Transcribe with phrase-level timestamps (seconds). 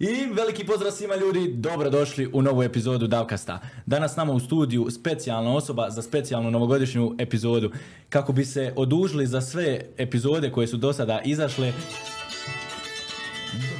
[0.00, 3.60] I veliki pozdrav svima ljudi, dobrodošli u novu epizodu Davkasta.
[3.86, 7.70] Danas nama u studiju specijalna osoba za specijalnu novogodišnju epizodu.
[8.08, 11.72] Kako bi se odužili za sve epizode koje su do sada izašle,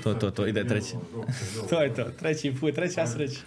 [0.03, 0.93] to, to, to, ide treći.
[1.71, 3.41] to je to, treći put, treća sreća.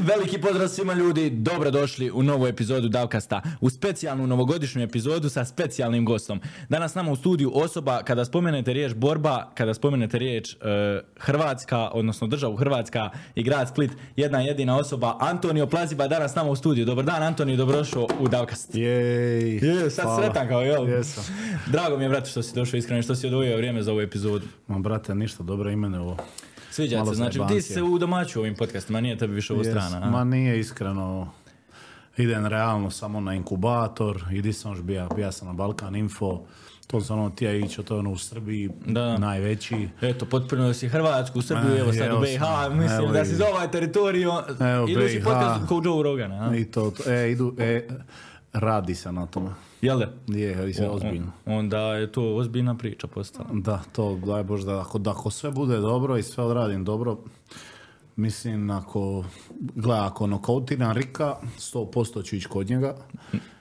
[0.00, 6.04] Veliki pozdrav svima ljudi, dobrodošli u novu epizodu Davkasta, u specijalnu novogodišnju epizodu sa specijalnim
[6.04, 6.40] gostom.
[6.68, 10.56] Danas nama u studiju osoba, kada spomenete riječ borba, kada spomenete riječ e,
[11.18, 16.56] Hrvatska, odnosno državu Hrvatska i grad Split, jedna jedina osoba, Antonio Plaziba, danas nama u
[16.56, 16.86] studiju.
[16.86, 18.74] Dobar dan Antonio, dobrodošao u Davkast.
[18.74, 20.22] Jej, Je, sad hvala.
[20.22, 20.88] sretan kao jel?
[20.88, 21.24] Jesam.
[21.66, 24.00] Drago mi je, brate, što si došao iskreno, i što si odvojio vrijeme za ovu
[24.00, 24.46] epizodu.
[24.66, 26.16] Ma brate, ništa, dobro ime ovo.
[26.80, 29.96] Sviđa se, znači ti si se u domaću ovim podcastima, nije tebi više ovo strana.
[29.98, 30.10] a?
[30.10, 31.32] Ma nije iskreno,
[32.16, 36.40] idem realno samo na inkubator, idi sam još bija, bija sam na Balkan Info,
[36.86, 39.18] to sam ono tija ići, to je ono u Srbiji, Da.
[39.18, 39.88] najveći.
[40.00, 42.40] Eto, potpuno si Hrvatsku, Srbiju, evo sad u BiH,
[42.72, 44.30] mislim evo da si za ovaj teritoriju,
[44.62, 45.24] Evo, idući BiH.
[45.24, 46.56] podcast kao Joe Rogana, a?
[46.56, 47.88] I to- e, idu, e,
[48.52, 49.50] radi se na tome.
[49.82, 50.12] Jel da?
[50.28, 51.32] Je, i sve O- ozbiljno.
[51.46, 53.48] Onda je to ozbiljna priča postala.
[53.52, 57.18] Da, to daj Bože da ako, da ako sve bude dobro i sve odradim dobro,
[58.16, 59.24] mislim ako,
[59.74, 62.96] gledaj, ako nokautiram Rika, 100% ću ići kod njega.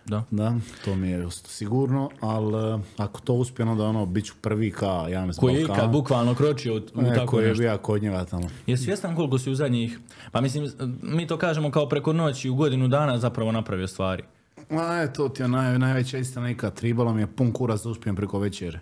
[0.06, 0.23] Da.
[0.32, 0.54] Da,
[0.86, 5.06] to mi je sigurno, ali eh, ako to uspije, onda ono, bit ću prvi ka
[5.10, 7.62] James Koji je ikad bukvalno kročio u, u E, tako koji je nešto.
[7.62, 8.48] bio kod njega tamo.
[8.67, 10.00] Je svjestan koliko si u zadnjih,
[10.32, 14.23] pa mislim, mi to kažemo kao preko noći u godinu dana zapravo napravio stvari.
[14.70, 16.73] E, to ti je naj, najveća istina ikad.
[16.73, 18.80] Tribalo mi je pun kurac da uspijem preko večere.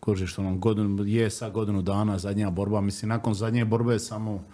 [0.00, 2.80] Kužiš, ono, godinu, je sa godinu dana, zadnja borba.
[2.80, 4.44] Mislim, nakon zadnje borbe samo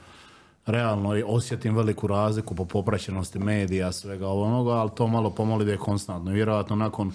[0.67, 5.79] realno osjetim veliku razliku po popraćenosti medija, svega onoga, ali to malo pomoli da je
[5.79, 6.33] konstantno.
[6.33, 7.13] Vjerojatno nakon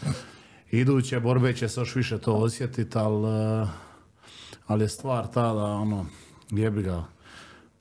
[0.71, 3.29] iduće borbe će se još više to osjetiti, ali,
[3.63, 3.67] eh,
[4.67, 6.05] ali je stvar ta da, ono,
[6.49, 7.03] jebi ga,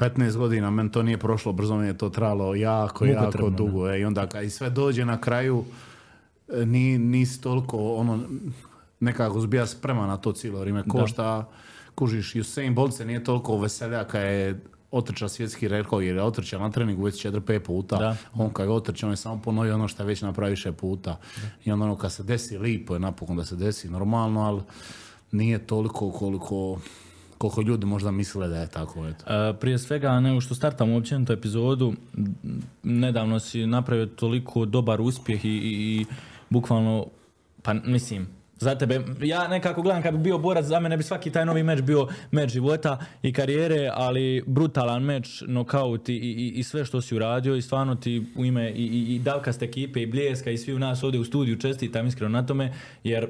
[0.00, 3.90] 15 godina, meni to nije prošlo, brzo mi je to trajalo jako, jako Mukotrpno, dugo.
[3.90, 5.64] E, I onda kad i sve dođe na kraju,
[6.48, 8.18] e, ni, nisi toliko, ono,
[9.00, 10.84] nekako zbija spreman na to cijelo vrijeme.
[10.88, 11.48] Ko šta,
[11.94, 14.60] kužiš, Usain Bolt se nije toliko veselja kad je
[14.90, 17.96] otrča svjetski rekord, jer je otrča na treningu već 4-5 puta.
[17.96, 18.16] Da.
[18.34, 21.16] On kad je otrča, on je samo ponovio ono što je već napravi više puta.
[21.64, 24.62] I onda ono kad se desi, lipo je napokon da se desi normalno, ali
[25.32, 26.78] nije toliko koliko
[27.40, 29.06] koliko ljudi možda misle da je tako.
[29.08, 29.24] Eto.
[29.34, 31.92] E, prije svega, nego što startamo općenito epizodu,
[32.82, 36.06] nedavno si napravio toliko dobar uspjeh i, i, i
[36.50, 37.06] bukvalno,
[37.62, 38.28] pa mislim,
[38.58, 41.62] za tebe, ja nekako gledam kad bi bio borac, za mene bi svaki taj novi
[41.62, 47.00] meč bio meč života i karijere, ali brutalan meč, nokaut i, i, i sve što
[47.00, 50.58] si uradio i stvarno ti u ime i, i, i Davkast ekipe i Bljeska i
[50.58, 52.72] svi u nas ovdje u studiju čestitam iskreno na tome,
[53.04, 53.28] jer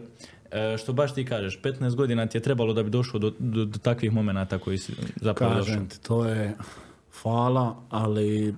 [0.50, 3.64] e, što baš ti kažeš, 15 godina ti je trebalo da bi došao do, do,
[3.64, 5.54] do takvih momenata koji si zapravo.
[5.54, 6.56] Kažem ti, to je
[7.22, 8.54] hvala, ali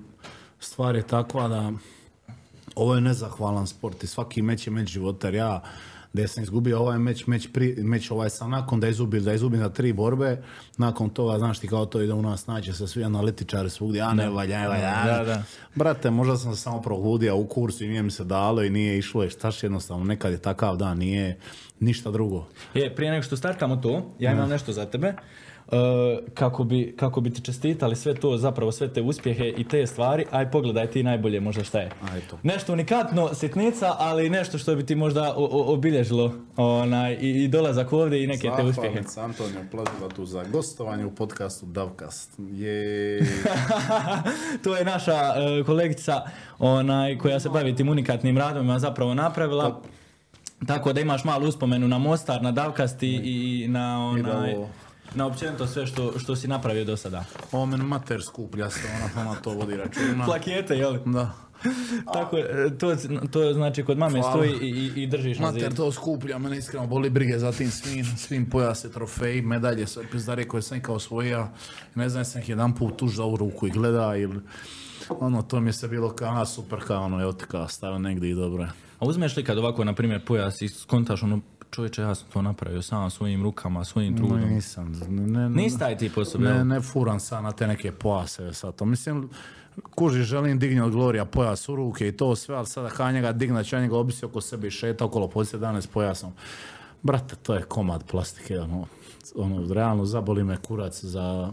[0.60, 1.72] stvar je takva da
[2.74, 4.96] ovo je nezahvalan sport i svaki meč je meč.
[5.22, 5.62] Jer ja,
[6.12, 9.60] da sam izgubio ovaj meč, meč, pri, meč ovaj sam nakon da izgubim, da izgubim
[9.60, 10.42] na tri borbe,
[10.76, 14.12] nakon toga, znaš ti kao to ide u nas, nađe se svi analitičari svugdje, a
[14.12, 15.42] ne valja, ne valja.
[15.74, 18.98] Brate, možda sam se samo probudio u kursu i nije mi se dalo i nije
[18.98, 21.38] išlo, je štaš jednostavno, nekad je takav dan, nije
[21.80, 22.46] ništa drugo.
[22.74, 25.14] Je, prije nego što startamo to, ja imam nešto za tebe.
[25.64, 25.76] E,
[26.34, 30.24] kako, bi, kako bi ti čestitali sve to, zapravo sve te uspjehe i te stvari,
[30.30, 31.90] aj pogledaj ti najbolje možda šta je.
[32.04, 32.38] Aj to.
[32.42, 37.48] Nešto unikatno, sitnica, ali nešto što bi ti možda o- o- obilježilo onaj, i, i
[37.48, 38.72] dolazak ovdje i neke te uspjehe.
[39.02, 42.30] Zahvalnica Antonio Plaziva tu za gostovanje u podcastu Davkast.
[42.40, 43.20] Je...
[44.64, 46.22] to je naša e, kolegica
[46.58, 49.80] onaj, koja se bavi tim unikatnim radovima zapravo napravila.
[50.66, 53.78] Tako da imaš malu uspomenu na Mostar, na Davkast i, i na,
[54.18, 54.68] I da onaj, ovo-
[55.14, 57.24] na općenito sve što, što si napravio do sada.
[57.52, 60.24] Ovo meni mater skuplja se, ona, ona to vodi računa.
[60.24, 60.98] Plakete, jel?
[61.06, 61.32] Da.
[62.12, 62.36] Tako,
[62.78, 62.96] to,
[63.30, 64.32] to znači kod mame Hvala.
[64.32, 68.04] stoji i, i, držiš na Mater to skuplja, mene iskreno boli brige za tim svim,
[68.16, 71.48] svim pojase, trofeji, medalje, sve pizdare koje sam ikao osvojio.
[71.94, 74.40] Ne znam, sam ih jedan put tuž za ovu ruku i gleda ili...
[75.08, 78.30] Ono, to mi je se bilo kao, super, kao ono, evo te kao, stavio negdje
[78.30, 78.70] i dobro je.
[78.98, 81.40] A uzmeš li kad ovako, na primjer, pojas i skontaš ono,
[81.72, 84.40] čovječe, ja sam to napravio sam svojim rukama, svojim trudom.
[84.40, 88.54] Nisam, ne, ne, Nisi taj tip osobe, Ne, ne furam sad na te neke pojase
[88.54, 88.84] sad to.
[88.84, 89.30] Mislim,
[89.94, 93.32] kuži, želim digni od Glorija pojas u ruke i to sve, ali sada kada njega
[93.32, 96.32] digna, će njega obisi oko sebe i šeta okolo poslije dane s pojasom.
[97.02, 98.86] Brate, to je komad plastike, ono.
[99.34, 101.52] ono, realno zaboli me kurac za,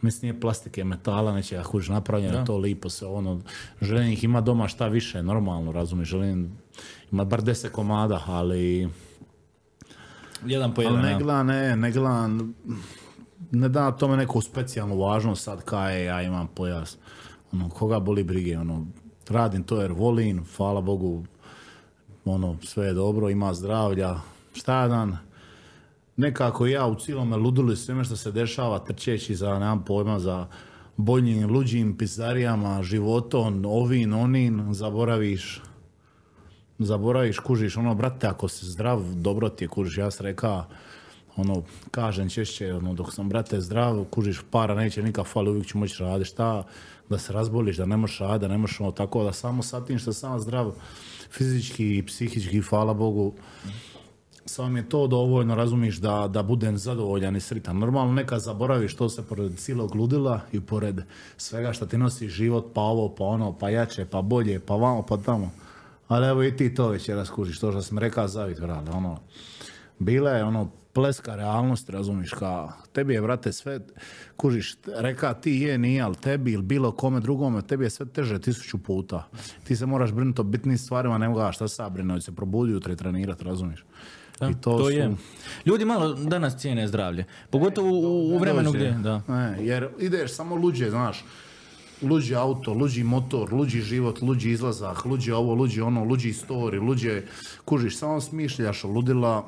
[0.00, 3.40] mislim nije plastike, metala, nečega kužiš napravljeno, to lipo se ono,
[3.80, 6.58] želim ih ima doma šta više, normalno, razumiješ, želim
[7.12, 8.88] ima bar deset komada, ali,
[10.46, 11.04] Jedan po ali jedan.
[11.04, 11.18] ne ja.
[11.18, 12.54] gledam, ne, ne gledam,
[13.50, 16.98] ne da tome neku specijalnu važnost sad kaj ja imam pojas,
[17.52, 18.86] ono, koga boli brige, ono,
[19.28, 21.24] radim to jer volim, hvala Bogu,
[22.24, 24.20] ono, sve je dobro, ima zdravlja,
[24.54, 25.18] šta dan,
[26.16, 30.46] nekako ja u cijelome ludili sveme što se dešava, trčeći za, nemam pojma, za
[30.96, 35.62] boljim, luđim pizzarijama, životom, ovin, onin, zaboraviš,
[36.78, 40.64] zaboraviš, kužiš, ono, brate, ako si zdrav, dobro ti je, kužiš, ja sam rekao,
[41.36, 45.78] ono, kažem češće, ono, dok sam, brate, zdrav, kužiš, para neće nikad fali, uvijek ću
[45.78, 46.62] moći raditi, šta,
[47.08, 49.84] da se razboliš, da ne možeš raditi, da ne možeš, ono, tako, da samo sa
[49.84, 50.72] tim što sam zdrav,
[51.30, 53.34] fizički i psihički, hvala Bogu,
[54.48, 57.78] samo mi je to dovoljno, razumiješ, da, da budem zadovoljan i sritan.
[57.78, 61.00] Normalno neka zaboraviš to se pored cijelog ludila i pored
[61.36, 65.02] svega što ti nosi život, pa ovo, pa ono, pa jače, pa bolje, pa vamo,
[65.02, 65.50] pa tamo.
[66.08, 69.18] Ali evo i ti to već skužiš, to što sam rekao zavit, vrale, ono,
[69.98, 73.80] bila je ono pleska realnost, razumiješ, ka, tebi je, brate, sve,
[74.36, 78.38] kužiš, reka ti je, nije, ali tebi ili bilo kome drugome, tebi je sve teže
[78.38, 79.28] tisuću puta.
[79.64, 82.92] Ti se moraš brinuti o bitnim stvarima, ne mogu, šta sad brinu, se probudi jutra
[82.92, 83.84] i trenirat, razumiješ.
[84.40, 85.14] Da, I to, to, su, je.
[85.66, 87.24] Ljudi malo danas cijene zdravlje.
[87.50, 89.22] Pogotovo u, u vremenu gdje, da.
[89.28, 91.24] Ne, jer ideš samo luđe, znaš,
[92.02, 97.22] luđi auto, luđi motor, luđi život, luđi izlazak, luđi ovo, luđi ono, luđi story, luđe,
[97.64, 99.46] kužiš, samo smišljaš ludila,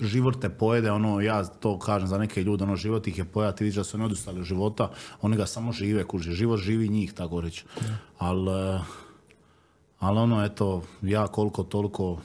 [0.00, 3.52] život te pojede, ono, ja to kažem za neke ljude, ono, život ih je pojeda,
[3.52, 4.90] ti vidiš da su ne odustali od života,
[5.22, 7.64] oni ga samo žive, kuži, život živi njih, tako reći.
[8.18, 8.80] Ali,
[9.98, 12.18] ali ono, eto, ja koliko toliko,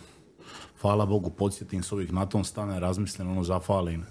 [0.82, 4.06] hvala Bogu, podsjetim se uvijek na tom stane, razmislim, ono, zafalim.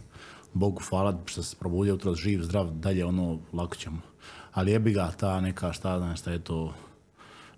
[0.54, 4.11] Bogu hvala što se probudio jutro živ, zdrav, dalje ono, lako ćemo.
[4.54, 6.74] Ali jebi ga ta neka, šta znam, šta je to,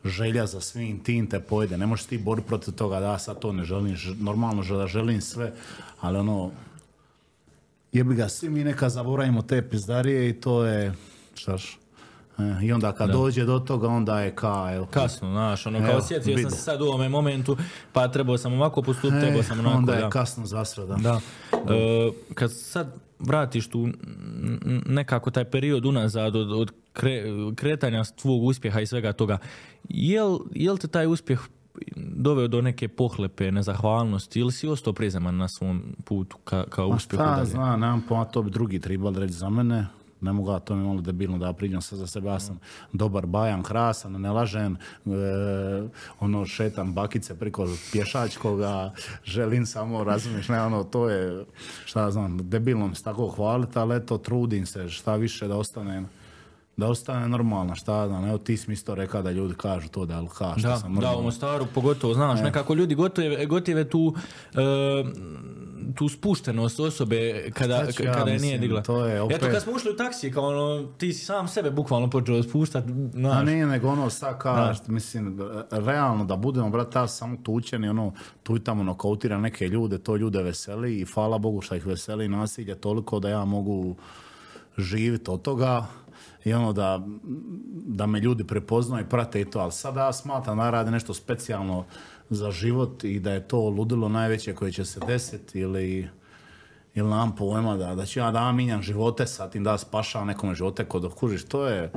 [0.05, 1.79] želja za svim tim te pojede.
[1.79, 5.53] Ne možeš ti boriti protiv toga da sad to ne želim, normalno da želim sve,
[6.01, 6.51] ali ono,
[7.93, 10.93] jebi ga, svi mi neka zaboravimo te pizdarije i to je,
[11.35, 11.79] štaš,
[12.39, 16.03] e, i onda kad dođe do toga, onda je ka, evo, Kasno, znaš, ono, kao
[16.03, 17.57] sjetio sam se sad u ovome momentu,
[17.93, 19.99] pa trebao sam ovako postupiti, trebao sam onako, onda da.
[19.99, 20.95] je kasno za sve, da.
[20.95, 21.21] Da.
[21.75, 23.89] E, kad sad vratiš tu
[24.87, 29.39] nekako taj period unazad od, od kre- kretanja tvog uspjeha i svega toga,
[29.89, 31.41] jel, jel te taj uspjeh
[31.97, 36.97] doveo do neke pohlepe, nezahvalnosti ili si ostao prizeman na svom putu ka, kao Ma
[36.97, 37.47] uspjehu šta dalje?
[37.47, 39.87] zna, nemam pojma, to bi drugi trebali reći za mene.
[40.21, 42.59] Ne mogu ja to mi malo debilno da priđem sad za sebe, ja sam
[42.93, 44.77] dobar bajan, krasan, ne lažem,
[45.07, 45.11] e,
[46.21, 48.93] ono šetam bakice priko pješačkoga,
[49.25, 51.45] želim samo, razumiješ, ne, ono, to je,
[51.85, 56.03] šta znam, debilno mi se tako hvaliti, ali eto, trudim se šta više da ostane,
[56.77, 59.89] da ostane normalna, šta ja znam, evo ti si mi isto rekao da ljudi kažu
[59.89, 61.23] to da, ali ka, šta Da, sam da, u.
[61.23, 64.15] Mostaru pogotovo, znaš, nekako ljudi gotive, gotive tu,
[64.55, 65.05] e,
[65.95, 67.17] tu spuštenost osobe
[67.51, 68.83] kada, ja, kada je mislim, nije digla.
[68.83, 71.71] to je opet- Eto, kad smo ušli u taksi, kao ono, ti si sam sebe
[71.73, 73.47] bukvalno počeo spuštati, A znaš.
[73.47, 75.39] nije nego ono sad kažeš, mislim,
[75.71, 78.13] realno da budemo, brate, ja sam samo tučen i ono,
[78.43, 82.29] tu i tamo nokautira neke ljude, to ljude veseli i hvala Bogu što ih veseli
[82.29, 83.97] nasilje toliko da ja mogu
[84.79, 85.87] živjeti od toga
[86.45, 87.07] i ono da,
[87.87, 91.15] da me ljudi prepoznaju i prate i to, ali sada ja smatram da radi nešto
[91.15, 91.85] specijalno
[92.31, 96.09] za život i da je to ludilo najveće koje će se desiti ili
[96.95, 100.27] ili nam pojma da, da ću ja da ja minjam živote sa tim da spašavam
[100.27, 101.93] nekome živote kod kužiš, to je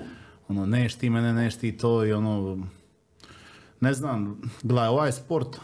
[0.47, 2.67] ono, neš ti mene, neš ti to i ono,
[3.79, 5.57] ne znam, gledaj, ovaj sport,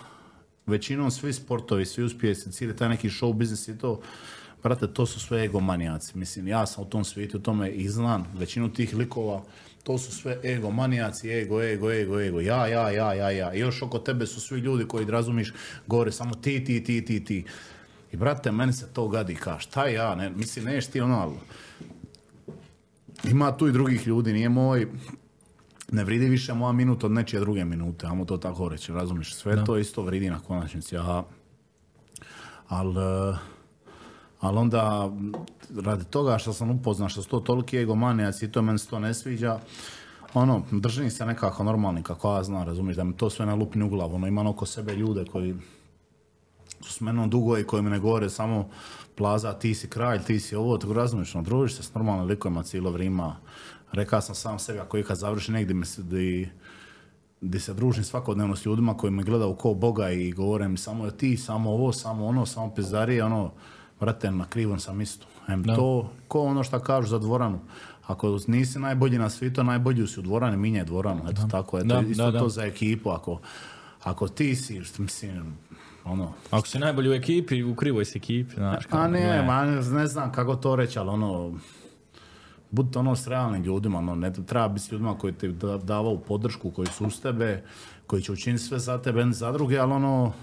[0.65, 4.01] većinom svi sportovi, svi uspjesi, cijeli taj neki show biznis i to,
[4.63, 6.17] brate, to su sve egomanijaci.
[6.17, 9.43] Mislim, ja sam u tom svijetu, u tome i znam, većinu tih likova,
[9.83, 13.53] to su sve egomanijaci, ego, ego, ego, ego, ja, ja, ja, ja, ja.
[13.53, 15.53] I još oko tebe su svi ljudi koji, razumiš,
[15.87, 17.45] govore samo ti, ti, ti, ti, ti.
[18.11, 21.35] I brate, meni se to gadi, ka, šta ja, ne, mislim, neš ti ono, ali
[23.31, 24.87] ima tu i drugih ljudi, nije moj,
[25.91, 29.65] ne vridi više moja minuta od nečije druge minute, ajmo to tako reći, razumiješ, sve
[29.65, 31.23] to isto vridi na konačnici, aha.
[32.67, 33.52] Ali, eh,
[34.43, 35.11] ali onda,
[35.75, 38.99] radi toga što sam upoznao, što su to toliki egomanijaci i to meni se to
[38.99, 39.59] ne sviđa,
[40.33, 43.83] ono, držim se nekako normalni, kako ja znam, razumiješ, da mi to sve ne lupni
[43.83, 45.55] u glavu, ono, imam oko sebe ljude koji
[46.81, 48.69] su s menom dugo i koji mi ne govore samo
[49.15, 52.63] plaza, ti si kralj, ti si ovo, tako razumiješ, ono, družiš se s normalnim likovima
[52.63, 53.31] cijelo vrijeme.
[53.91, 56.49] Rekao sam sam sebi, ako ikad završi negdje mi se, di,
[57.41, 61.11] di se družim svakodnevno s ljudima koji me gledaju ko Boga i govore mi samo
[61.11, 63.51] ti, samo ovo, samo ono, samo pizdarije, ono,
[63.99, 65.25] brate, na krivom sam isto.
[65.47, 67.59] Em, to, ko ono što kažu za dvoranu.
[68.07, 71.21] Ako nisi najbolji na svijetu, najbolji si u dvorani, minjaj dvoranu.
[71.29, 72.39] Eto tako, eto, Da, isto da, da.
[72.39, 73.09] to za ekipu.
[73.09, 73.39] Ako,
[74.03, 75.57] ako ti si, mislim,
[76.05, 78.83] ono, Ako si najbolji u ekipi, u krivoj si ekipi, znaš.
[78.89, 81.53] a ne, ma, ne znam kako to reći, ali ono,
[82.71, 86.19] budite ono s realnim ljudima, ono, ne treba biti s ljudima koji ti da, davaju
[86.27, 87.63] podršku, koji su uz tebe,
[88.07, 90.33] koji će učiniti sve za tebe, ne za druge, ali ono,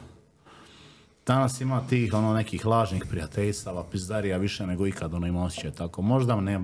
[1.30, 6.02] danas ima tih ono nekih lažnih prijateljstava, pizdarija više nego ikad, ono ima osjećaj tako.
[6.02, 6.60] Možda ne,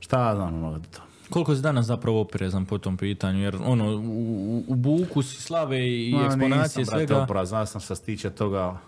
[0.00, 1.00] šta ja znam, ono, to.
[1.30, 5.78] Koliko si danas zapravo oprezan po tom pitanju, jer ono, u, u- buku si slave
[6.08, 7.22] i Ma, eksponacije nisam, brate, svega.
[7.22, 8.78] oprezan, ja sam što se tiče toga,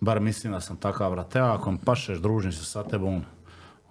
[0.00, 3.22] bar mislim da sam takav, brate, ako mi pašeš, družim se sa tebom,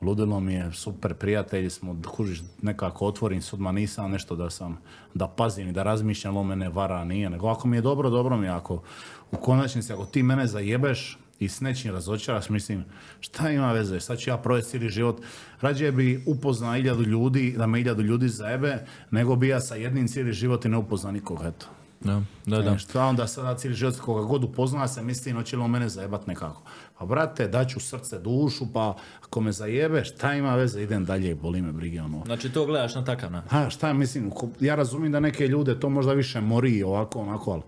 [0.01, 4.77] ludilo mi je, super prijatelji smo, kužiš, nekako otvorim se odmah, nisam nešto da sam,
[5.13, 8.37] da pazim i da razmišljam, on mene vara, nije, nego ako mi je dobro, dobro
[8.37, 8.81] mi je, ako
[9.31, 12.85] u konačnici, ako ti mene zajebeš i s nečim razočaraš, mislim,
[13.19, 15.21] šta ima veze, sad ću ja provesti cijeli život,
[15.61, 18.77] rađe bi upoznao hiljadu ljudi, da me hiljadu ljudi zajebe,
[19.11, 21.65] nego bi ja sa jednim cijeli život i ne upoznao nikoga, eto.
[21.99, 22.71] Da, da, da.
[22.71, 25.71] E, šta onda sada cijeli život koga god upozna se misli no će li on
[25.71, 26.61] mene zajebat nekako.
[26.99, 31.35] Pa brate, daću srce, dušu, pa ako me zajebe, šta ima veze, idem dalje i
[31.35, 32.23] boli me brige ono.
[32.25, 33.49] Znači to gledaš na takav način.
[33.49, 37.61] Ha, šta mislim, ja razumijem da neke ljude to možda više mori ovako, onako, ali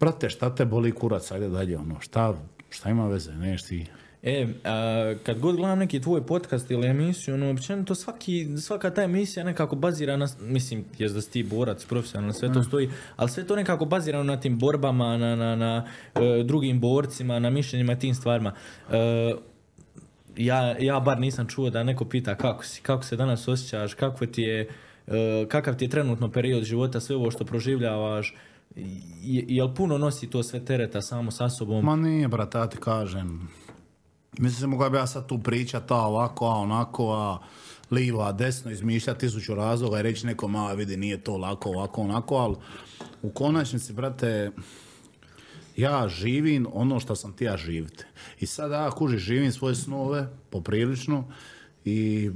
[0.00, 2.34] brate, šta te boli kurac, ajde dalje, ono, šta,
[2.70, 3.86] šta ima veze, neš ti.
[4.22, 9.02] E, a, kad god gledam neki tvoj podcast ili emisiju, ono, općenito svaki, svaka ta
[9.02, 13.30] emisija nekako bazira na, mislim, jest da si ti borac, profesionalno, sve to stoji, ali
[13.30, 17.96] sve to nekako bazirano na tim borbama, na, na, na e, drugim borcima, na mišljenjima,
[17.96, 18.52] tim stvarima.
[18.92, 19.34] E,
[20.36, 24.26] ja, ja bar nisam čuo da neko pita kako si, kako se danas osjećaš, kako
[24.26, 24.68] ti je,
[25.06, 28.34] e, kakav ti je trenutno period života, sve ovo što proživljavaš,
[29.48, 31.84] jel puno nosi to sve tereta samo sa sobom?
[31.84, 33.48] Ma nije, brate, ja ti kažem.
[34.38, 37.38] Mislim, mogao bi ja sad tu pričat, a ovako, a onako, a
[37.90, 42.00] livo, a desno, izmišljati tisuću razloga i reći nekom, a vidi, nije to lako, ovako,
[42.00, 42.56] onako, ali
[43.22, 44.50] u konačnici, brate,
[45.76, 48.06] ja živim ono što sam ti ja živite.
[48.40, 51.24] I sad ja kuži živim svoje snove, poprilično,
[51.84, 52.30] i,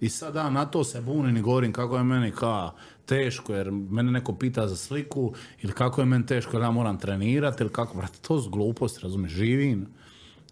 [0.00, 2.70] i sad na to se bunim i govorim kako je meni ka
[3.08, 6.98] teško jer mene neko pita za sliku ili kako je meni teško jer ja moram
[6.98, 9.86] trenirati ili kako, brate, to su gluposti, razumiješ, živim,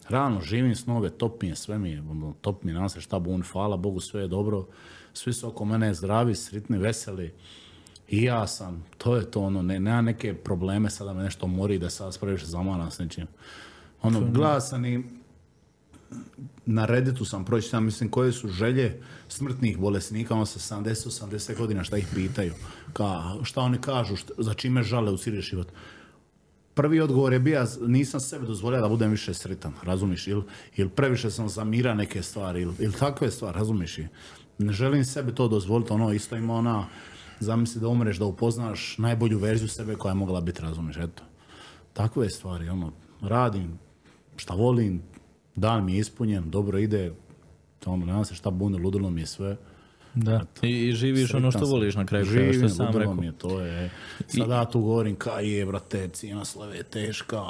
[0.08, 3.00] realno živim snove, top mi je, sve mi je, ono, top mi je, nam se
[3.00, 4.66] šta buni, hvala Bogu, sve je dobro,
[5.12, 7.32] svi su oko mene zdravi, sritni, veseli,
[8.08, 11.78] i ja sam, to je to ono, ne, nema neke probleme sada me nešto mori
[11.78, 13.26] da sad previše zamaram s nečim.
[14.02, 15.04] Ono, gleda sam i
[16.66, 21.96] na Redditu sam pročitao, mislim, koje su želje smrtnih bolesnika, ono sa 70-80 godina, šta
[21.96, 22.52] ih pitaju,
[22.92, 25.72] ka, šta oni kažu, št- za čime žale u cijeli život.
[26.74, 30.42] Prvi odgovor je bio, nisam sebi dozvolio da budem više sretan, razumiš, ili,
[30.76, 33.98] ili previše sam zamira neke stvari, ili, ili takve stvari, razumiš,
[34.58, 36.86] ne želim sebi to dozvoliti, ono, isto ima ona,
[37.40, 41.22] zamisli da umreš, da upoznaš najbolju verziju sebe koja je mogla biti, razumiš, eto.
[41.92, 43.78] Takve stvari, ono, radim
[44.36, 45.02] šta volim,
[45.56, 47.12] dan mi je ispunjen, dobro ide,
[47.78, 49.56] to ono, nema se šta buni, ludilo mi je sve.
[50.14, 50.40] Da.
[50.62, 53.14] I, i živiš ono što voliš na kraju krajeva, što Živim, sam ludilo rekao.
[53.14, 53.90] mi je, to je.
[54.28, 57.42] Sad ja tu govorim, kaj je, brate, cijena slave je teška,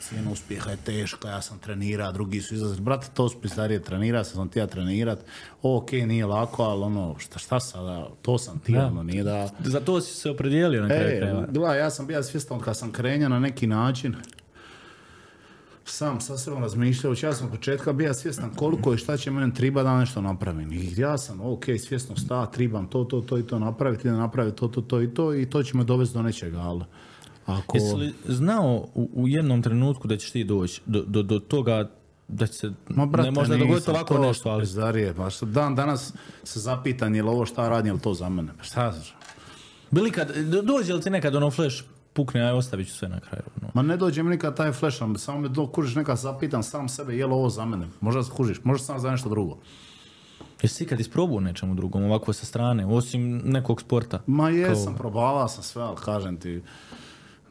[0.00, 2.80] cijena uspjeha je teška, ja sam trenira, drugi su izlazili.
[2.80, 5.18] Brate, to su pisarije, trenira sam, sam ti ja trenirat.
[5.62, 9.48] Ok, nije lako, ali ono, šta, šta sada, to sam ti, ono, nije da...
[9.60, 11.46] Za to si se opredijelio na kraju E, krajeva.
[11.46, 14.14] gledaj, ja sam bio svjestan kad sam krenio na neki način,
[15.84, 19.82] sam sa sobom razmišljajući, ja sam početka bio svjestan koliko i šta će meni triba
[19.82, 20.72] da nešto napravim.
[20.72, 24.56] I ja sam, ok, svjesno sta, tribam to, to, to i to napraviti, da napraviti
[24.56, 26.84] to, to, to i to i to će me dovesti do nečega, ali
[27.46, 27.76] ako...
[27.76, 31.90] Jesi li znao u, u jednom trenutku da ćeš ti doći do, do, do toga
[32.28, 35.46] da će se, Ma, brate, ne možda dogoditi ovako to nešto, ali pizdarije, pa što
[35.46, 36.12] dan danas
[36.44, 38.52] se zapitan je li ovo šta radim, je li to za mene?
[38.58, 39.14] Pa šta znaš?
[39.90, 41.82] bili kad, do- dođe li ti nekad ono flash
[42.14, 43.42] pukne, aj ostavit ću sve na kraju.
[43.62, 43.70] ono.
[43.74, 47.16] Ma ne dođe mi nikad taj flash, samo me do kužiš nekad zapitan sam sebe
[47.16, 47.88] je li ovo za mene.
[48.00, 49.58] Možda se kužiš, možda sam za nešto drugo.
[50.62, 54.22] Jesi ikad isprobao nečemu drugom, ovako sa strane, osim nekog sporta?
[54.26, 56.62] Ma jesam, probavao sam sve, ali kažem ti,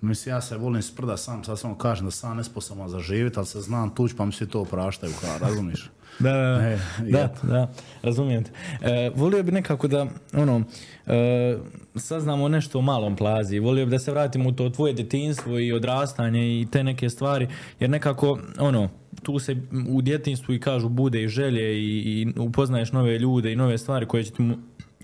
[0.02, 3.46] mislim, ja se volim sprda sam, sad samo kažem da sam nesposoban za živjeti, ali
[3.46, 5.90] se znam tuć, pa mi svi to opraštaju, kao, razumiješ?
[6.20, 6.70] Da, da, da.
[6.70, 8.52] E, da, da, razumijem te.
[8.82, 10.64] E, volio bi nekako da, ono,
[11.06, 11.58] e,
[11.96, 15.74] saznamo nešto o malom plazi, volio bi da se vratimo u to tvoje djetinstvo i
[15.74, 17.48] odrastanje i te neke stvari,
[17.80, 18.90] jer nekako, ono,
[19.24, 19.56] tu se
[19.90, 24.06] u djetinstvu i kažu bude i želje i, i upoznaješ nove ljude i nove stvari
[24.06, 24.52] koje će ti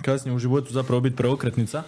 [0.02, 1.84] kasnije u životu zapravo biti preokretnica.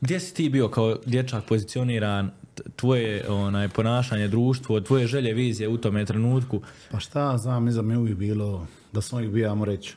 [0.00, 2.30] Gdje si ti bio kao dječak pozicioniran,
[2.76, 6.60] tvoje onaj, ponašanje, društvo, tvoje želje, vizije u tome trenutku.
[6.90, 9.94] Pa šta ja znam, mislim mi je uvijek bilo, da sam uvijek bio, ajmo reći,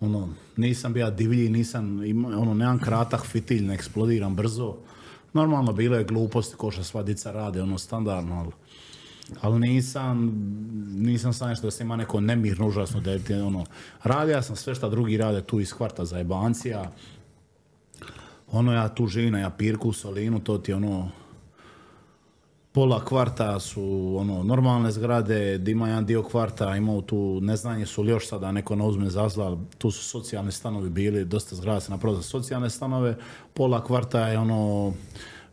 [0.00, 2.00] ono, nisam bio divlji, nisam,
[2.38, 4.76] ono, nemam kratak fitilj, ne eksplodiram brzo.
[5.32, 8.50] Normalno, bilo je gluposti, ko što sva dica rade, ono, standardno, ali,
[9.40, 10.32] ali nisam,
[10.90, 13.64] nisam sam nešto da se ima neko nemirno, užasno, da je, ono,
[14.02, 16.92] radio sam sve što drugi rade tu iz kvarta za jebancija,
[18.52, 21.10] ono, ja tu živim na Japirku Solinu, to ti ono,
[22.72, 28.02] pola kvarta su ono normalne zgrade, di ima jedan dio kvarta, imao tu neznanje su
[28.02, 31.56] li još sada neko ne uzme za zlo, ali tu su socijalni stanovi bili, dosta
[31.56, 33.16] zgrada se napravilo za socijalne stanove,
[33.54, 34.92] pola kvarta je ono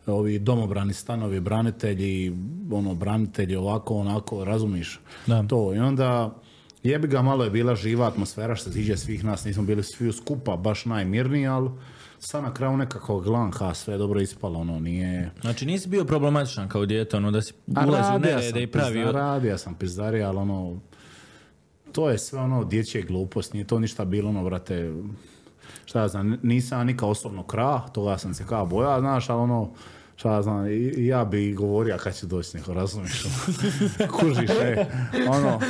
[0.06, 2.36] ovi domobrani stanovi, branitelji,
[2.72, 5.42] ono branitelji ovako, onako, razumiš Da.
[5.42, 5.74] to.
[5.74, 6.34] I onda
[6.82, 10.12] jebi ga malo je bila živa atmosfera što se tiče svih nas, nismo bili svi
[10.12, 11.70] skupa baš najmirniji, ali
[12.18, 15.30] sad na kraju nekako glan, ha, sve je dobro ispalo, ono, nije...
[15.40, 17.52] Znači nisi bio problematičan kao dijete, ono da si
[17.86, 19.06] ulazio u nerede i pravio...
[19.06, 20.80] pizda- radio sam pizdarija, ali ono,
[21.92, 24.92] to je sve ono dječje glupost, nije to ništa bilo ono, brate,
[25.84, 29.40] šta ja znam, nisam ja nikad osobno kra, toga sam se kao boja, znaš, ali
[29.40, 29.70] ono,
[30.18, 33.34] šta ja znam, i, i ja bi govorio kad će doći neko, razumiješ, ono,
[34.18, 34.86] kužiš, e,
[35.28, 35.60] ono,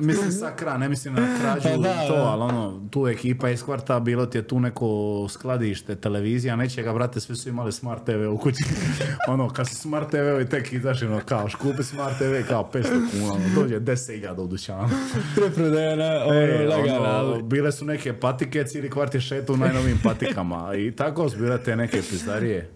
[0.00, 2.22] mislim sa kra, ne mislim na krađu Pa da, to, da.
[2.22, 4.86] ali ono, tu ekipa iz kvarta, bilo ti je tu neko
[5.30, 8.64] skladište, televizija, nečega, brate, svi su imali smart TV u kući.
[9.28, 12.82] ono, kad su smart TV i tek izašli, ono, kao, škupi smart TV, kao 500
[13.10, 14.88] kuna, ono, dođe 10.000 u dućanu.
[15.36, 19.98] Preprodajena, ono, E, ono, ali- bile su neke patike, cijeli kvart je šetu u najnovijim
[20.04, 20.74] patikama.
[20.76, 22.70] I tako su bile te neke pizdarije.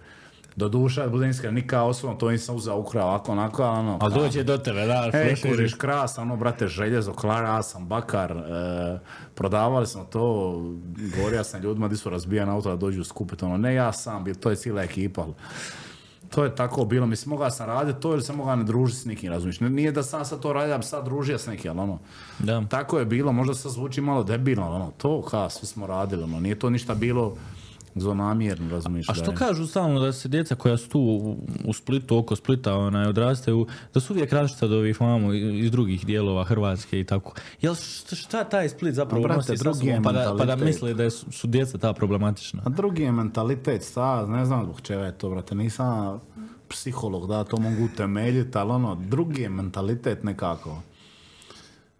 [0.56, 4.10] Do duša, budem iskren, nikada osobno to nisam uzeo ukrao, ovako, onako, ali ono, kao-
[4.10, 8.98] dođe do tebe, da, E, kužiš, kras, ono, brate, željezo, klara, ja sam bakar, e,
[9.34, 10.52] prodavali smo to,
[11.16, 14.34] govorio sam ljudima di su razbijani auto da dođu skupiti, ono, ne ja sam, bil,
[14.34, 15.32] to je cijela ekipa, ali
[16.30, 19.04] to je tako bilo, mislim, mogao sam raditi to ili sam mogao ne družiti s
[19.04, 21.80] nikim, razumiješ, nije da sam sad to radio, da bi sad družio s nekim, ali
[21.80, 21.98] ono,
[22.38, 22.62] Da.
[22.64, 26.40] tako je bilo, možda se zvuči malo debilno, ono, to, ka, svi smo radili, ono,
[26.40, 27.36] nije to ništa bilo
[27.94, 32.16] zlonamjerno, razumiješ, A što kažu stalno da se djeca koja su tu u, u Splitu,
[32.18, 37.00] oko Splita, onaj, odrastaju, da su uvijek različita od ovih mamo iz drugih dijelova Hrvatske
[37.00, 37.34] i tako.
[37.60, 41.10] Jel šta, šta taj Split zapravo brate, drugi je pa da, pa da misle da
[41.10, 42.62] su, su djeca ta problematična?
[42.64, 46.20] A drugi je mentalitet, sta, ne znam zbog čega je to, brate, nisam
[46.68, 50.82] psiholog da to mogu utemeljiti, ali ono, drugi je mentalitet nekako.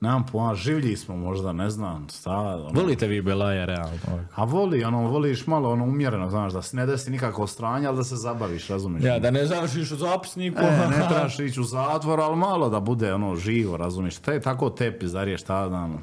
[0.02, 2.80] Nemam pojma, življi smo možda, ne znam, sta, ono.
[2.80, 4.18] Volite vi Belaja, realno?
[4.34, 7.96] A voli, ono, voliš malo ono umjereno, znaš, da se ne desi nikako stranje, ali
[7.96, 9.04] da se zabaviš, razumiješ?
[9.04, 10.60] Ja, da ne završiš u zapisniku.
[10.60, 14.16] E, ne trebaš ići u zatvor, ali malo da bude ono živo, razumiješ?
[14.16, 16.02] Te tako te pizdarije, šta znam.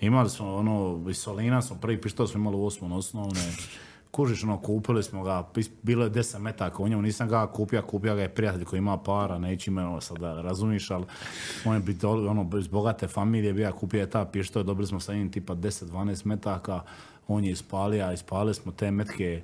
[0.00, 3.40] Imali smo ono, iz Solina smo prvi pištolj smo imali u osmom osnovne.
[4.14, 5.48] Kužiš, ono, kupili smo ga,
[5.82, 8.98] bilo je 10 metaka u njemu, nisam ga kupio, kupio ga je prijatelj koji ima
[8.98, 11.04] para, neće ime ono sada, razumiješ, ali
[11.64, 15.14] on je bit, ono, iz bogate familije bio, kupio je ta pištolj, dobili smo sa
[15.14, 16.80] njim tipa 10-12 metaka,
[17.28, 19.42] on je ispalio, a ispalili smo te metke,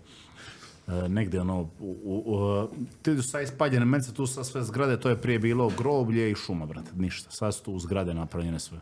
[0.90, 2.68] E, negdje ono, u, u,
[3.18, 6.66] u, sad ispaljene mence, tu sa sve zgrade, to je prije bilo groblje i šuma,
[6.66, 7.30] brate, ništa.
[7.30, 8.78] Sad su tu zgrade napravljene sve.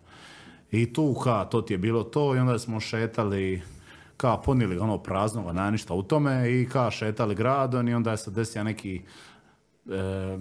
[0.70, 3.62] I tu, ka, to ti je bilo to i onda smo šetali,
[4.18, 8.16] ka, ponijeli ono praznoga, nema ništa u tome i ka, šetali gradom i onda je
[8.16, 9.02] se desio neki,
[9.90, 10.38] e,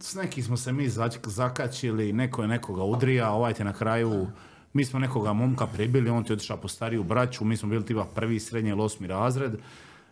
[0.00, 0.88] s nekim smo se mi
[1.24, 4.26] zakačili, neko je nekoga udrija, ovaj te na kraju,
[4.72, 8.06] mi smo nekoga momka pribili, on ti otišao po stariju braću, mi smo bili tipa
[8.14, 9.52] prvi, srednji ili osmi razred,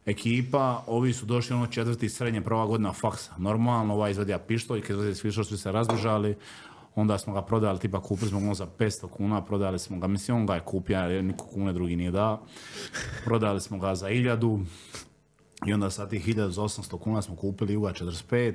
[0.07, 3.33] ekipa, ovi su došli ono četvrti, srednje, prva godina faksa.
[3.39, 6.37] Normalno, ovaj izvadio pištolj, kad izvadio pištolj su se razbježali,
[6.97, 10.37] onda smo ga prodali, tipa kupili smo ga za 500 kuna, prodali smo ga, mislim
[10.37, 12.43] on ga je kupio, jer niko kune drugi nije dao,
[13.25, 14.65] prodali smo ga za 1000,
[15.67, 18.55] i onda sa tih 1000 za 800 kuna smo kupili Juga 45.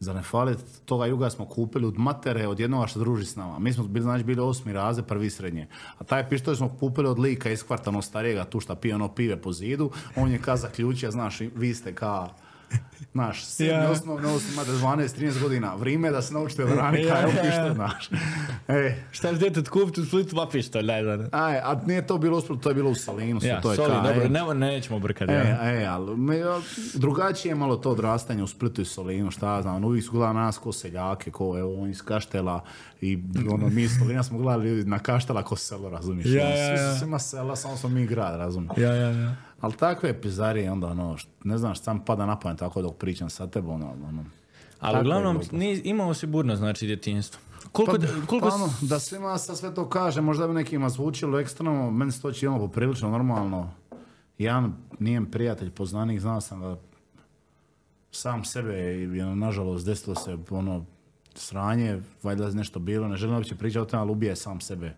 [0.00, 3.58] Za ne falit, toga Juga smo kupili od matere, od jednoga što druži s nama.
[3.58, 5.68] Mi smo bili, znači, bili osmi raze, prvi srednje.
[5.98, 9.08] A taj pištolj smo kupili od lika iz kvarta, ono starijega, tu šta pije ono
[9.08, 9.90] pive po zidu.
[10.16, 12.28] On je ka zaključio, znaš, vi ste ka
[13.12, 13.90] Znaš, sedmi Ja.
[13.90, 15.74] osnovne, imate 12-13 godina.
[15.74, 17.74] Vrijeme je da se naučite braniti, Ja, kaj je ja, pištolj, ja.
[17.74, 18.10] znaš.
[18.68, 21.16] E, Šta ćeš djetet kupiti u Splitu, ma pištolj, daj, daj.
[21.32, 23.40] aj, a nije to bilo uspjelo, to je bilo u Salinu.
[23.42, 25.32] Ja, to je soli, ka, dobro, ne, nećemo brkati.
[25.32, 25.72] E, ja.
[25.80, 26.36] e, ali me,
[26.94, 30.34] drugačije je malo to odrastanje u Splitu i Solinu, šta ja znam, uvijek su gledali
[30.34, 32.64] nas ko seljake, ko evo on iz Kaštela
[33.00, 33.18] i
[33.52, 36.26] ono, mi iz Solina smo gledali na Kaštela ko selo, razumiješ?
[36.28, 36.92] Ja, Ono, ja, Svi ja.
[36.92, 38.78] su svima sela, samo smo mi grad, razumiješ?
[38.78, 39.36] Ja, ja, ja.
[39.62, 43.30] Ali takve pizarije onda, ono, ne znam šta mi pada na pamet tako dok pričam
[43.30, 44.24] sa tebom, ono, ono.
[44.80, 47.40] Ali Takve uglavnom, ni, imao si burno, znači, djetinjstvo.
[47.72, 51.40] Koliko, Pa, koliko pa ono, da svima sa sve to kaže, možda bi nekima zvučilo
[51.40, 53.70] ekstremno, meni se to činilo poprilično normalno.
[54.38, 56.76] Jedan nijem prijatelj, poznanik, znao sam da
[58.10, 60.84] sam sebe i ono, nažalost desilo se ono
[61.34, 64.96] sranje, valjda je nešto bilo, ne želim uopće pričati o tome, ali ubije sam sebe.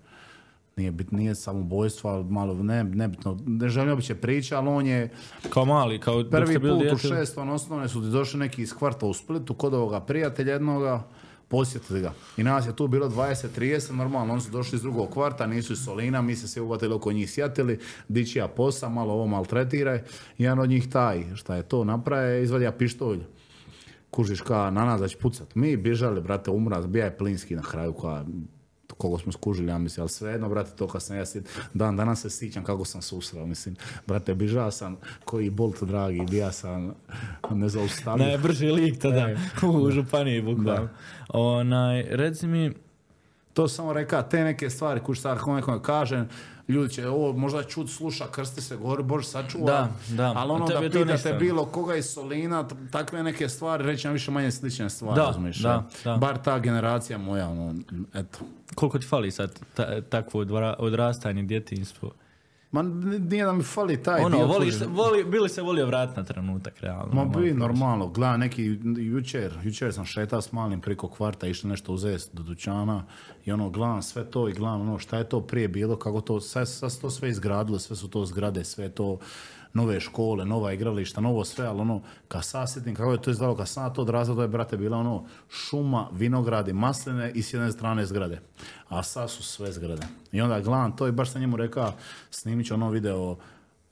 [0.76, 3.38] Nije, bit, nije samobojstvo, ali malo ne, nebitno.
[3.46, 5.10] Ne želim uopće pričati, ali on je
[5.50, 6.96] Kao mali, kao prvi put u dijete.
[6.96, 11.02] šestom osnovne su ti došli neki iz kvarta u Splitu kod ovoga prijatelja jednoga,
[11.48, 12.12] posjetili ga.
[12.36, 15.78] I nas je tu bilo 20-30, normalno, oni su došli iz drugog kvarta, nisu iz
[15.78, 20.02] Solina, mi se svi uvatili oko njih sjatili, dičija posa, malo ovo maltretiraj.
[20.38, 23.20] Jedan od njih taj, šta je to naprave, izvadija pištolj.
[24.10, 25.54] Kužiš ka na nas da će pucat.
[25.54, 28.24] Mi bježali, brate, umra, bija je plinski na kraju, ka,
[28.98, 32.20] kogo smo skužili, ja mislim, ali svejedno, brate, to kad sam ja sit, dan danas
[32.20, 33.76] se sjećam kako sam susrao, mislim,
[34.06, 36.94] brate, bižao sam koji Bolt, dragi, bija sam
[37.50, 38.26] nezaustavljiv.
[38.26, 39.28] Najbrži lik tada
[39.72, 40.88] u županiji, bukvalno.
[41.28, 42.72] Onaj, reci mi,
[43.54, 46.28] To samo reka, te neke stvari, kuć sad ako nekome kažem,
[46.68, 49.66] ljudi će ovo možda čut, sluša, krsti se, govori, Bože, sačuva.
[49.66, 50.32] Da, da.
[50.36, 51.32] Ali ono da pitate ništa.
[51.32, 55.88] bilo koga iz Solina, takve neke stvari, reći više manje slične stvari, Da, razumiješ, da,
[56.04, 56.16] da.
[56.16, 57.74] Bar ta generacija moja, ono,
[58.14, 58.38] eto.
[58.74, 60.40] koliko ti fali sad ta, takvo
[60.78, 62.10] odrastanje, djetinjstvo?
[62.74, 64.88] Ma nije da mi fali taj Ono, dio, voliš, kužiš.
[64.90, 67.12] voli, bili se volio vrat na trenutak, realno.
[67.12, 71.92] Ma bi, normalno, gledam neki, jučer, jučer sam šetao s malim priko kvarta, išli nešto
[71.92, 73.04] uzeti do dućana
[73.44, 76.40] i ono, gledam sve to i gledam ono, šta je to prije bilo, kako to,
[76.40, 79.18] sad, sad se to sve izgradilo, sve su to zgrade, sve to
[79.74, 82.00] nove škole, nova igrališta, novo sve, ali ono,
[82.66, 87.30] sjetim kako je to ja to odrastao, to je, brate, bila ono, šuma, vinogradi, masline
[87.34, 88.40] i s jedne strane zgrade.
[88.88, 90.06] A sad su sve zgrade.
[90.32, 91.92] I onda gledam to i baš sam njemu rekao,
[92.30, 93.36] snimit ću ono video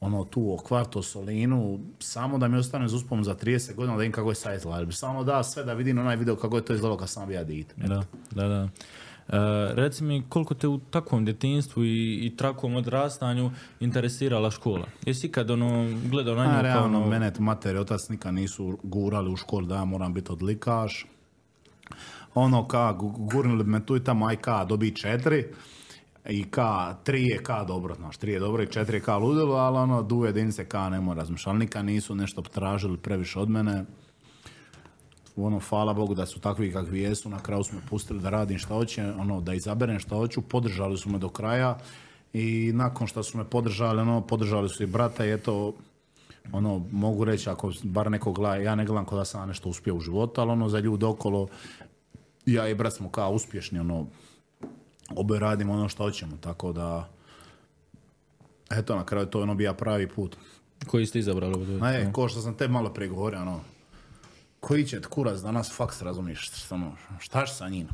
[0.01, 4.01] ono tu o kvartu Solinu, samo da mi ostane uz uspom za 30 godina da
[4.01, 4.93] vidim kako je sad izgledalo.
[4.93, 7.75] Samo da sve da vidim onaj video kako je to izgledalo kad sam bio dite.
[7.77, 8.69] Da, da, da.
[9.29, 9.37] E,
[9.75, 14.87] reci mi koliko te u takvom djetinstvu i, i takvom odrastanju interesirala škola?
[15.07, 18.79] Jesi ikad ono, gledao na nju A, realno, ono, mene mater i otac nikad nisu
[18.83, 21.07] gurali u školu da ja moram biti odlikaš.
[22.35, 25.45] Ono ka, gu- gurnuli bi me tu i tamo, aj ka, dobi četiri.
[26.29, 29.55] I ka, tri je ka dobro, znaš, tri je dobro i četiri je ka ludilo,
[29.55, 31.59] ali ono, du jedinice ka ne mora razmišljati.
[31.59, 33.85] Nikad nisu nešto tražili previše od mene.
[35.37, 38.59] Ono, hvala Bogu da su takvi kakvi jesu, na kraju su me pustili da radim
[38.59, 41.79] šta hoće, ono, da izaberem šta hoću, podržali su me do kraja
[42.33, 45.75] i nakon što su me podržali, ono, podržali su i brata i eto,
[46.53, 49.95] ono, mogu reći, ako bar neko gleda, ja ne gledam kao da sam nešto uspio
[49.95, 51.49] u životu, ali ono, za ljude okolo,
[52.47, 54.07] ja i brat smo kao uspješni, ono,
[55.17, 57.09] oboje radimo ono što hoćemo, tako da,
[58.71, 60.37] eto, na kraju to je ono bija pravi put.
[60.87, 61.55] koji ste izabrali?
[61.55, 61.79] ovdje?
[61.79, 63.61] Ne, ko što sam te malo prije govorio, ono,
[64.63, 67.89] koji će kurac danas faks, razumiješ, ono, štaš sa njim?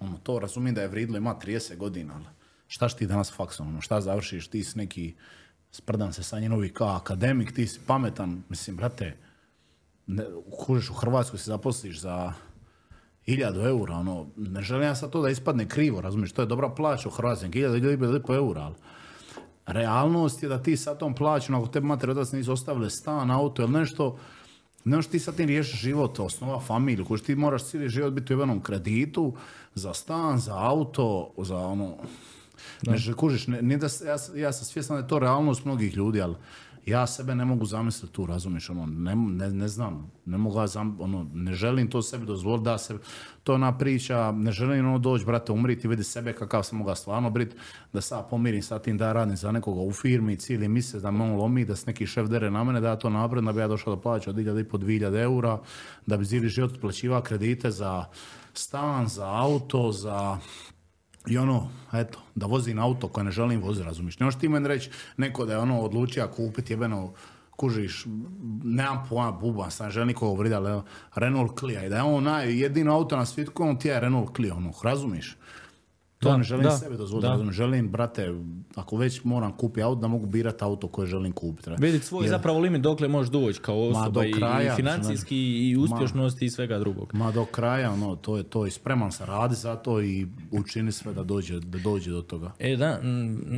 [0.00, 2.24] Ono, to razumijem da je vridlo, ima 30 godina, ali
[2.68, 5.14] štaš ti danas faks, ono, šta završiš, ti si neki,
[5.70, 9.16] sprdan se sa njenovi kao akademik, ti si pametan, mislim, brate,
[10.06, 10.24] ne,
[10.58, 12.32] kužiš u Hrvatskoj se zaposliš za
[13.26, 16.68] hiljadu eura, ono, ne želim ja sad to da ispadne krivo, razumiješ, to je dobra
[16.68, 18.74] plaća u Hrvatskoj, hiljadu, hiljadu i po eura, ali
[19.66, 23.30] realnost je da ti sa tom plaćom, ako te mater i otac nisu ostavili stan,
[23.30, 24.18] auto ili nešto,
[24.86, 28.34] ne možeš ti sa tim riješiti život, osnova familiju, koji ti moraš cijeli život biti
[28.34, 29.34] u jednom kreditu
[29.74, 31.96] za stan, za auto, za ono...
[32.82, 35.96] Ne, že- kužiš, ne, nije da ja, ja sam svjestan da je to realnost mnogih
[35.96, 36.34] ljudi, ali
[36.86, 40.66] ja sebe ne mogu zamisliti tu, razumiješ, ono, ne, ne, ne znam, ne mogu ja
[40.66, 42.98] zam, ono, ne želim to sebi dozvoliti da se,
[43.42, 47.30] to je priča, ne želim ono doći, brate, umriti vidi sebe kakav sam moga stvarno
[47.30, 47.56] brit,
[47.92, 51.24] da sad pomirim sa tim da radim za nekoga u firmi cijeli mjesec, da me
[51.24, 53.60] on lomi, da se neki šef dere na mene, da ja to napravim, da bi
[53.60, 55.58] ja došao do plaća od 1000 i po 2000 eura,
[56.06, 58.04] da bi cijeli život otplaćivao kredite za
[58.54, 60.38] stan, za auto, za
[61.26, 64.18] i ono, eto, da vozim auto koje ne želim voziti, razumiješ.
[64.18, 67.12] Ne ti meni reći neko da je ono odlučio kupiti jebeno,
[67.56, 68.06] kužiš,
[68.64, 70.82] nemam pojma, buban, sam želim nikoga vrida, ali
[71.14, 74.36] Renault Clio, i da je on naj, jedino auto na svijetu on ti je Renault
[74.36, 75.36] Clio, ono, razumiješ?
[76.18, 77.52] To Da, ne želim da, sebi dozvoliti, da.
[77.52, 78.34] Želim, brate,
[78.74, 81.70] ako već moram kupiti auto, da mogu birati auto koje želim kupiti.
[81.78, 85.36] Vidjeti svoj zapravo limit dokle možeš doći kao osoba do i- kraja, i financijski
[85.68, 87.10] i uspješnosti i svega drugog.
[87.14, 90.92] Ma do kraja, ono, to je to i spreman sam radi za to i učini
[90.92, 92.52] sve da dođe, da dođe do toga.
[92.58, 93.00] E da,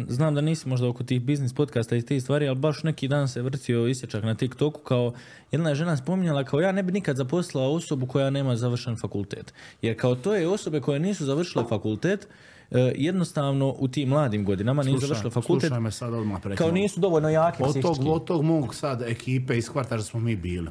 [0.09, 3.29] znam da nisi možda oko tih biznis podcasta i tih stvari, ali baš neki dan
[3.29, 5.13] se vrtio isječak na TikToku kao
[5.53, 9.55] jedna je žena spominjala kao ja ne bi nikad zaposlila osobu koja nema završen fakultet.
[9.83, 12.29] Jer kao to je osobe koje nisu završile fakultet,
[12.71, 17.01] e, jednostavno u tim mladim godinama nisu završile fakultet, slušaj me sad odmah kao nisu
[17.01, 20.71] dovoljno jaki Od tog, od tog mog sad ekipe iz kvartara smo mi bili.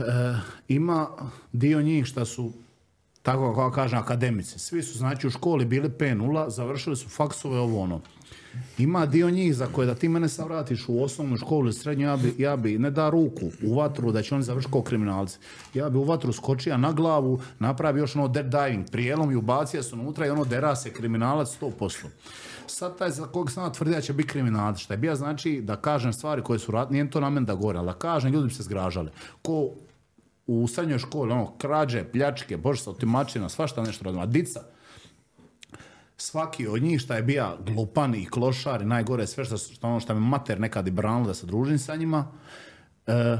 [0.00, 0.02] E,
[0.68, 1.08] ima
[1.52, 2.52] dio njih što su
[3.22, 4.58] tako kako kažem akademici.
[4.58, 8.00] Svi su znači u školi bili P0, završili su faksove ovo ono.
[8.78, 12.06] Ima dio njih za koje da ti mene sad vratiš u osnovnu školu ili srednju,
[12.06, 15.38] ja bi, ja bi ne da ruku u vatru da će oni završiti kao kriminalci.
[15.74, 19.82] Ja bi u vatru skočio na glavu, napravi još ono dead diving prijelom i ubacio
[19.82, 22.04] se unutra i ono dera se kriminalac 100%.
[22.66, 25.76] Sad taj za kog sam tvrdi da će biti kriminalac, šta je bija znači da
[25.76, 28.48] kažem stvari koje su radne, nije to na mene da gore, ali da kažem, ljudi
[28.48, 29.10] bi se zgražali.
[29.42, 29.70] Ko
[30.46, 34.22] u srednjoj školi, ono, krađe, pljačke, bože sa otimačina, svašta nešto radimo.
[34.22, 34.60] A dica,
[36.16, 40.00] svaki od njih šta je bija glupan i klošar i najgore sve što, što ono
[40.00, 42.32] što me mater nekad i branila da se družim sa njima,
[43.06, 43.38] e,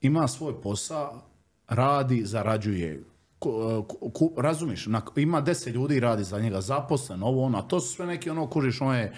[0.00, 1.22] ima svoj posao,
[1.68, 3.04] radi, zarađuje.
[3.38, 7.58] Ko- ku- ku- razumiš, na- ima deset ljudi i radi za njega, zaposlen, ovo ono,
[7.58, 9.12] a to su sve neki ono, kužiš, ono je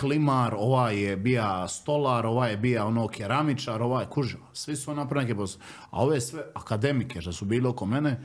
[0.00, 5.34] klimar, ovaj je bija stolar, ovaj je bija ono keramičar, ovaj, kužiš, svi su napravili
[5.34, 5.58] neke.
[5.90, 8.20] A ove sve akademike što su bili oko mene,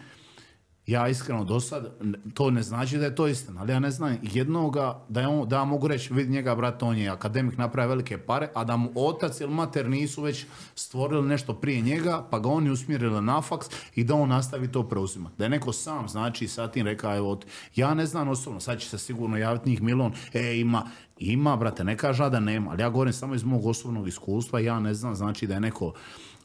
[0.87, 1.91] ja iskreno do sad,
[2.33, 5.49] to ne znači da je to istina, ali ja ne znam jednoga da, je on,
[5.49, 8.77] da ja mogu reći, vidi njega, brat, on je akademik, napravio velike pare, a da
[8.77, 10.45] mu otac ili mater nisu već
[10.75, 14.83] stvorili nešto prije njega, pa ga oni usmjerili na faks i da on nastavi to
[14.89, 15.35] preuzimati.
[15.37, 17.39] Da je neko sam, znači, sad tim rekao, evo,
[17.75, 20.83] ja ne znam osobno, sad će se sigurno javiti njih milon, e, ima,
[21.17, 24.59] ima, brate, ne kaže a da nema, ali ja govorim samo iz mog osobnog iskustva,
[24.59, 25.93] ja ne znam, znači da je neko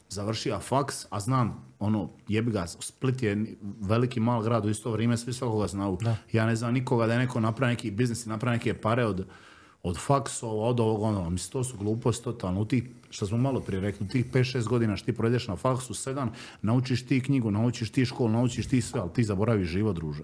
[0.09, 3.45] završio faks, a znam, ono, jebi ga, Split je
[3.81, 5.97] veliki mal grad u isto vrijeme, svi svakoga znaju.
[6.31, 9.25] Ja ne znam nikoga da je neko napravi neki biznis i napravi neke pare od,
[9.83, 12.61] od faksova, od ovog, ono, mislim, to su gluposti totalno.
[12.61, 15.55] U tih, što smo malo prije rekli, u tih 5-6 godina što ti provedeš na
[15.55, 16.27] faksu, 7,
[16.61, 20.23] naučiš ti knjigu, naučiš ti školu, naučiš ti sve, ali ti zaboraviš život, druže.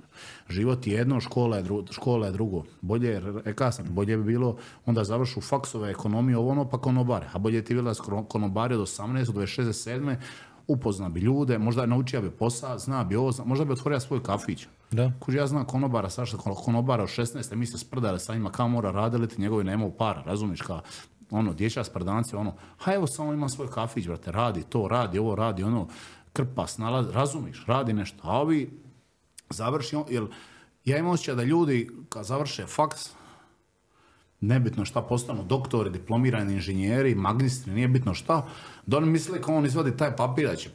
[0.49, 2.63] Život je jedno, škola je, dru, škola je drugo.
[2.81, 3.21] Bolje, je,
[3.71, 7.27] sam, bolje bi bilo onda završu faksove, ekonomiju, ovo ono, pa konobare.
[7.33, 10.15] A bolje ti bilo da si konobare od 18, do 27,
[10.69, 14.23] upozna bi ljude, možda naučio bi posao, zna bi ovo, zna- možda bi otvorio svoj
[14.23, 14.67] kafić.
[14.91, 15.11] Da.
[15.19, 18.67] Kuži, ja znam konobara, Saša, kon- konobara od 16, mi se sprdali sa njima, kao
[18.67, 20.81] mora radili ti, njegovi nemaju para, razumiješ, kao,
[21.31, 25.35] ono, dječja sprdanci, ono, ha evo samo ima svoj kafić, brate, radi to, radi ovo,
[25.35, 25.87] radi ono,
[26.33, 28.69] krpa, snalazi, razumiš, radi nešto, a ovi
[29.49, 30.27] završi, on- jel,
[30.85, 33.09] ja imam osjećaj da ljudi kad završe faks,
[34.41, 38.47] nebitno šta postanu doktori, diplomirani inženjeri, magistri, nije bitno šta,
[38.85, 40.69] da oni misle kao on izvadi taj papir da će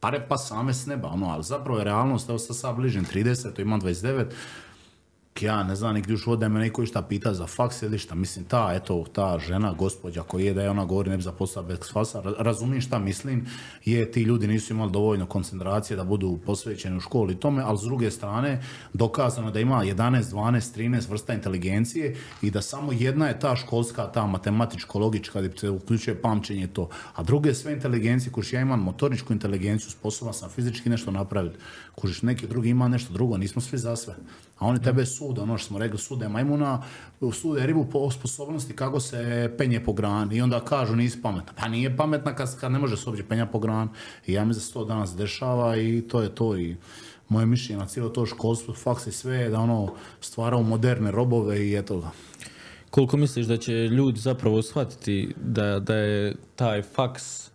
[0.00, 3.52] pare pa same s neba, ono, ali zapravo je realnost, evo sad sad bližim 30,
[3.52, 4.24] to imam 29,
[5.42, 8.44] ja ne znam nigdje životu da me neko išta pita za faks ili šta, mislim
[8.44, 11.78] ta, eto, ta žena, gospođa koji je da je ona govori ne bi posao bez
[11.92, 13.46] faksa, ra- razumijem šta mislim,
[13.84, 17.78] je ti ljudi nisu imali dovoljno koncentracije da budu posvećeni u školi i tome, ali
[17.78, 23.28] s druge strane dokazano da ima 11, 12, 13 vrsta inteligencije i da samo jedna
[23.28, 28.52] je ta školska, ta matematičko-logička gdje se uključuje pamćenje to, a druge sve inteligencije, kužiš
[28.52, 31.58] ja imam motoričku inteligenciju, sposoban sam fizički nešto napraviti,
[31.94, 34.14] kužiš neki drugi ima nešto drugo, nismo svi za sve.
[34.58, 36.82] A oni tebe sude, ono što smo rekli, sude majmuna,
[37.32, 41.52] sude ribu po sposobnosti kako se penje po grani i onda kažu nisi pametna.
[41.56, 43.90] Pa nije pametna kad, kad ne može se uopće penja po grani.
[44.26, 46.76] I ja mislim da se to danas dešava i to je to i
[47.28, 51.76] moje mišljenje na cijelo to školstvo, faks i sve da ono stvarao moderne robove i
[51.76, 52.10] eto ga.
[52.90, 57.47] Koliko misliš da će ljudi zapravo shvatiti da, da je taj faks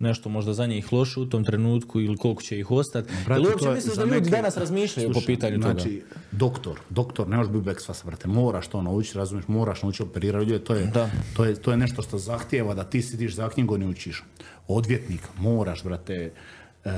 [0.00, 3.12] nešto možda za njih loše u tom trenutku ili koliko će ih ostati?
[3.28, 5.72] Jel to uopće misliš da ljudi danas razmišljaju po pitanju toga?
[5.72, 10.02] znači, doktor, doktor, ne možeš biti bez fasa, brate, moraš to naučiti, razumiješ, moraš naučiti
[10.02, 11.10] operirati ljude, to je, Da.
[11.36, 14.24] to, je, to je nešto što zahtijeva da ti sidiš za knjigom i učiš.
[14.68, 16.30] Odvjetnik, moraš, brate, e,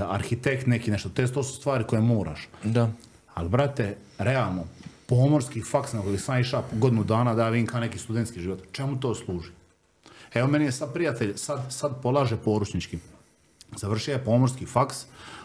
[0.08, 2.48] arhitekt neki nešto, te to su stvari koje moraš.
[2.64, 2.90] Da.
[3.34, 4.64] Ali, brate, realno,
[5.06, 9.00] pomorski faks na koji sam išao godinu dana da vidim kao neki studentski život, čemu
[9.00, 9.50] to služi?
[10.34, 12.98] Evo, meni je sad prijatelj, sad, sad polaže poručnički.
[13.76, 15.04] Završio je pomorski faks,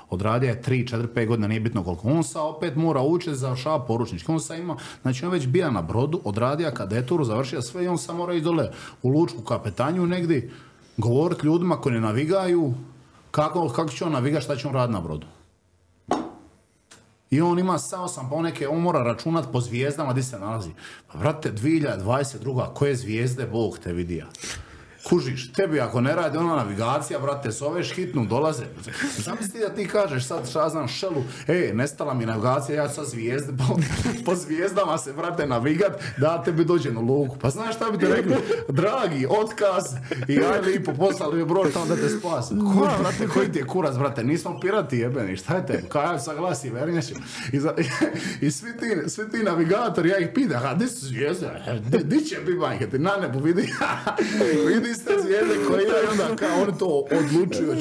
[0.09, 2.07] odradio je 3, 4, 5 godina, nije bitno koliko.
[2.07, 4.31] On sad opet mora učiti, završava poručnički.
[4.31, 7.97] On sad ima, znači on već bija na brodu, odradio kadeturu, završio sve i on
[7.97, 8.71] sad mora ići dole
[9.01, 10.51] u lučku kapetanju negdje,
[10.97, 12.73] govoriti ljudima koji ne navigaju,
[13.31, 15.27] kako, kako će on navigati, šta će on raditi na brodu.
[17.29, 20.69] I on ima samo sam pa neke, on mora računat po zvijezdama gdje se nalazi.
[21.07, 22.73] Pa vrate, 2022.
[22.73, 24.25] koje zvijezde Bog te vidija?
[25.09, 28.63] Kužiš, tebi ako ne radi ona navigacija, brate, zoveš hitnu, dolaze.
[29.17, 33.53] Zamisli da ti kažeš sad, šta znam, šelu, ej, nestala mi navigacija, ja sad zvijezde,
[33.57, 33.79] po,
[34.25, 37.37] po zvijezdama se, brate, navigat, da tebi dođe na luku.
[37.41, 38.35] Pa znaš šta bi te rekli?
[38.69, 39.85] Dragi, otkaz
[40.27, 42.53] i aj lipo, poslali mi broj tamo da te spasi.
[42.75, 45.83] Koja, brate, koji ti je kurac, brate, nismo pirati jebeni, šta je te?
[46.19, 47.13] Saglasi, vernješi.
[47.51, 47.73] I, za,
[48.41, 51.47] i, svi, ti, svi ti navigatori, ja ih pitam, a di su zvijezde?
[51.87, 53.73] Di, di će biti majke ti, na nebu vidi,
[54.73, 57.75] vidi ste zvijezde koje ja i onda kao oni to odlučuju.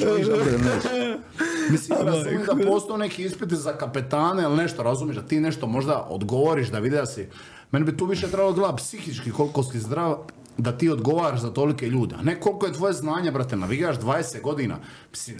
[1.69, 6.07] Mislim, razumijem da postoje neki ispiti za kapetane ili nešto, razumiješ, da ti nešto možda
[6.09, 7.27] odgovoriš, da vidi da si...
[7.71, 10.17] Meni bi tu više trebalo gledati psihički koliko si zdrav,
[10.57, 12.15] da ti odgovaraš za tolike ljude.
[12.19, 14.77] A ne koliko je tvoje znanje, brate, navigaš 20 godina.
[15.11, 15.37] Mislim,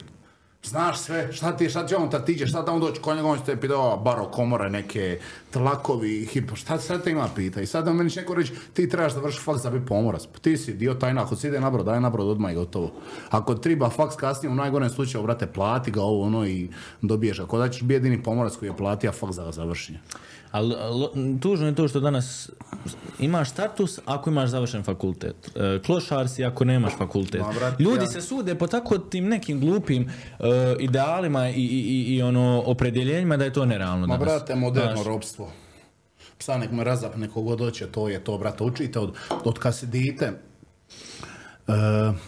[0.68, 3.56] Znaš sve, šta ti, šta će on tad tiđe, šta tamo doći, konja on te
[3.62, 5.20] pitao baro komore, neke
[5.54, 7.62] tlakovi, hipo, šta, šta te ima pita.
[7.62, 10.26] I sad meni će neko reći, ti trebaš da vrši faks da bi pomorac.
[10.34, 12.92] Pa ti si dio tajna, ako si ide nabro, daj nabro odmah i gotovo.
[13.30, 16.70] Ako treba faks kasnije, u najgorem slučaju, brate, plati ga ovo ono i
[17.02, 17.40] dobiješ.
[17.40, 19.94] Ako da ćeš biti jedini pomorac koji je platio faks da ga završi.
[20.52, 20.76] Ali
[21.42, 22.50] tužno je to što danas
[23.20, 25.52] imaš status ako imaš završen fakultet.
[25.56, 27.42] E, klošar si ako nemaš fakultet.
[27.80, 30.44] Ljudi se sude po tako tim nekim glupim e,
[30.80, 35.52] idealima i, i, i ono opredjeljenjima da je to nerealno Ma brate, moderno ropstvo.
[36.38, 38.64] Psa nek me razap, neko god doće, to je to, brate.
[38.64, 40.32] Učite od, od kad si dite,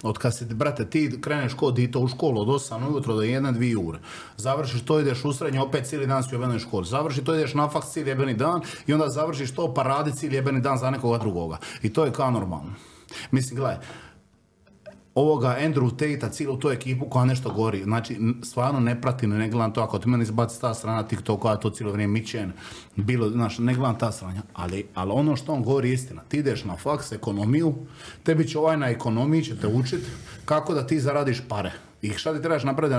[0.04, 3.88] od kad se, brate, ti kreneš kod dito u školu od 8 ujutro do 1-2
[3.88, 4.00] ure.
[4.38, 6.86] Završiš to, ideš u srednje, opet cijeli dan si u jebenoj školi.
[6.86, 10.36] Završiš to, ideš na faks cijeli jebeni dan i onda završiš to, pa radi cijeli
[10.36, 11.58] jebeni dan za nekoga drugoga.
[11.82, 12.74] I to je kao normalno.
[13.32, 13.78] Mislim, gledaj,
[15.20, 17.84] ovoga Andrew Tate-a, cijelu tu ekipu koja nešto gori.
[17.84, 19.82] Znači, stvarno ne pratim, ne gledam to.
[19.82, 22.52] Ako ti meni izbaci ta strana TikTok koja to cijelo vrijeme mičen,
[22.96, 24.42] bilo, znaš, ne gledam ta stranja.
[24.54, 26.22] Ali, ali ono što on govori istina.
[26.28, 27.76] Ti ideš na faks, ekonomiju,
[28.24, 30.02] tebi će ovaj na ekonomiji će te učit
[30.46, 31.72] kako da ti zaradiš pare.
[32.02, 32.96] I šta ti trebaš napraviti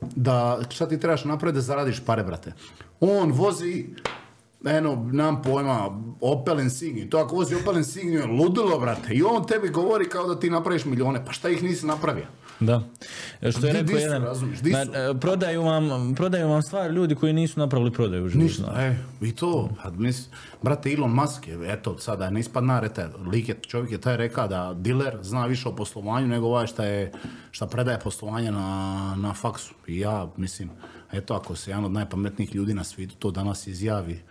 [0.00, 2.52] da, šta ti trebaš napraviti da zaradiš pare, brate.
[3.00, 3.86] On vozi
[4.64, 7.10] eno, nam pojma, Opel Insignia.
[7.10, 9.14] To ako vozi Opel Insignia, ludilo, brate.
[9.14, 11.24] I on tebi govori kao da ti napraviš milijone.
[11.24, 12.26] Pa šta ih nisi napravio?
[12.60, 12.82] Da.
[13.50, 14.22] Što je rekao jedan,
[14.94, 19.32] e, prodaju vam, prodaju vam stvari ljudi koji nisu napravili prodaju u Ništa, e, i
[19.36, 20.28] to, mis,
[20.62, 24.48] brate Elon Musk je, eto, sada ne ispad narete, lik je, čovjek je taj rekao
[24.48, 27.12] da diler zna više o poslovanju nego ovaj šta je,
[27.50, 29.74] šta predaje poslovanje na, na faksu.
[29.86, 30.70] I ja, mislim,
[31.12, 34.22] eto, ako se jedan od najpametnijih ljudi na svijetu to danas izjavi,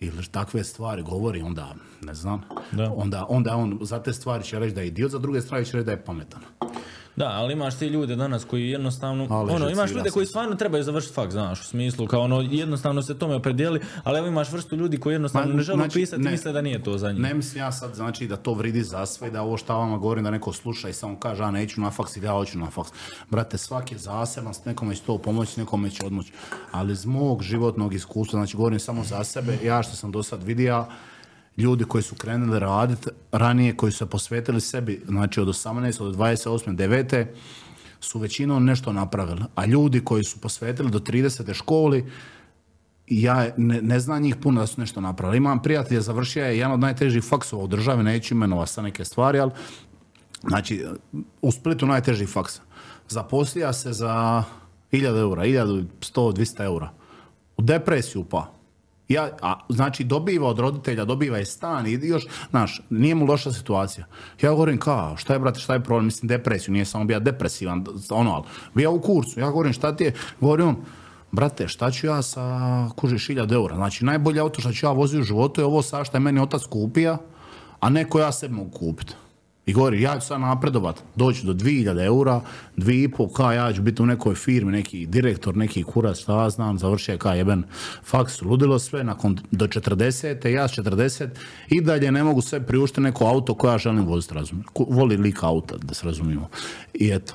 [0.00, 2.40] ili takve stvari govori, onda ne znam,
[2.96, 5.76] onda, onda on za te stvari će reći da je idiot, za druge stvari će
[5.76, 6.40] reći da je pametan.
[7.18, 11.14] Da, ali imaš ti ljude danas koji jednostavno, ono, imaš ljude koji stvarno trebaju završiti
[11.14, 14.96] fakt, znaš, u smislu, kao ono, jednostavno se tome opredijeli, ali evo imaš vrstu ljudi
[15.00, 17.20] koji jednostavno ne žele znači, pisati ne, misle da nije to za njih.
[17.20, 20.24] Ne mislim ja sad, znači, da to vridi za sve, da ovo šta vama govorim,
[20.24, 22.90] da neko sluša i samo kaže, a neću na faks ili ja hoću na faks.
[23.30, 26.32] Brate, svaki je zaseban, nekome će to pomoći, nekome će odmoći.
[26.72, 30.42] Ali iz mog životnog iskustva, znači govorim samo za sebe, ja što sam do sad
[30.42, 30.86] vidio,
[31.58, 35.98] ljudi koji su krenuli raditi ranije, koji su se posvetili sebi, znači od 18.
[35.98, 36.76] do 28.
[36.76, 37.26] 9.
[38.00, 39.42] su većinom nešto napravili.
[39.54, 41.54] A ljudi koji su posvetili do 30.
[41.54, 42.10] školi,
[43.06, 45.36] ja ne, ne znam njih puno da su nešto napravili.
[45.36, 49.40] Imam prijatelja, završio je jedan od najtežih faksova u državi, neću imenovati sa neke stvari,
[49.40, 49.50] ali
[50.48, 50.84] znači
[51.42, 52.62] u Splitu najteži faksa.
[53.08, 54.44] Zaposlija se za
[54.92, 56.90] 1000 eura, 1100, 200 eura.
[57.56, 58.57] U depresiju pa.
[59.08, 63.52] Ja, a, znači dobiva od roditelja, dobiva je stan i još, znaš, nije mu loša
[63.52, 64.06] situacija.
[64.42, 67.84] Ja govorim kao, šta je brate, šta je problem, mislim depresiju, nije samo bio depresivan,
[68.10, 68.44] ono, ali
[68.74, 70.76] bija u kurcu, ja govorim šta ti je, govorim
[71.32, 72.42] brate, šta ću ja sa,
[72.96, 76.04] kužiš, hiljad eura, znači najbolje auto što ću ja voziti u životu je ovo sa
[76.04, 77.18] što je meni otac kupija,
[77.80, 79.14] a neko ja sebi mogu kupiti.
[79.68, 82.40] I govori, ja ću sad napredovat, doći do 2000 eura,
[82.76, 87.18] 2,5, ka ja ću biti u nekoj firmi, neki direktor, neki kurac, šta znam, završio
[87.18, 87.62] ka jeben
[88.04, 91.28] faks, ludilo sve, nakon do 40, ja s 40
[91.68, 94.66] i dalje ne mogu sve priuštiti neko auto koja ja želim voziti, razumijem.
[94.88, 96.48] Voli lik auta, da se razumijemo.
[96.94, 97.34] I eto.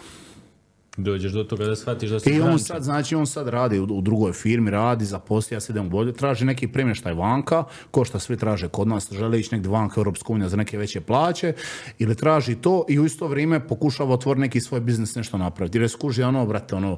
[0.97, 4.01] Dođeš do toga da shvatiš da si I on sad, znači on sad radi u,
[4.01, 8.67] drugoj firmi, radi, zaposlija se idem bolje, traži neki premještaj vanka, ko što svi traže
[8.67, 11.53] kod nas, žele ići negdje vanka Europsku uniju za neke veće plaće,
[11.99, 15.77] ili traži to i u isto vrijeme pokušava otvoriti neki svoj biznis nešto napraviti.
[15.77, 16.97] Jer skuži ono, brate, ono,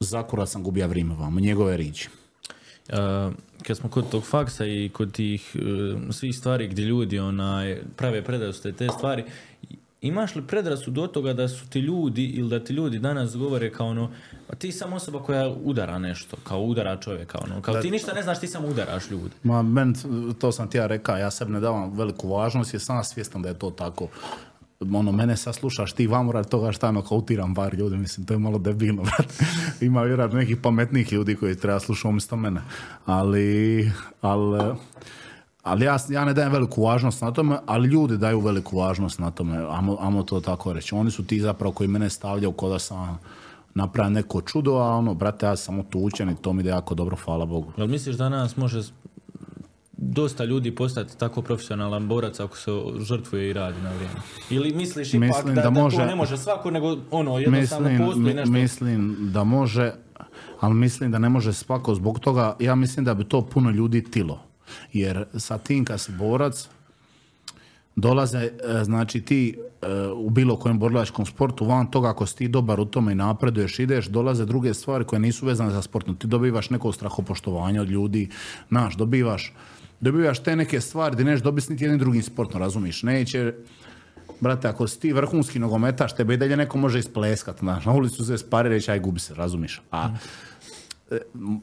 [0.00, 2.08] zakura sam gubija vrijeme vama, njegove riči.
[2.88, 2.96] Uh,
[3.62, 8.24] kad smo kod tog faksa i kod tih uh, svih stvari gdje ljudi onaj, prave
[8.24, 9.24] predaju te stvari,
[10.06, 13.72] Imaš li predrasu do toga da su ti ljudi ili da ti ljudi danas govore
[13.72, 14.10] kao ono,
[14.46, 18.22] pa ti sam osoba koja udara nešto, kao udara čovjeka, ono, kao ti ništa ne
[18.22, 19.34] znaš, ti samo udaraš ljudi.
[19.42, 19.94] Ma, men,
[20.38, 23.48] to sam ti ja rekao, ja sebi ne davam veliku važnost jer sam svjestan da
[23.48, 24.08] je to tako.
[24.80, 28.38] Ono, mene sad slušaš ti vam radi toga šta nokautiram bar ljudi, mislim, to je
[28.38, 29.02] malo debilno,
[29.80, 32.60] Ima vjerojatno nekih pametnih ljudi koji treba slušati umjesto mene.
[33.06, 34.74] Ali, ali
[35.66, 39.30] ali ja, ja ne dajem veliku važnost na tome, ali ljudi daju veliku važnost na
[39.30, 40.94] tome, amo, amo to tako reći.
[40.94, 43.18] Oni su ti zapravo koji mene stavljaju kod da sam
[43.74, 46.94] napravio neko čudo, a ono, brate, ja sam samo tučen i to mi ide jako
[46.94, 47.72] dobro, hvala Bogu.
[47.76, 48.82] Jel misliš da nas može
[49.92, 54.14] dosta ljudi postati tako profesionalan borac ako se žrtvuje i radi na vrijeme?
[54.50, 58.34] Ili misliš ipak da, da, može, to ne može svako, nego ono, jednostavno mislim, postoji
[58.34, 58.52] nešto?
[58.52, 59.92] Mislim da može,
[60.60, 64.10] ali mislim da ne može svako zbog toga, ja mislim da bi to puno ljudi
[64.10, 64.46] tilo.
[64.92, 66.68] Jer sa tim kad si borac,
[67.96, 72.48] dolaze, e, znači ti e, u bilo kojem borilačkom sportu, van toga ako si ti
[72.48, 76.16] dobar u tome i napreduješ, ideš, dolaze druge stvari koje nisu vezane za sportom.
[76.16, 78.28] Ti dobivaš neko strahopoštovanje od ljudi,
[78.68, 79.52] znaš, dobivaš,
[80.00, 83.02] dobivaš te neke stvari gdje neš dobiti niti jednim drugim sportom, razumiš?
[83.02, 83.54] Neće,
[84.40, 88.24] brate, ako si ti vrhunski nogometaš, tebe i dalje neko može ispleskat, znaš, na ulicu
[88.24, 89.80] se spari reći, aj gubi se, razumiš?
[89.90, 90.18] A e,
[91.34, 91.60] m-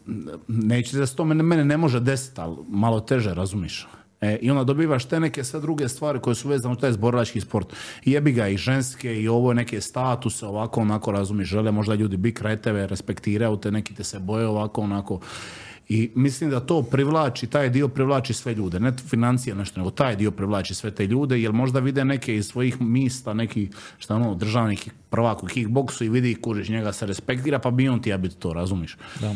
[0.47, 3.87] neće se to mene, mene ne može desiti, ali malo teže, razumiš?
[4.21, 7.41] E, I onda dobivaš te neke sve druge stvari koje su vezane u taj zborilački
[7.41, 7.73] sport.
[8.05, 12.33] Jebi ga i ženske i ovo neke statuse, ovako onako razumiš, žele možda ljudi bi
[12.33, 15.19] kraj tebe, respektiraju te, neki te se boje ovako onako.
[15.89, 20.15] I mislim da to privlači, taj dio privlači sve ljude, ne financije nešto, nego taj
[20.15, 24.35] dio privlači sve te ljude, jer možda vide neke iz svojih mista, neki šta ono,
[24.35, 28.17] državnih prvak u kickboksu i vidi kužiš njega se respektira, pa bi on ti ja
[28.17, 28.97] biti to, razumiš?
[29.21, 29.35] Da.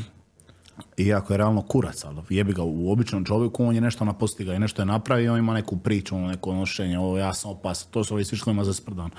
[0.97, 4.59] Iako je realno kurac, ali jebi ga u običnom čovjeku, on je nešto napostigao i
[4.59, 8.03] nešto je napravio, on ima neku priču, ono neko nošenje, ovo ja sam opasan, to
[8.03, 9.09] su ovi svi što ima za sprdan.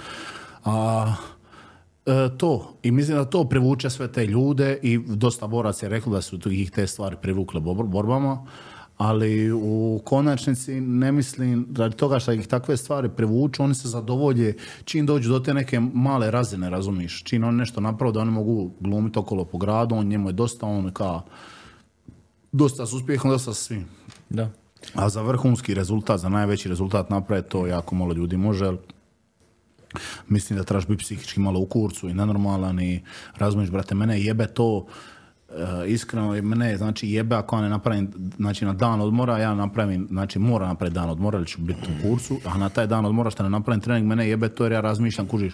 [0.65, 1.15] A,
[2.39, 6.23] to, i mislim da to privuče sve te ljude i dosta boraca je reklo da
[6.23, 8.47] su ih te stvari privukle bor- borbama,
[8.97, 14.57] ali u konačnici ne mislim, radi toga što ih takve stvari privuču, oni se zadovolje
[14.85, 18.71] čim dođu do te neke male razine, razumiš, čim oni nešto naprave da oni mogu
[18.81, 21.23] glumiti okolo po gradu, on njemu je dosta, on kao
[22.53, 23.85] dosta s uspjehom, dosta sa svim.
[24.29, 24.51] Da.
[24.95, 28.73] A za vrhunski rezultat, za najveći rezultat napraviti to jako malo ljudi može.
[30.29, 33.03] Mislim da trebaš biti psihički malo u kurcu i nenormalan i
[33.37, 34.87] razumiješ, brate, mene jebe to
[35.49, 40.07] e, iskreno, mene znači jebe ako ja ne napravim, znači na dan odmora, ja napravim,
[40.11, 43.31] znači moram napraviti dan odmora ili ću biti u kurcu, a na taj dan odmora
[43.31, 45.53] što ne napravim trening, mene jebe to jer ja razmišljam, kužiš,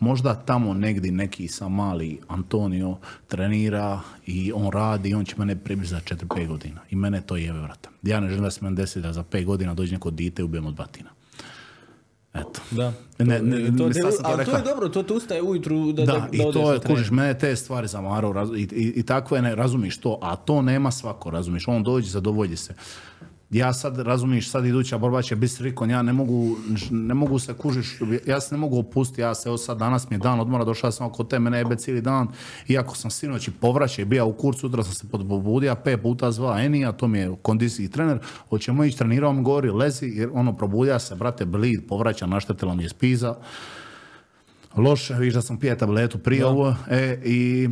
[0.00, 2.96] možda tamo negdje neki sa mali Antonio
[3.28, 6.80] trenira i on radi i on će mene približiti za 4-5 godina.
[6.90, 7.88] I mene to jebe, brate.
[8.02, 10.44] Ja ne želim da se meni desi da za 5 godina dođe neko dite i
[10.44, 11.10] ubijem od batina.
[12.40, 12.60] Eto.
[12.70, 12.92] Da.
[13.18, 14.56] Ne, ne, to, ne, to ali to rekao.
[14.56, 17.56] je dobro, to te ustaje ujutru da, Da, da, i to je, kužiš, mene te
[17.56, 21.82] stvari zamarao i, i, i takve ne razumiš to, a to nema svako, razumiš, on
[21.82, 22.74] dođe, zadovolji se.
[23.50, 26.56] Ja sad, razumiš, sad iduća borba će biti Rikon, ja ne mogu,
[26.90, 30.14] ne mogu se kužiš, ja se ne mogu opustiti, ja se, evo sad danas mi
[30.14, 32.28] je dan odmora, došao sam oko te, mene jebe cijeli dan,
[32.68, 36.62] iako sam sinoć i povraćaj, bio u kurcu, sutra sam se podbudio, pet puta zva
[36.62, 38.18] Enija, to mi je kondicijski trener,
[38.48, 42.82] hoćemo ići trenirao, on govori, lezi, jer ono, probudja se, brate, blid, povraća, naštetila mi
[42.82, 43.34] je spiza,
[44.76, 47.68] loše, vidiš da sam pije tabletu prije ovo, e, i,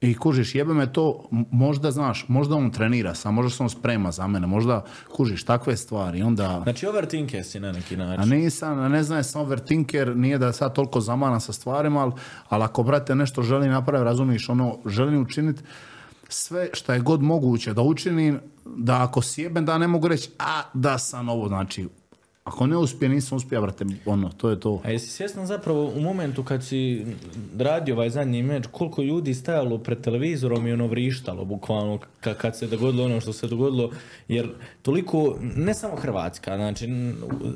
[0.00, 4.10] i kužiš, jebe me to, možda znaš, možda on trenira sam, možda se on sprema
[4.10, 6.60] za mene, možda kužiš takve stvari, onda...
[6.62, 8.36] Znači overthinker si na neki A način.
[8.36, 12.12] nisam, a ne znam, sam overthinker, nije da sad toliko zamanan sa stvarima, ali,
[12.48, 15.62] ali ako, brate, nešto želim napraviti, razumiš, ono, želim učiniti
[16.28, 20.62] sve što je god moguće da učinim, da ako sjebem, da ne mogu reći, a
[20.74, 21.88] da sam ovo, znači,
[22.44, 24.80] ako ne uspije, nisam uspio, brate, ono, to je to.
[24.84, 27.06] A jesi svjestan zapravo u momentu kad si
[27.58, 32.58] radio ovaj zadnji meč, koliko ljudi stajalo pred televizorom i ono vrištalo, bukvalno, ka- kad
[32.58, 33.90] se dogodilo ono što se dogodilo,
[34.28, 34.48] jer
[34.82, 36.88] toliko, ne samo Hrvatska, znači,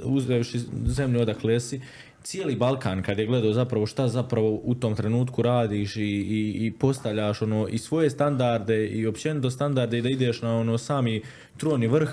[0.05, 1.81] uzevši zemlju odakle si,
[2.23, 6.73] cijeli Balkan kad je gledao zapravo šta zapravo u tom trenutku radiš i, i, i
[6.79, 11.23] postavljaš ono i svoje standarde i općenito standarde i da ideš na ono sami
[11.57, 12.11] troni vrh,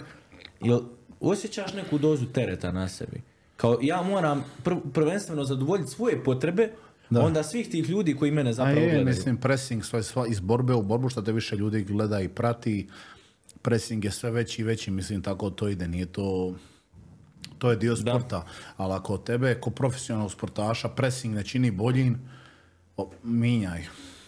[0.62, 0.80] jel
[1.30, 3.22] osjećaš neku dozu tereta na sebi?
[3.58, 6.72] Kao ja moram pr- prvenstveno zadovoljiti svoje potrebe,
[7.10, 9.06] onda svih tih ljudi koji mene A zapravo je, gledaju.
[9.06, 12.88] mislim, pressing sve, sva, iz borbe u borbu, što te više ljudi gleda i prati,
[13.62, 16.56] pressing je sve veći i veći, mislim, tako to ide, nije to...
[17.58, 18.46] To je dio sporta,
[18.78, 22.20] ali ako tebe ko profesionalnog sportaša pressing ne čini boljim,
[23.24, 23.86] minjaj.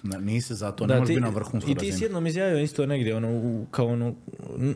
[0.07, 2.05] Ne, nisi za to, ne Da, možeš ti, biti na vrhunsku I ti si razinu.
[2.05, 4.13] jednom izjavio isto negdje, ono, u- kao ono,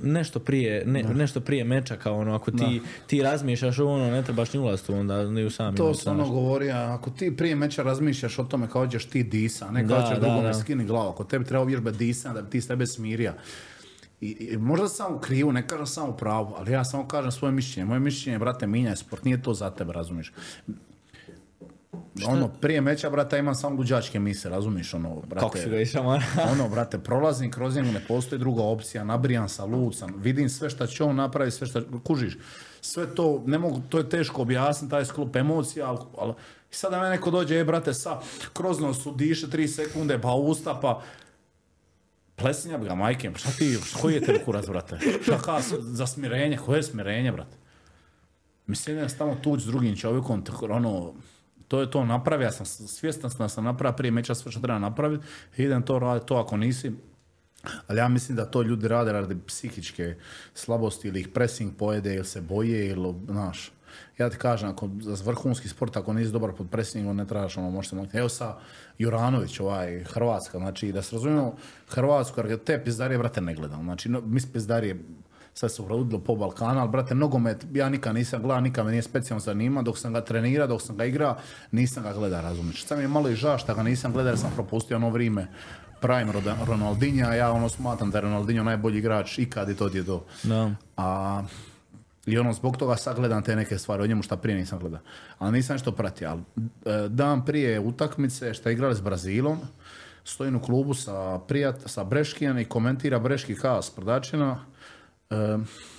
[0.03, 4.23] nešto prije, ne, nešto prije meča, kao ono, ako ti, ti razmišljaš o ono, ne
[4.23, 7.83] trebaš ni ulaziti onda, ni u sami To sam ono govorio, ako ti prije meča
[7.83, 11.45] razmišljaš o tome kao ćeš ti disa, ne kao ćeš drugome skini glavu, ako tebi
[11.45, 13.33] treba vježbe disa, da bi ti sebe smirija.
[14.21, 17.31] I, i možda sam u krivu, ne kažem sam u pravu, ali ja samo kažem
[17.31, 17.85] svoje mišljenje.
[17.85, 20.31] Moje mišljenje, brate, minjaj sport, nije to za tebe, razumiješ.
[22.27, 25.45] Ono, prije meča, brate, imam samo luđačke mise, razumiješ, ono, brate.
[25.45, 26.19] Kako si ga išao,
[26.51, 30.87] ono, brate, prolazim kroz njegu, ne postoji druga opcija, nabrijam sa lucam, vidim sve šta
[30.87, 32.37] će on napraviti, sve šta, kužiš,
[32.81, 36.33] sve to, ne mogu, to je teško objasniti, taj sklop emocija, ali, ali
[36.71, 38.19] i sada me neko dođe, e, brate, sa,
[38.53, 41.01] kroz nos diše tri sekunde, pa usta, pa,
[42.35, 44.99] plesinja bi ga, majke, šta ti, koji je te kurac, brate?
[45.23, 47.57] Šta ka, za smirenje, koje je smirenje, brate?
[48.67, 51.13] Mislim, idem tamo tuć s drugim čovjekom, tako, ono,
[51.71, 54.79] To je to, napravio ja sam, svjestan da sam napravio prije meča sve što treba
[54.79, 55.25] napraviti,
[55.57, 56.91] idem to raditi, to ako nisi,
[57.87, 60.15] ali ja mislim da to ljudi rade radi psihičke
[60.53, 63.71] slabosti ili ih pressing pojede ili se boje ili, znaš,
[64.17, 67.69] ja ti kažem, ako za vrhunski sport, ako nisi dobar pod pressingom, ne trebaš ono,
[67.69, 68.07] možete.
[68.13, 68.57] Evo sa
[68.97, 71.55] Juranović, ovaj, Hrvatska, znači, da se razumijemo,
[71.87, 73.83] Hrvatsku, jer te pizdarije, brate, ne gledam.
[73.83, 75.03] Znači, no, mi pizdarije,
[75.53, 79.03] sad se urodilo po Balkana, ali brate, nogomet, ja nikad nisam gledao, nikad me nije
[79.03, 81.37] specijalno zanima, dok sam ga trenirao, dok sam ga igrao,
[81.71, 82.85] nisam ga gledao, razumiješ.
[82.85, 85.47] Sad mi je malo i žao što ga nisam gledao jer sam propustio ono vrijeme
[86.01, 86.33] prime
[86.67, 90.25] Ronaldinha, a ja ono smatram da je Ronaldinho najbolji igrač ikad i to je to.
[90.43, 90.71] Da.
[90.97, 91.43] A,
[92.25, 94.99] I ono, zbog toga sad gledam te neke stvari o njemu šta prije nisam gledao.
[95.39, 96.29] Ali nisam nešto pratio.
[96.29, 96.41] Ali
[96.85, 99.59] e, dan prije utakmice šta igrali s Brazilom,
[100.23, 103.81] stojim u klubu sa, prijat, sa Breškijan i komentira Breški kao
[105.31, 105.55] sprdačina.
[105.55, 105.91] E,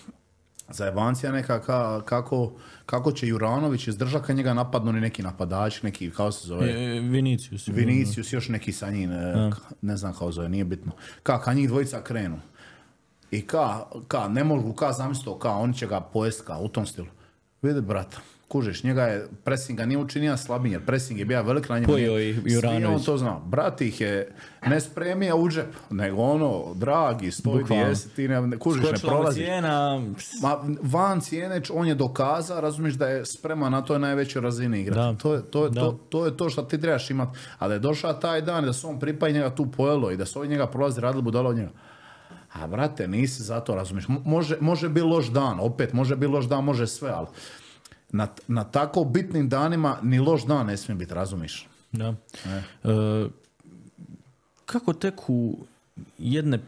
[0.68, 2.52] zajebancija neka ka, kako,
[2.86, 6.70] kako će Juranović izdržati kad njega napadnu ni neki napadač, neki, kao se zove?
[6.70, 7.68] E, Vinicius.
[7.68, 9.50] Vinicius, još neki sa njim, e,
[9.82, 10.92] ne znam kako zove, nije bitno.
[11.22, 12.40] Ka, kad njih dvojica krenu.
[13.30, 16.68] I ka, ka ne mogu, ka zamisliti to, ka oni će ga pojest, ka u
[16.68, 17.08] tom stilu.
[17.62, 18.20] Vidi, brata,
[18.52, 21.92] kužiš, njega je, pressing ga nije učinio slabinje, jer pressing je bio velik na njemu.
[21.94, 22.84] Svi Juranović.
[22.88, 23.40] on to zna.
[23.40, 24.32] Brat ih je
[24.62, 29.12] ne spremio u džep, nego ono, dragi, stoj ti jesi, ti ne, kužiš, ne Skočila
[29.12, 29.44] prolaziš.
[29.44, 30.00] cijena,
[30.42, 34.98] Ma, van cijene, on je dokazao, razumiješ da je spreman na toj najvećoj razini igrati.
[34.98, 35.14] Da.
[35.14, 35.80] To, je, to, je, Da.
[35.80, 37.38] to, to je to što ti trebaš imati.
[37.58, 40.10] A da je došao taj dan i da se on pripa i njega tu pojelo
[40.10, 41.70] i da su ovi njega prolazi radili budalo od njega.
[42.52, 44.06] A brate, nisi za to, razumiješ.
[44.06, 47.26] Mo- Može, može biti loš dan, opet, može biti loš dan, može sve, ali
[48.12, 51.68] na, na tako bitnim danima ni loš dan ne smije biti, razumiješ.
[51.92, 52.14] Da.
[52.84, 53.28] E,
[54.66, 55.56] kako teku
[56.18, 56.58] jedne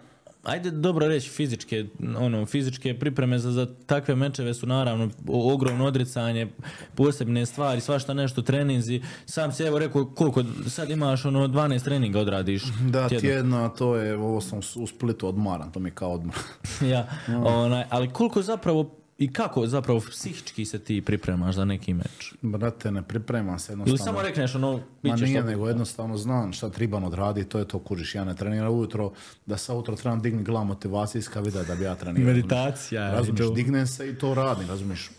[0.44, 1.86] Ajde dobro reći fizičke,
[2.18, 6.48] ono, fizičke pripreme za, za takve mečeve su naravno ogromno odricanje,
[6.94, 9.02] posebne stvari, svašta nešto, treninzi.
[9.26, 12.62] Sam si evo rekao koliko, sad imaš ono 12 treninga odradiš.
[12.64, 13.20] Da, tjedno.
[13.20, 16.36] tjedno, a to je, ovo sam u Splitu odmaran, to mi je kao odmor.
[16.92, 17.08] ja,
[17.44, 22.34] onaj, ali koliko zapravo i kako zapravo psihički se ti pripremaš za neki meč?
[22.42, 24.12] Brate, ne pripremam se Ili jednostavno.
[24.12, 28.14] samo rekneš ono, Ma nije, nego jednostavno znam šta trebam odraditi, to je to kužiš.
[28.14, 29.12] Ja ne treniram ujutro,
[29.46, 32.26] da sa ujutro trebam digni glava motivacijska vida da bi ja trenirao.
[32.34, 35.10] Meditacija, Razumiješ, dignem se i to radim, razumiješ.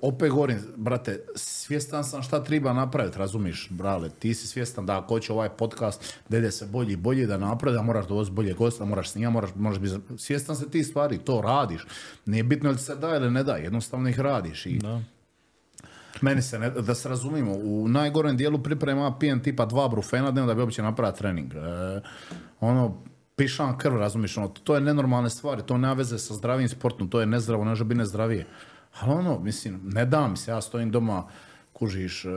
[0.00, 5.14] Opet govorim, brate, svjestan sam šta treba napraviti, razumiješ, brale, ti si svjestan da ako
[5.14, 8.52] hoće ovaj podcast da ide se bolje i bolje, da napravi, da moraš dovoziti bolje
[8.52, 11.86] gosta, moraš snimati, moraš, moraš biti, svjestan se ti stvari, to radiš.
[12.26, 15.00] Nije bitno li se da ili ne da, jednostavno ih radiš i Da.
[16.20, 20.46] meni se, ne, da se razumijemo, u najgorem dijelu priprema pijem tipa dva brufena dnevno
[20.46, 21.54] da bi uopće napravio trening.
[21.54, 21.58] E,
[22.60, 23.02] ono,
[23.36, 27.20] pišam krv, razumiješ, ono, to je nenormalne stvari, to nema veze sa zdravim sportom, to
[27.20, 28.46] je nezdravo, ne može biti nezdravije.
[29.00, 31.26] Ali ono, mislim, ne dam se, ja stojim doma,
[31.72, 32.28] kužiš, e,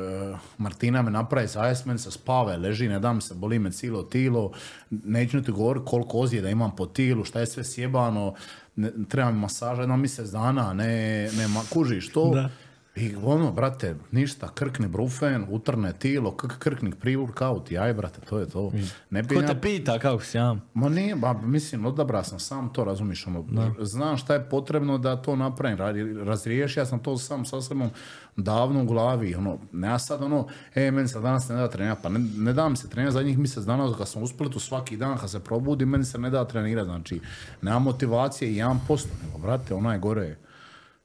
[0.57, 4.51] Martina me napravi zajes, meni se spava, leži, ne dam se, boli me cijelo tilo,
[4.89, 8.33] neću ti govoriti koliko ozljeda imam po tilu, šta je sve sjebano,
[8.75, 12.49] ne, treba mi masaža jedno mjesec dana, ne, ne, kužiš to.
[12.95, 18.45] I ono, brate, ništa, krkni brufen, utrne tilo, k- krkni pre-workout, jaj, brate, to je
[18.47, 18.71] to.
[19.09, 20.55] Ne Ko ja- te pita kako si ja?
[20.73, 23.45] Ma nije, ba, mislim, odabra sam sam to, razumiš, ono,
[23.79, 27.89] znam šta je potrebno da to napravim, ra- razriješio sam to sam sa sobom
[28.35, 32.01] davno u glavi, ono, ne ja sad ono, e, meni se danas ne da trenirati,
[32.03, 34.97] pa ne, ne da mi se trenirati zadnjih mjesec dana, kad sam u Splitu svaki
[34.97, 37.19] dan, kad se probudi, meni se ne da trenirati, znači,
[37.61, 38.77] nema motivacije i 1%,
[39.25, 40.35] nego, brate, onaj gore,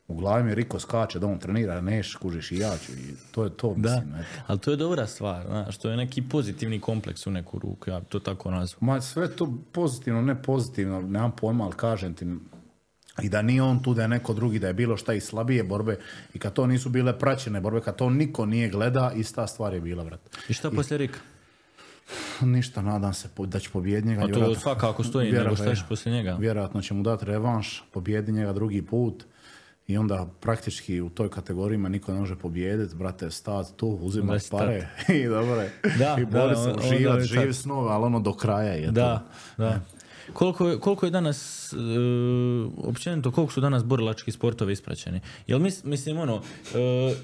[0.09, 3.45] u glavi mi Riko skače da on trenira, neš, kužiš i ja ću, i to
[3.45, 4.43] je to, Da, mislim, eto.
[4.47, 8.01] ali to je dobra stvar, znaš, to je neki pozitivni kompleks u neku ruku, ja
[8.01, 8.79] to tako nazvam.
[8.81, 12.27] Ma sve to pozitivno, ne pozitivno, nemam pojma, ali kažem ti,
[13.23, 15.65] i da nije on tu, da je neko drugi, da je bilo šta i slabije
[15.65, 15.99] borbe
[16.35, 19.81] i kad to nisu bile praćene borbe, kad to niko nije gleda, ista stvar je
[19.81, 20.21] bila, brat.
[20.49, 21.19] I šta poslije Rika?
[22.41, 24.25] Ništa, nadam se da će pobijediti njega.
[24.25, 26.37] A to svakako stoji, nego šta će poslije njega?
[26.41, 29.25] Vjerojatno će mu dati revanš, pobijedi njega drugi put
[29.87, 34.33] i onda praktički u toj kategoriji me niko ne može pobijediti, brate, stat tu, uzimati
[34.33, 35.73] Da si pare i dobro je.
[35.99, 38.93] Da, I da, bori se, on- uživat, živi snove, ali ono do kraja je to.
[38.93, 39.27] Da,
[39.59, 39.81] da.
[40.33, 41.77] Koliko je, koliko je danas, e,
[42.79, 45.21] općenito, koliko su danas borilački sportovi ispraćeni?
[45.47, 46.41] Jel mis, mislim, ono, e,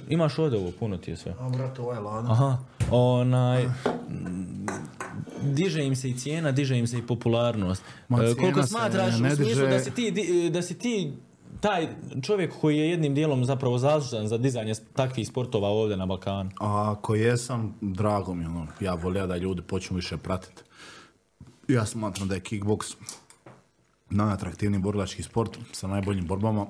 [0.09, 1.35] imaš ovdje ovo, puno ti je sve.
[1.41, 2.31] A brate, ovaj ladan.
[2.31, 2.59] Aha,
[2.91, 3.65] onaj,
[5.45, 7.83] diže im se i cijena, diže im se i popularnost.
[8.09, 10.13] Ma, E, koliko se smatraš ne u smislu diže- da si ti,
[10.51, 11.13] da si ti
[11.61, 11.89] taj
[12.23, 16.51] čovjek koji je jednim dijelom zapravo zaslužan za dizanje takvih sportova ovdje na Balkanu?
[16.61, 20.63] A ako jesam, drago mi je, ono, ja volio da ljudi počnu više pratiti.
[21.69, 22.87] Ja smatram da je kickboks
[24.11, 26.67] najatraktivniji borilački sport sa najboljim borbama.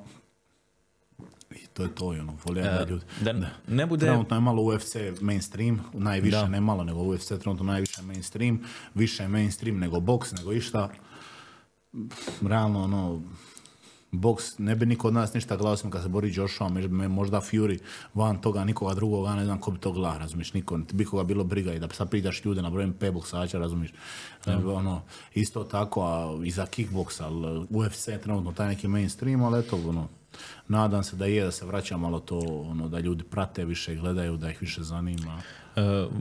[1.50, 3.04] I to je to, ono, volio da ljudi...
[3.20, 3.32] Da
[3.66, 4.06] ne bude...
[4.06, 8.60] Trenutno je malo UFC mainstream, najviše, ne malo nego UFC, trenutno najviše mainstream,
[8.94, 10.88] više mainstream nego boks, nego išta.
[12.42, 13.22] Realno, ono,
[14.12, 16.68] boks, ne bi niko od nas ništa gledao osim kad se bori Joshua,
[17.08, 17.78] možda Fury,
[18.14, 21.44] van toga nikoga drugoga, ne znam ko bi to gledao, razumiješ, niko, bi koga bilo
[21.44, 23.92] briga i da sad pitaš ljude na brojem P boksača, razumiješ,
[24.46, 25.02] ono,
[25.34, 29.76] isto tako, a i za kickboks, ali UFC je trenutno taj neki mainstream, ali eto,
[29.88, 30.08] ono,
[30.68, 32.38] nadam se da je, da se vraća malo to,
[32.70, 35.42] ono, da ljudi prate više, gledaju, da ih više zanima.
[35.76, 36.12] Uh,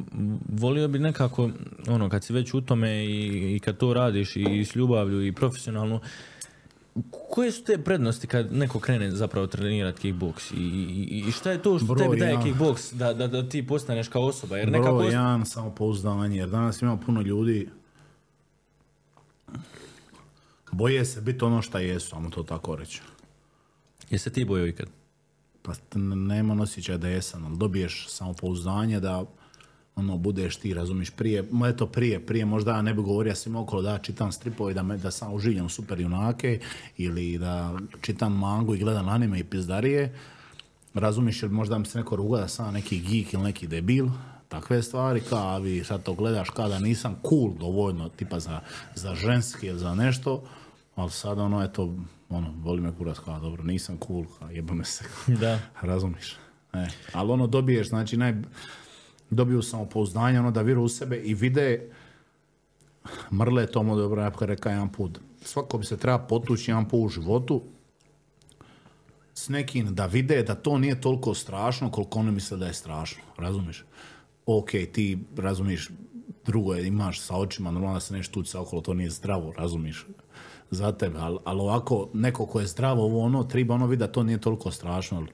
[0.49, 1.49] volio bi nekako,
[1.87, 5.31] ono, kad si već u tome i, i kad to radiš i s ljubavlju i
[5.31, 5.99] profesionalno,
[7.29, 11.61] koje su te prednosti kad neko krene zapravo trenirati kickboks i, i, i šta je
[11.61, 14.57] to što Bro, tebi daje kickboks da, da, da, ti postaneš kao osoba?
[14.57, 15.03] Jer Bro, nekako...
[15.03, 17.69] jedan samopouzdanje, jer danas ima puno ljudi
[20.71, 23.01] boje se biti ono što jesu, samo to tako reći.
[24.09, 24.87] Jesi ti bojao ikad?
[25.61, 25.73] Pa
[26.15, 29.25] nema osjećaj da jesam, ali dobiješ samopouzdanje da
[29.99, 33.81] ono, budeš ti, razumiš, prije, eto prije, prije možda ja ne bi govorio svim okolo
[33.81, 36.59] da čitam stripove, da, me, da sam uživljam super junake
[36.97, 40.15] ili da čitam mangu i gledam anime i pizdarije,
[40.93, 44.07] razumiš, ili možda mi se neko ruga da sam neki geek ili neki debil,
[44.49, 48.59] takve stvari, kao vi sad to gledaš kada nisam cool dovoljno, tipa za,
[48.95, 50.43] za ženski ili za nešto,
[50.95, 51.95] ali sad ono, eto,
[52.29, 55.59] ono, voli me kurac, kao dobro, nisam cool, kao jeba me se, da.
[55.81, 56.37] razumiš.
[56.73, 58.33] E, ali ono dobiješ, znači naj,
[59.29, 61.89] dobiju samopouzdanje, ono da vjeruju u sebe i vide
[63.31, 65.19] mrle tomu dobro, ja rekao jedan put.
[65.41, 67.61] Svako bi se treba potući jedan put u životu
[69.39, 73.21] s nekim da vide da to nije toliko strašno koliko oni misle da je strašno.
[73.37, 73.83] Razumiješ?
[74.45, 75.89] Ok, ti razumiješ,
[76.45, 80.05] drugo je, imaš sa očima, normalno da se nešto tući okolo, to nije zdravo, razumiješ?
[80.71, 84.11] Za tebe, ali, ali ovako, neko ko je zdravo, ovo ono, treba ono vidi da
[84.11, 85.25] to nije toliko strašno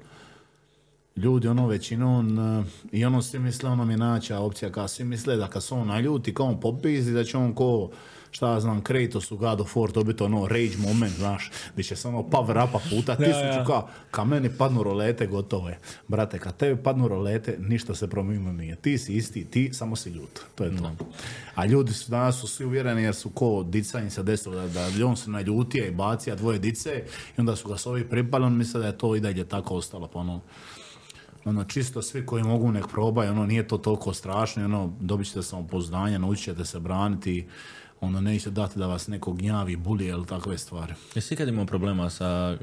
[1.16, 5.36] ljudi ono većinom eh, i ono svi misle ono mi naća opcija kao svi misle
[5.36, 7.89] da kad se on naljuti kao on popizdi da će on ko
[8.36, 11.95] šta ja znam Kratos u God of War dobiti ono rage moment znaš gdje će
[11.95, 15.80] samo power upa puta tisuću kao ka meni padnu rolete gotovo je.
[16.07, 18.76] Brate kad tebi padnu rolete ništa se promijenilo nije.
[18.76, 20.91] Ti si isti ti samo si ljut to je to.
[21.55, 24.68] A ljudi su danas su svi uvjereni jer su ko dica im se desilo da,
[24.68, 27.03] da on se naljutije i bacija dvoje dice
[27.38, 29.76] i onda su ga s ovih pripali on misle da je to i dalje tako
[29.76, 30.41] ostalo pa ono
[31.45, 35.43] ono, čisto svi koji mogu nek probaju, ono, nije to toliko strašno, ono, dobit ćete
[35.43, 37.47] samopoznanje, naučit ćete se braniti,
[38.01, 40.93] ono, neće dati da vas neko gnjavi, bulije ili takve stvari.
[41.15, 42.57] Jesi ikad imao problema sa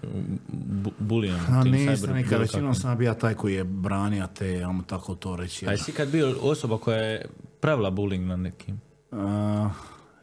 [0.53, 1.41] bu bulijem?
[1.49, 5.67] A nisam nikad, većinom sam bio taj koji je branio te, ajmo tako to reći.
[5.67, 7.27] A jesi ikad bio osoba koja je
[7.61, 8.81] pravila bullying na nekim?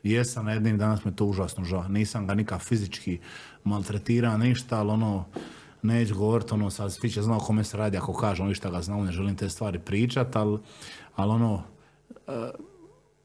[0.04, 1.88] Jesam, na jednim danas me to užasno žao.
[1.88, 3.20] Nisam ga nikad fizički
[3.64, 5.26] maltretirao, ništa, ali ono,
[5.82, 8.82] neću govoriti, ono, sad svi će znao kome se radi ako kažem ono šta ga
[8.82, 10.60] znam, ne želim te stvari pričat, ali,
[11.16, 11.54] ali ono,
[12.28, 12.34] uh,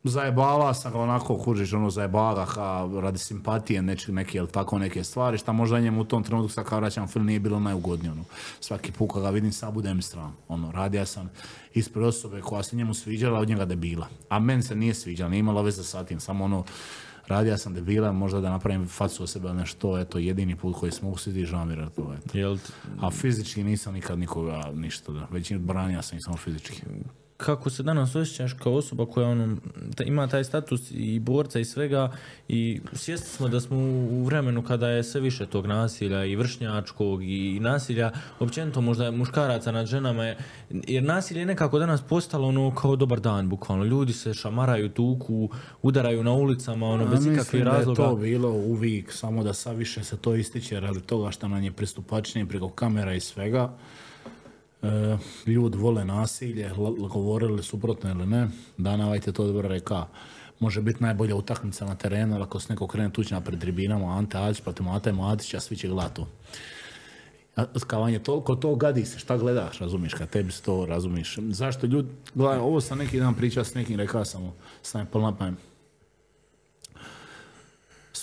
[0.04, 5.04] zajebava sam ga onako, kužiš, ono, zajebava ga radi simpatije, neče, neke, ili tako neke
[5.04, 8.24] stvari, šta možda njemu u tom trenutku sad kao vraćam film nije bilo najugodnije, ono.
[8.60, 11.30] Svaki put kad ga vidim, sad budem stran, ono, radio sam
[11.74, 14.08] ispred osobe koja se njemu sviđala, od njega debila.
[14.28, 16.64] A meni se nije sviđala, nije imala veze sa tim, samo ono,
[17.26, 21.10] radio sam debila, možda da napravim facu o sebe, nešto, eto, jedini put koji smo
[21.10, 22.38] usvidi, žao mi to, eto.
[23.00, 25.26] A fizički nisam nikad nikoga ništa, da.
[25.30, 26.82] Većinu branija sam i samo fizički
[27.36, 29.56] kako se danas osjećaš kao osoba koja ono,
[30.04, 32.12] ima taj status i borca i svega
[32.48, 33.76] i svjesni smo da smo
[34.10, 39.72] u vremenu kada je sve više tog nasilja i vršnjačkog i nasilja, općenito možda muškaraca
[39.72, 40.34] nad ženama,
[40.70, 43.84] jer nasilje je nekako danas postalo ono kao dobar dan, bukvalno.
[43.84, 45.48] Ljudi se šamaraju, tuku,
[45.82, 48.02] udaraju na ulicama, ono, bez ikakvih razloga.
[48.02, 51.48] da je to bilo uvijek, samo da sad više se to ističe radi toga što
[51.48, 53.76] nam je pristupačnije preko kamera i svega
[55.46, 56.70] ljudi vole nasilje,
[57.12, 60.06] govorili suprotno ili ne, Danavajte to dobro reka.
[60.60, 64.38] Može biti najbolja utakmica na terenu, ali ako se neko krene tući pred tribinama, Ante
[64.38, 66.22] Adić protiv Mate Matića, svi će gledati
[67.78, 71.38] Skavanje toliko to gadi se, šta gledaš, razumiš, kad tebi se to razumiš.
[71.38, 75.06] Zašto ljudi, gledaj, ovo sam neki dan pričao s nekim, rekao sam mu, sam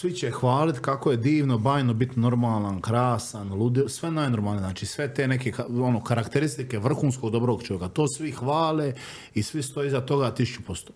[0.02, 5.14] svi će hvaliti kako je divno, bajno biti normalan, krasan, ludio, sve najnormalnije, znači sve
[5.14, 8.94] te neke ono, karakteristike vrhunskog dobrog čovjeka, to svi hvale
[9.34, 10.94] i svi stoji iza toga tisuću posto.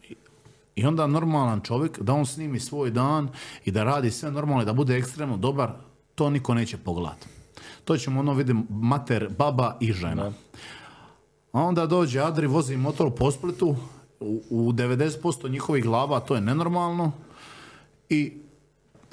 [0.76, 3.30] I onda normalan čovjek, da on snimi svoj dan
[3.66, 5.72] i da radi sve normalno da bude ekstremno dobar,
[6.16, 7.28] to niko neće pogledati.
[7.84, 10.32] To ćemo ono vidjeti mater, baba i žena.
[11.52, 13.76] A onda dođe Adri, vozi motor po Splitu,
[14.20, 17.12] u, u 90% njihovih glava to je nenormalno
[18.10, 18.45] i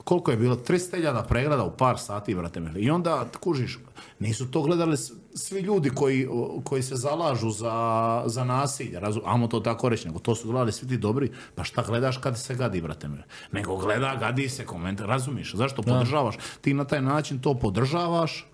[0.04, 2.80] koliko je bilo, 300.000 pregleda u par sati, brate mili.
[2.80, 3.78] I onda, kužiš,
[4.18, 4.96] nisu to gledali
[5.34, 6.28] svi ljudi koji,
[6.64, 10.72] koji se zalažu za, za nasilje, razum, amo to tako reći, nego to su gledali
[10.72, 13.22] svi ti dobri, pa šta gledaš kad se gadi, brate mili?
[13.52, 16.36] Nego gleda, gadi se, komentar, razumiš, zašto podržavaš?
[16.60, 18.46] Ti na taj način to podržavaš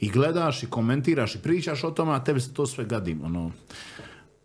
[0.00, 3.50] i gledaš i komentiraš i pričaš o tome, a tebi se to sve gadi, ono,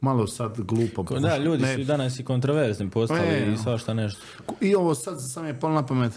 [0.01, 1.03] malo sad glupo.
[1.03, 4.21] Da, ljudi Ne, su danas i kontroverzni postali E, i svašta nešto.
[4.61, 6.13] i ovo sad sam je palo na pamet.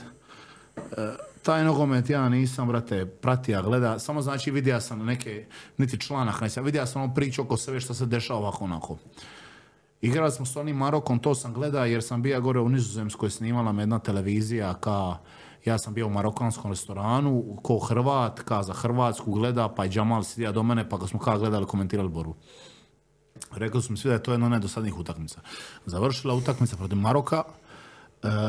[1.42, 5.46] Taj nogomet ja nisam, brate, pratija, gleda, samo znači vidio sam neke,
[5.78, 8.96] niti članak, nisam, vidio sam ono priču oko sebe što se dešava ovako onako.
[10.00, 13.72] Igrali smo s onim Marokom, to sam gleda jer sam bio gore u Nizozemskoj, snimala
[13.72, 15.16] me jedna televizija ka,
[15.64, 20.22] ja sam bio u marokanskom restoranu, ko Hrvat, ka za Hrvatsku gleda, pa je Džamal
[20.22, 22.34] sidija do mene, pa ga smo ka gledali, komentirali borbu.
[23.52, 25.40] Rekli su mi svi da je to jedna od najdosadnijih utakmica.
[25.86, 27.42] Završila utakmica protiv Maroka,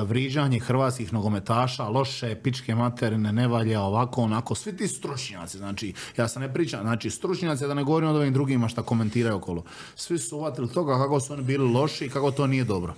[0.05, 6.28] vriđanje hrvatskih nogometaša, loše, pičke materine, ne valja, ovako, onako, svi ti stručnjaci, znači, ja
[6.28, 9.63] sam ne pričam, znači, stručnjaci, da ne govorim od ovim drugima šta komentiraju okolo,
[9.95, 12.93] svi su uvatili toga kako su oni bili loši i kako to nije dobro.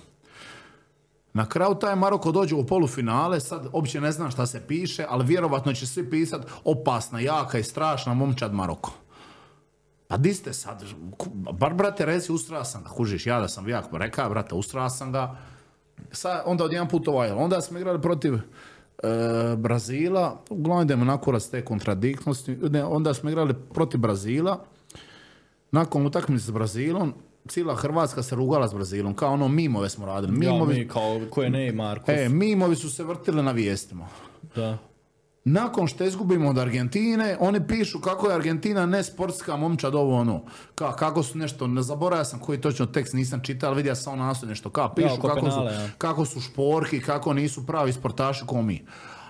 [1.32, 5.26] Na kraju taj Maroko dođe u polufinale, sad uopće ne znam šta se piše, ali
[5.26, 8.92] vjerovatno će svi pisat opasna, jaka i strašna momčad Maroko.
[10.08, 10.84] Pa di ste sad?
[11.52, 15.12] Bar, brate, reci, ustrao sam ga, kužiš, ja da sam jak, reka, brate, ustrao sam
[15.12, 15.36] ga.
[16.12, 18.38] Sad, onda odjedan put ovaj, onda smo igrali protiv e,
[19.56, 24.64] Brazila, uglavnom idemo na kurac te kontradiktnosti, ne, onda smo igrali protiv Brazila,
[25.70, 27.14] nakon utakmice s Brazilom,
[27.48, 30.32] cijela Hrvatska se rugala s Brazilom, kao ono mimove smo radili.
[30.32, 34.08] Ja, Mimovi, mi kao, ko je Neymar, ko e, mimovi su se vrtili na vijestima.
[34.54, 34.78] da.
[35.52, 40.42] Nakon što izgubimo od Argentine, oni pišu kako je Argentina nesportska momčad ovo ono.
[40.74, 44.18] Ka, kako su nešto, ne zaboravio sam koji točno tekst nisam čitao, ali vidio sam
[44.18, 44.70] naslov nešto.
[44.70, 45.88] Ka, pišu oko kako, penale, su, ja.
[45.98, 48.84] kako su šporki, kako nisu pravi sportaši ko mi.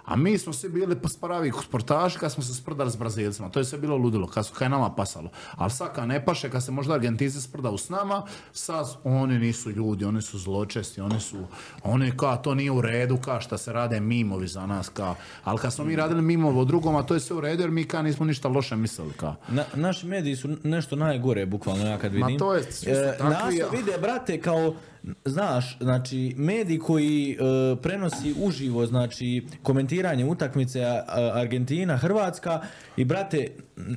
[0.04, 3.48] A mi smo svi bili pa pravi sportaši kad smo se sprdali s Brazilcima.
[3.48, 5.30] To je sve bilo ludilo, kad, su, kad je nama pasalo.
[5.56, 8.22] Ali sad kad ne paše, kad se možda Argentinci sprdaju s nama,
[8.52, 11.36] sad oni nisu ljudi, oni su zločesti, oni su,
[11.82, 15.14] oni ka, to nije u redu, ka šta se rade mimovi za nas, ka.
[15.44, 17.84] Ali kad smo mi radili mimovo drugom, a to je sve u redu, jer mi
[17.84, 19.34] ka nismo ništa loše mislili, ka.
[19.48, 22.38] Na, naši mediji su nešto najgore, bukvalno ja kad vidim.
[22.38, 24.74] to je, E, takvi, nas vide, brate, kao,
[25.24, 27.36] znaš, znači, mediji koji e,
[27.76, 32.60] prenosi uživo, znači, komentiranje utakmice a- Argentina, Hrvatska
[32.96, 33.46] i, brate,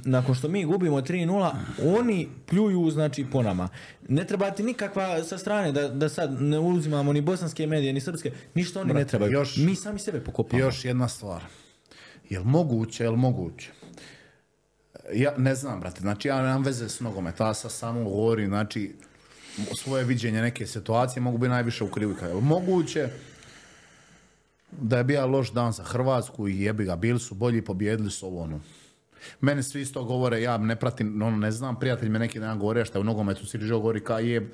[0.05, 1.51] nakon što mi gubimo 3-0,
[1.89, 3.69] oni pljuju, znači, po nama.
[4.07, 8.01] Ne treba ti nikakva sa strane da, da sad ne uzimamo ni bosanske medije, ni
[8.01, 9.31] srpske, ništa oni ne Brate, trebaju.
[9.31, 10.59] još- Mi sami sebe pokopamo.
[10.59, 11.41] Još jedna stvar.
[12.29, 13.71] Jel moguće, jel moguće?
[15.13, 18.95] Ja ne znam, brate, znači ja nemam veze s nogometa, ja sad samo govorim, znači,
[19.75, 22.15] svoje viđenje neke situacije mogu biti najviše u krivu.
[22.41, 23.09] Moguće
[24.71, 28.27] da je bio loš dan za Hrvatsku i jebi ga, bili su bolji, pobjedili su
[28.27, 28.59] ovo ono.
[29.41, 32.85] Meni svi isto govore, ja ne pratim, ono ne znam, prijatelj me neki dan govore
[32.85, 34.51] šta je u nogometu Siriđo govori ka je,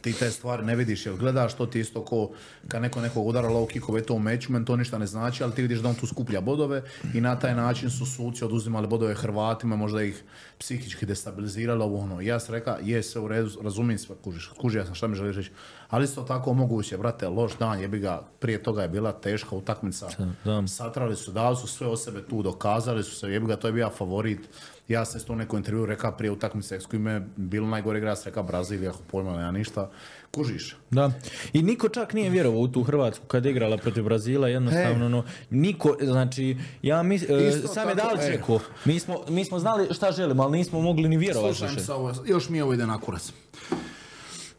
[0.00, 2.30] ti te stvari ne vidiš, jer gledaš to ti isto ko
[2.68, 5.54] kad neko nekog udara low kickove to u meču, meni to ništa ne znači, ali
[5.54, 6.82] ti vidiš da on tu skuplja bodove
[7.14, 10.22] i na taj način su suci oduzimali bodove Hrvatima, možda ih
[10.58, 12.20] psihički destabilizirali ovo ono.
[12.20, 15.36] Ja sam rekao, je sve u redu, razumijem sve, kužiš, kužio sam šta mi želiš
[15.36, 15.50] reći,
[15.92, 20.08] ali isto tako moguće, brate, loš dan, jebi ga, prije toga je bila teška utakmica,
[20.44, 20.66] da.
[20.66, 23.72] satrali su, dali su sve o sebe tu, dokazali su se, jebi ga, to je
[23.72, 24.40] bio favorit.
[24.88, 28.16] Ja sam isto u nekom intervju rekao prije utakmice s kojim je bilo najgore igra,
[28.16, 29.90] sam rekao Brazilija, ako pojma ja ništa.
[30.30, 30.76] Kužiš?
[30.90, 31.12] Da.
[31.52, 35.24] I niko čak nije vjerovao u tu Hrvatsku kad je igrala protiv Brazila, jednostavno, no,
[35.50, 38.32] niko, znači, ja mis, e, Isto sam je dal e.
[38.32, 38.60] čeko.
[38.84, 42.48] Mi smo, mi smo znali šta želimo, ali nismo mogli ni vjerovati mi ovo, još
[42.48, 43.32] mi ovo ide na kurac.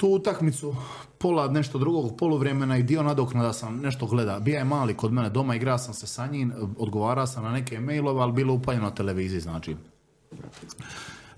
[0.04, 0.76] Tu utakmicu,
[1.18, 4.40] pola nešto drugog poluvremena i dio nadoknada sam nešto gleda.
[4.40, 7.80] Bija je mali kod mene doma, igrao sam se sa njim, odgovarao sam na neke
[7.80, 9.76] mailove, ali bilo upaljeno na televiziji, znači.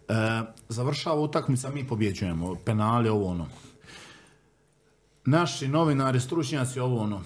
[0.07, 3.47] E, završava utakmica, mi pobjeđujemo, penali, ovo ono.
[5.25, 7.21] Naši novinari, stručnjaci, ovo ono.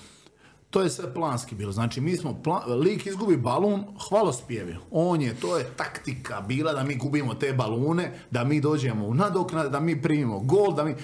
[0.69, 1.71] To je sve planski bilo.
[1.71, 4.75] Znači, mi smo, pla- lik izgubi balun, hvalospjevi.
[4.91, 9.13] On je, to je taktika bila da mi gubimo te balune, da mi dođemo u
[9.13, 10.95] nadoknade, da mi primimo gol, da mi...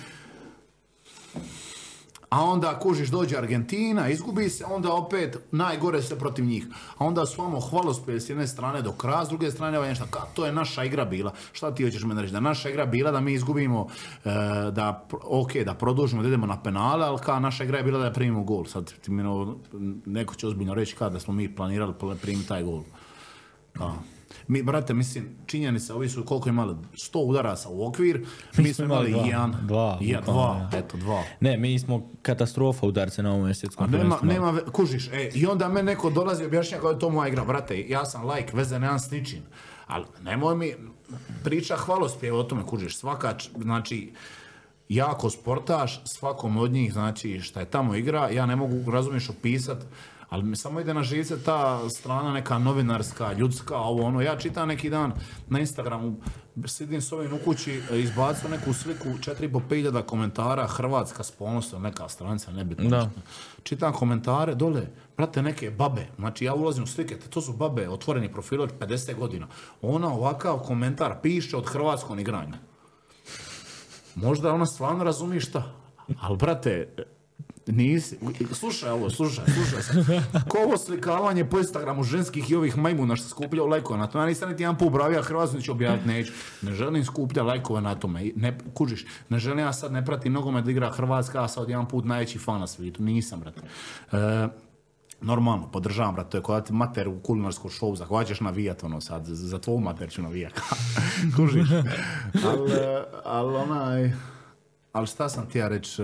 [2.36, 6.68] A onda kužiš dođe Argentina, izgubi se, onda opet najgore se protiv njih.
[6.98, 10.06] A onda su vamo hvalospjevi s jedne strane do kraja, s druge strane ovaj nešto.
[10.34, 11.34] To je naša igra bila.
[11.52, 12.34] Šta ti hoćeš meni reći?
[12.34, 13.88] Da naša igra bila da mi izgubimo,
[14.26, 14.30] e,
[14.72, 18.12] da, ok, da produžimo, da idemo na penale, ali ka naša igra je bila da
[18.12, 18.66] primimo gol.
[18.66, 19.56] Sad ti mi ono,
[20.06, 22.84] neko će ozbiljno reći kada da smo mi planirali pl- primiti taj gol.
[23.74, 23.92] Ka.
[24.48, 28.26] Mi, brate, mislim, činjenica, ovi su koliko imali, 100 udaraca u okvir,
[28.58, 29.22] mi, smo imali dva.
[29.22, 31.24] jedan, Dva, jedan, dva, eto, dva.
[31.40, 35.70] Ne, mi smo katastrofa udarce na ovom svjetskom Nema, nema, ve- kužiš, e, i onda
[35.70, 38.80] me neko dolazi i objašnja kako je to moja igra, brate, ja sam like, veze
[38.80, 39.42] nemam s ničim,
[39.88, 40.74] ali nemoj mi
[41.44, 44.12] priča hvalospjev o tome, kužiš, svaka, znači,
[44.90, 49.30] ja ako sportaš, svakom od njih, znači, šta je tamo igra, ja ne mogu, razumiješ,
[49.30, 49.78] opisat,
[50.36, 54.68] ali mi samo ide na živce ta strana neka novinarska, ljudska, ovo ono, ja čitam
[54.68, 55.14] neki dan
[55.50, 56.16] na Instagramu,
[56.66, 61.84] sidim s ovim u kući, e, izbacio neku sliku, 4,5 hiljada komentara, Hrvatska s ponosom,
[61.84, 62.90] neka stranica, nebitno.
[62.90, 63.10] Da.
[63.64, 68.32] Čitam komentare dole, brate, neke babe, znači ja ulazim u slike, to su babe, otvoreni
[68.32, 69.48] profil od 50 godina.
[69.82, 72.54] Ona ovakav komentar piše od hrvatskom igranju.
[74.16, 75.64] Možda ona stvarno razumije šta,
[76.22, 76.94] ali brate,
[77.68, 78.18] nisi,
[78.52, 80.20] slušaj ovo, slušaj, slušaj.
[80.50, 84.26] Ko ovo slikavanje po Instagramu ženskih i ovih majmuna što skupljaju lajkove na to, ja
[84.26, 86.34] nisam niti jedan put bravija Hrvatsku, ću objaviti, neću.
[86.62, 90.66] Ne želim skuplja lajkove na tome, ne, kužiš, ne želim ja sad ne pratim nogomet
[90.66, 93.62] da igra Hrvatska, a sad jedan put najveći fan na svijetu, nisam, brate.
[94.12, 94.48] E,
[95.22, 99.26] Normalno, podržavam, brate, to je koja ti mater u kulinarskom šovu, zahvaćaš navijat, ono sad,
[99.26, 100.54] za za tvoju mater ću navijat.
[101.36, 101.70] Kužiš?
[102.48, 102.72] Ali,
[103.24, 104.12] ali onaj,
[104.92, 106.04] ali šta sam ti ja reći,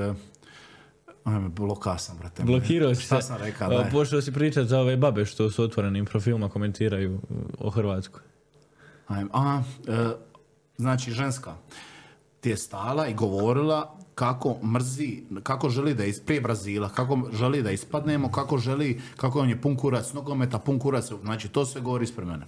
[1.25, 2.43] e, ajme, bloka sam, brate.
[2.43, 3.91] Blokirao si Šta sam rekao, daj.
[3.91, 7.19] Počeo si pričati za ove babe što su otvorenim profilima komentiraju uh,
[7.59, 8.21] o Hrvatskoj.
[9.07, 10.09] Ajme, a, e,
[10.77, 11.55] znači, ženska
[12.41, 17.71] ti je stala i govorila kako mrzi, kako želi da prije Brazila, kako želi da
[17.71, 22.03] ispadnemo, kako želi, kako on je pun kurac nogometa, pun kurac, znači to sve govori
[22.03, 22.45] ispred mene.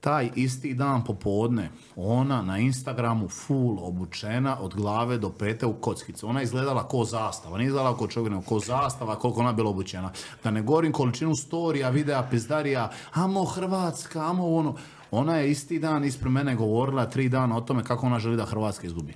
[0.00, 6.28] Taj isti dan popodne, ona na Instagramu full obučena od glave do pete u kockicu.
[6.28, 9.70] Ona je izgledala ko zastava, nije izgledala ko čovjek, nego ko zastava, koliko ona bila
[9.70, 10.10] obučena.
[10.44, 14.74] Da ne govorim količinu storija, videa, pizdarija, amo Hrvatska, amo ono.
[15.10, 18.44] Ona je isti dan ispred mene govorila tri dana o tome kako ona želi da
[18.44, 19.14] Hrvatska izgubi.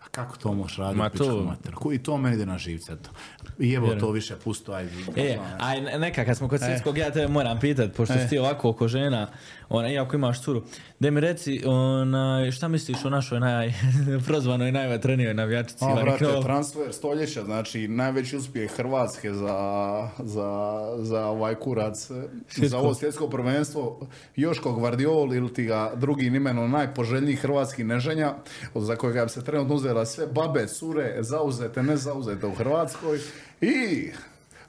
[0.00, 0.98] A kako to možeš raditi?
[0.98, 2.92] Ma to- I to meni ide na živce.
[2.92, 3.10] eto.
[3.58, 4.90] I evo to više pusto, ajde.
[5.16, 8.18] E, aj neka, kad smo kod svjetskog, ja te moram pitat, pošto E.
[8.18, 9.28] si ti ovako oko žena,
[9.68, 10.62] ona, iako imaš curu,
[11.00, 13.72] da mi reci, onaj, šta misliš o našoj naj,
[14.26, 15.84] prozvanoj najvatrenijoj navijačici?
[15.84, 22.10] A, brate, transfer stoljeća, znači najveći uspjeh Hrvatske za, za, za ovaj kurac,
[22.56, 24.00] za ovo svjetsko prvenstvo,
[24.36, 28.34] Joško Gvardiol ili ti ga drugim imenom najpoželjniji hrvatski neženja,
[28.74, 33.18] za kojega bi se trenutno uzela sve babe, cure, zauzete, ne zauzete u Hrvatskoj
[33.60, 34.08] i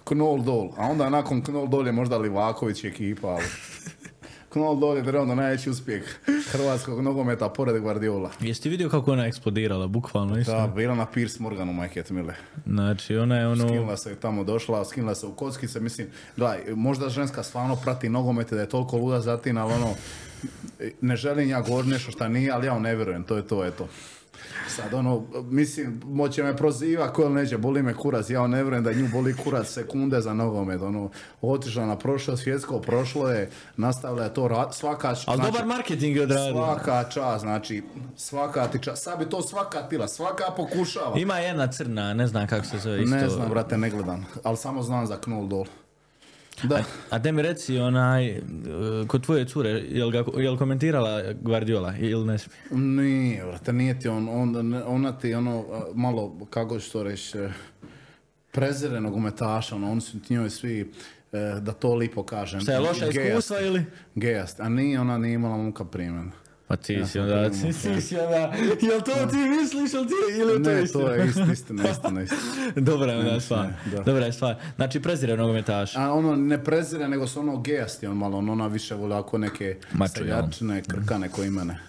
[0.06, 3.46] Knoll Dol, a onda nakon Knoll Dol je možda Livaković ekipa, ali
[4.50, 6.04] Knoll Dol je trenutno najveći uspjeh
[6.52, 8.32] hrvatskog nogometa pored Gvardiola.
[8.40, 10.52] Jesi ti vidio kako ona eksplodirala, bukvalno isto?
[10.52, 12.34] Da, bila na Piers Morganu, majke ti mile.
[12.66, 13.68] Znači, ona je ono...
[13.68, 18.56] Skinula se tamo došla, skinula se u kockice, mislim, gledaj, možda ženska stvarno prati nogomete
[18.56, 19.94] da je toliko luda za tim, ali ono,
[21.02, 23.88] ne želim ja govoriti nešto šta nije, ali ja ne vjerujem, to je to, eto.
[24.68, 26.80] Sad ono, mislim, moće me proziva
[27.10, 30.82] ko neće, boli me kurac, ja ne vjerujem da nju boli kurac sekunde za nogomet,
[30.82, 31.10] ono,
[31.42, 35.66] otišla na prošlo svjetsko, prošlo je, nastavila je to, ra- svaka, č- Ali znači, dobar
[35.68, 36.54] marketing je odradio.
[36.54, 37.84] svaka čast, znači,
[38.16, 41.18] svaka ti čast, sad bi to svaka tila, svaka pokušava.
[41.18, 43.16] Ima jedna crna, ne znam kako se zove isto.
[43.16, 45.66] Ne znam, brate, ne gledam, ali samo znam za Knoll Dol.
[46.64, 46.84] Da.
[47.10, 48.42] A da mi reci, onaj, e,
[49.08, 52.60] kod tvoje cure, jel, ga, jel komentirala Guardiola ili ne smije?
[52.72, 57.38] Nije, brate, nije ti on, on, ona ti ono, a, malo, kako ću to reći,
[57.38, 57.52] e,
[58.52, 60.92] prezire nogometaša, ono, oni su ti njoj svi,
[61.32, 62.62] e, da to lipo kažem.
[62.62, 63.86] Šta je loša iskustva ili?
[64.16, 66.32] Gejast, a nije, ona nije imala muka primen.
[66.70, 68.38] Pa ti si sam onda, ti, ti si onda,
[68.82, 71.04] jel to ti misliš ili ti, ili je to Ne, istina?
[71.06, 72.42] to je istina, istina, istina, istina.
[72.78, 73.66] Dobra je onda Ne, stvar.
[73.88, 74.04] ne.
[74.04, 74.56] Dobra je stvar.
[74.76, 75.96] Znači, prezire nogometaš.
[75.96, 79.38] A ono ne prezire, nego su ono gejasti, on malo, ono, ona više voli ako
[79.38, 81.80] neke Mačo, seljačine, krkane koji mene.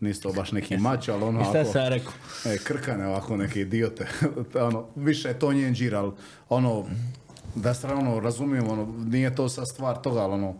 [0.00, 2.12] Nisu to baš neki mač, ali ono I šta ako- sam ja rekao?
[2.46, 4.06] E, krkane ovako neke idiote.
[4.60, 6.12] ono, više je to njen džir, ali
[6.48, 6.84] ono,
[7.54, 10.54] da se ono, razumijem, ono, nije to sa stvar toga, ali ono,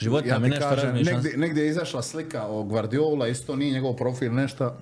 [0.00, 1.14] Životinja mi ti nešto razmišljam.
[1.14, 4.76] negdje, negdje je izašla slika o Guardiola, isto nije njegov profil, nešto.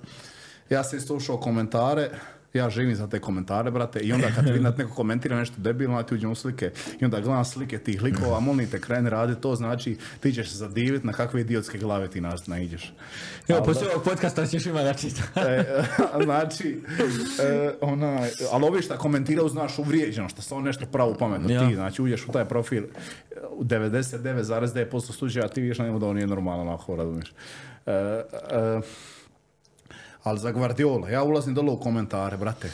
[0.69, 2.09] Ja sam isto ušao komentare,
[2.53, 5.97] ja živim za te komentare, brate, i onda kad vidim da neko komentira nešto debilno,
[5.97, 9.35] ja ti uđem u slike i onda gledam slike tih likova, molim te, kreni radi,
[9.41, 12.93] to znači ti ćeš se zadiviti na kakve idiotske glave ti nas naiđeš.
[13.47, 15.23] Evo, poslije ovog podcasta ćeš ima da čita.
[15.35, 15.83] E,
[16.23, 16.81] znači,
[17.43, 21.53] e, onaj, ali ovi šta komentiraju, znaš, uvrijeđeno, što samo nešto pravo pametno.
[21.53, 21.67] Ja.
[21.67, 22.83] Ti, znači, uđeš u taj profil,
[23.51, 27.33] u 99,9% slučaja ti vidiš na njemu da on nije normalan, ako razumiješ.
[27.85, 28.81] E, e,
[30.23, 32.69] ali za Guardiola, ja ulazim dole u komentare, brate.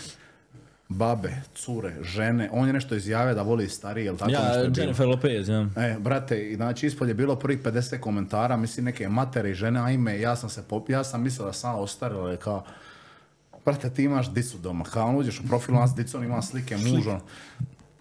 [0.89, 4.69] babe, cure, žene, on je nešto izjavio da voli starije, jel tako nešto Ja, je
[4.69, 4.83] bilo?
[4.83, 5.67] Jennifer Lopez, ja.
[5.75, 10.19] E, brate, znači ispod je bilo prvih 50 komentara, mislim neke matere i žene, ajme,
[10.19, 10.89] ja sam se pop...
[10.89, 12.63] ja sam mislio da sam ostarila, je kao,
[13.65, 17.19] brate, ti imaš dicu doma, kao on uđeš u profil, nas dicom ima slike muža,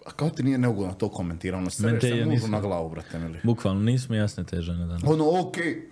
[0.05, 3.39] a kao ti nije neugodno to komentirao, ono, se mužu na glavu, brate, mili.
[3.43, 5.03] Bukvalno, nismo jasne te žene danas.
[5.05, 5.89] Ono, okej,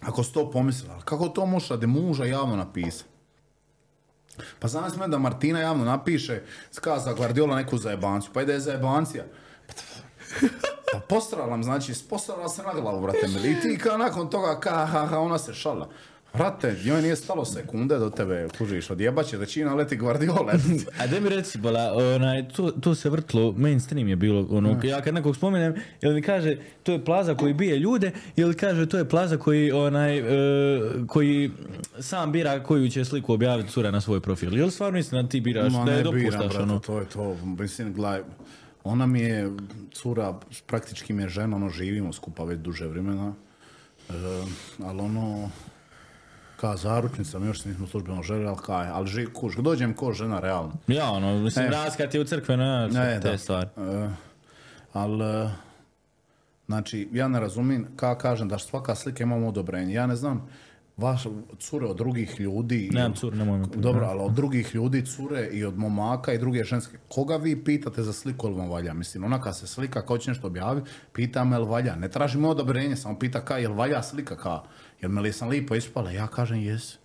[0.00, 3.04] ako si to pomislila, ali kako to možeš radi muža javno napisati?
[4.58, 6.42] Pa znam me da Martina javno napiše,
[6.72, 9.24] skaza Guardiola neku zajebanciju, pa ide je zajebancija.
[10.92, 13.26] Pa postrala nam, znači, postrala se na glavu, brate.
[13.44, 15.88] I ti kao nakon toga, ka, ha, ha, ona se šala.
[16.34, 20.52] Brate, njoj nije stalo sekunde do tebe, kužiš, odjebaće većina leti Guardiola.
[21.00, 25.00] A da mi reci, bola, onaj, tu, tu se vrtlo, mainstream je bilo, ono, ja
[25.00, 28.98] kad nekog spomenem, ili mi kaže, to je plaza koji bije ljude, ili kaže, to
[28.98, 31.50] je plaza koji, onaj, e, koji
[31.98, 34.58] sam bira koju će sliku objaviti cura na svoj profil.
[34.58, 36.78] Ili stvarno istina da ti biraš, Ma da je ne biram, dopuštaš, brate, ono?
[36.78, 37.36] to je to.
[37.44, 38.20] Mislim, gledaj,
[38.84, 39.50] ona mi je,
[39.92, 40.34] cura,
[40.66, 43.32] praktički mi je žena, ono, živimo skupa već duže vremena.
[44.08, 44.12] E,
[44.84, 45.50] ali ono,
[46.60, 50.12] ka zaručnica, mi još se nismo službeno želi, ali kaj, ali ži, kuš, dođem ko
[50.12, 50.72] žena, realno.
[50.86, 51.68] Ja, ono, mislim, E.
[51.68, 53.38] raz kad je u crkve, na Ne, te da.
[53.38, 53.68] stvari.
[53.76, 54.08] E,
[54.92, 55.50] ali, e,
[56.66, 59.94] znači, ja ne razumijem, ka kažem da svaka slika ima odobrenje.
[59.94, 60.48] Ja ne znam,
[60.96, 61.26] vaš
[61.58, 62.90] cure od drugih ljudi...
[62.92, 66.98] Nemam cur, nemoj Dobro, ali od drugih ljudi, cure i od momaka i druge ženske.
[67.08, 68.92] Koga vi pitate za sliku ili vam valja?
[68.94, 71.96] Mislim, ona kad se slika, kao će nešto objaviti, pita me jel valja.
[71.96, 74.62] Ne tražim odobrenje, samo pita ka, jel valja slika ka?
[75.00, 76.10] Jel me li sam lipo ispala?
[76.10, 76.96] Ja kažem jes.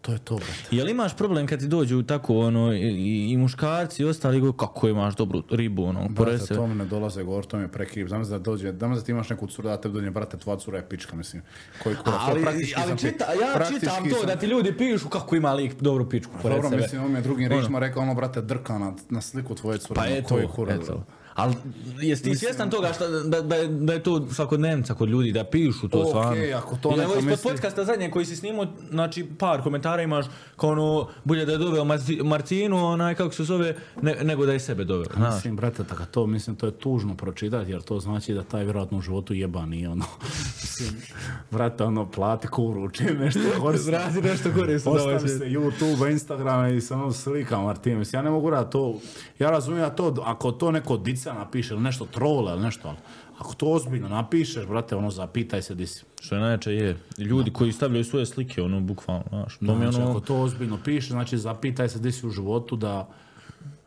[0.00, 0.68] To je to, brate.
[0.70, 2.78] Jel imaš problem kad ti dođu tako, ono, i,
[3.26, 6.84] i- muškarci i ostali, govore, kako imaš dobru ribu, ono, pored Brate, to mi ne
[6.84, 8.08] dolaze govor, to mi je prekriv.
[8.08, 10.78] Znam da dođe, znam da ti imaš neku curu, da te dođe, brate, tvoja cura
[10.78, 11.42] je pička, mislim.
[11.82, 12.44] Koji kurac, to Ali,
[12.78, 16.32] ali čita, ja čitam to sam- da ti ljudi pišu kako ima lik dobru pičku
[16.42, 19.54] pored Dobro, mislim, on mi je drugim riječima rekao, ono, brate, drka na, na sliku
[19.54, 19.94] tvoje cure.
[19.94, 21.04] Pa ono, eto, koji kurac, eto.
[21.38, 21.54] Ali
[22.00, 25.88] jesi ti svjestan toga šta, da, da, da je to svakodnevnica kod ljudi, da pišu
[25.88, 26.42] to Okej, stvarno.
[26.56, 30.26] ako to neko ispod misli- podcasta zadnje koji si snimao, znači par komentara imaš
[30.56, 31.84] kao ono, bolje da je doveo
[32.24, 35.06] Martinu, onaj kako se zove, ne, nego da je sebe doveo.
[35.16, 35.34] Znaš.
[35.34, 38.98] Mislim, brate, tako to, mislim, to je tužno pročitati, jer to znači da taj vjerojatno
[38.98, 40.04] u životu jeba nije ono.
[40.62, 41.02] mislim,
[41.50, 43.92] brate, ono, plati kuru, učini nešto korisno.
[43.92, 47.98] Radi nešto korisno da ovaj Ostavi se YouTube, Instagram i samo slika Martin.
[47.98, 48.98] Mislim, ja ne mogu raditi to.
[49.38, 50.96] Ja razumijem da to, ako to neko
[51.28, 52.96] dica napiše ili nešto trola ili nešto, ali
[53.38, 56.04] ako to ozbiljno napišeš, brate, ono, zapitaj se di si.
[56.20, 59.58] Što je najjače je, ljudi koji stavljaju svoje slike, ono, bukvalno, znaš.
[59.58, 62.30] To mi je Znači, ono, ako to ozbiljno piše, znači zapitaj se di si u
[62.30, 63.08] životu da...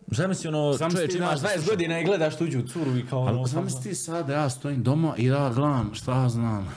[0.08, 3.40] zamisli ono, Zamisli čovječ, imaš da- 20 godina i gledaš tuđu curu i kao ono,
[3.40, 6.68] Ali zamisli ti sad da ja stojim doma i da gledam, šta ja znam,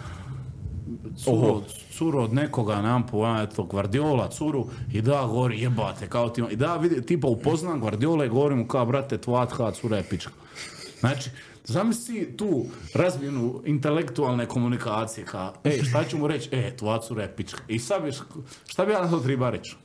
[1.16, 1.62] curu,
[1.98, 6.56] curu od nekoga, nemam pojma, eto, Guardiola, curu, i da govori, jebate, kao ti, i
[6.56, 10.32] da vidi, tipa upoznam Guardiola i govorim mu kao, brate, tvoja tha, cura je pička.
[11.00, 11.30] Znači,
[11.64, 12.64] zamisli tu
[12.94, 17.62] razmjenu intelektualne komunikacije, kao, ej, šta ću mu reći, e, tvoja cura je pička.
[17.68, 18.02] I sad
[18.66, 19.76] šta bi ja na to treba reći?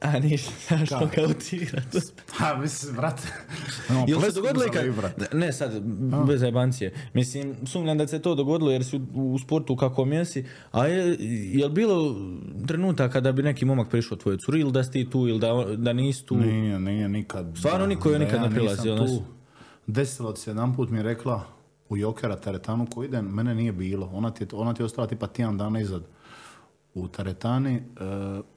[0.00, 1.82] A ništa, znaš, to kao tigra.
[2.28, 3.22] Ha, mislim, brate,
[4.08, 5.26] Jel se dogodilo brate.
[5.32, 5.72] Ne, sad,
[6.26, 6.94] bez zajebancije.
[7.14, 10.44] Mislim, sumnjam da se to dogodilo jer si u, u sportu kako mjesi.
[10.72, 11.16] A je,
[11.52, 12.16] jel bilo
[12.66, 15.48] trenutak kada bi neki momak prišao tvojoj curi ili da si ti tu ili da,
[15.76, 16.36] da nisi tu?
[16.36, 17.46] Nije, nije nikad.
[17.56, 19.22] Stvarno niko joj Da nikad ja ne prilazi, nisam jel' tu.
[19.86, 21.44] Desilo se jedan put mi je rekla
[21.88, 24.06] u Jokera teretanu koji idem, mene nije bilo.
[24.08, 26.02] Ona ti, je- ona ti je ostala tipa tjedan dana izad
[26.94, 27.80] u teretani, eh,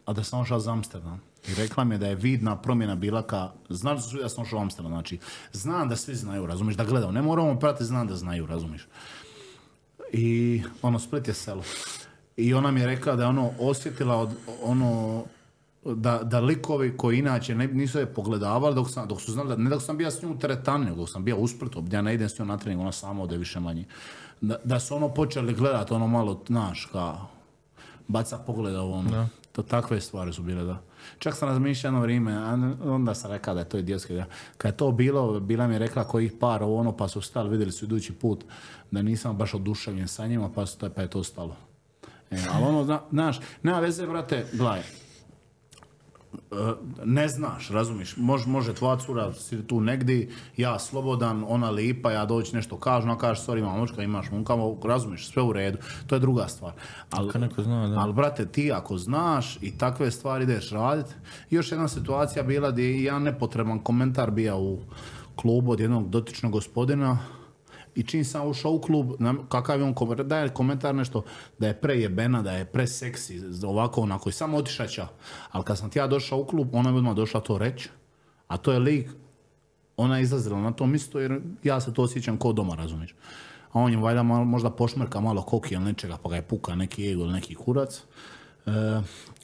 [0.06, 1.22] a da sam ošao za Amsterdam.
[1.48, 4.46] I rekla mi je da je vidna promjena bila ka, znam da su da sam
[4.80, 5.20] znači,
[5.54, 8.88] znam da svi znaju, razumiješ, da gledam, ne moramo pratiti, znam da znaju, razumiješ.
[10.14, 11.64] I ono, Split je selo.
[12.38, 14.30] I ona mi je rekla da je ono osjetila od,
[14.64, 15.24] ono,
[15.86, 19.56] da, da likovi koji inače ne, nisu je pogledavali dok, sam, dok su znali, da,
[19.56, 22.02] ne dok sam bio s njom u teretani, nego dok sam bio u Splitu, ja
[22.02, 23.86] ne idem s njom na trening, ona sama ode više manje.
[24.42, 27.28] Da, da su ono počeli gledati ono malo, znaš, kao,
[28.08, 29.28] baca pogleda u ono.
[29.52, 30.82] To takve stvari su bile, da.
[31.20, 34.22] Čak sam razmišljao jedno vrijeme, a onda sam rekao da je to idiotski.
[34.58, 37.72] Kad je to bilo, bila mi je rekla kojih par ono, pa su stali, vidjeli
[37.72, 38.44] su idući put
[38.92, 41.56] da nisam baš oduševljen sa njima, pa, su, pa je to stalo.
[42.32, 44.82] E, ali ono, zna- znaš, nema veze, brate, gledaj,
[47.06, 52.26] ne znaš, razumiš, može, može tvoja cura si tu negdje, ja slobodan, ona lipa, ja
[52.26, 55.78] doći nešto kažu, ona kaže, sorry, imam mučka, imaš munkama, razumiš, sve u redu,
[56.08, 56.74] to je druga stvar.
[57.12, 57.32] Ali,
[57.98, 61.06] ali, brate, ti ako znaš i takve stvari ideš radit,
[61.50, 64.80] još jedna situacija bila gdje je jedan nepotreban komentar bio u
[65.36, 67.18] klubu od jednog dotičnog gospodina,
[67.96, 71.24] i čim sam ušao u klub, nam- kakav je on komentar, daje komentar nešto
[71.60, 75.08] da je prejebena, da je preseksi, ovako onako i samo otišaća.
[75.52, 77.90] Ali kad sam ti ja došao u klub, ona je odmah došla to reći,
[78.48, 79.10] a to je lik,
[79.98, 83.16] ona je izlazila na to mjesto jer ja se to osjećam kao doma, razumiješ.
[83.72, 86.76] A on je valjda malo- možda pošmrka malo koki ili nečega, pa ga je puka
[86.76, 88.04] neki ego ili neki kurac.
[88.66, 88.72] E,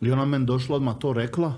[0.01, 1.53] I ona meni došla odmah to rekla,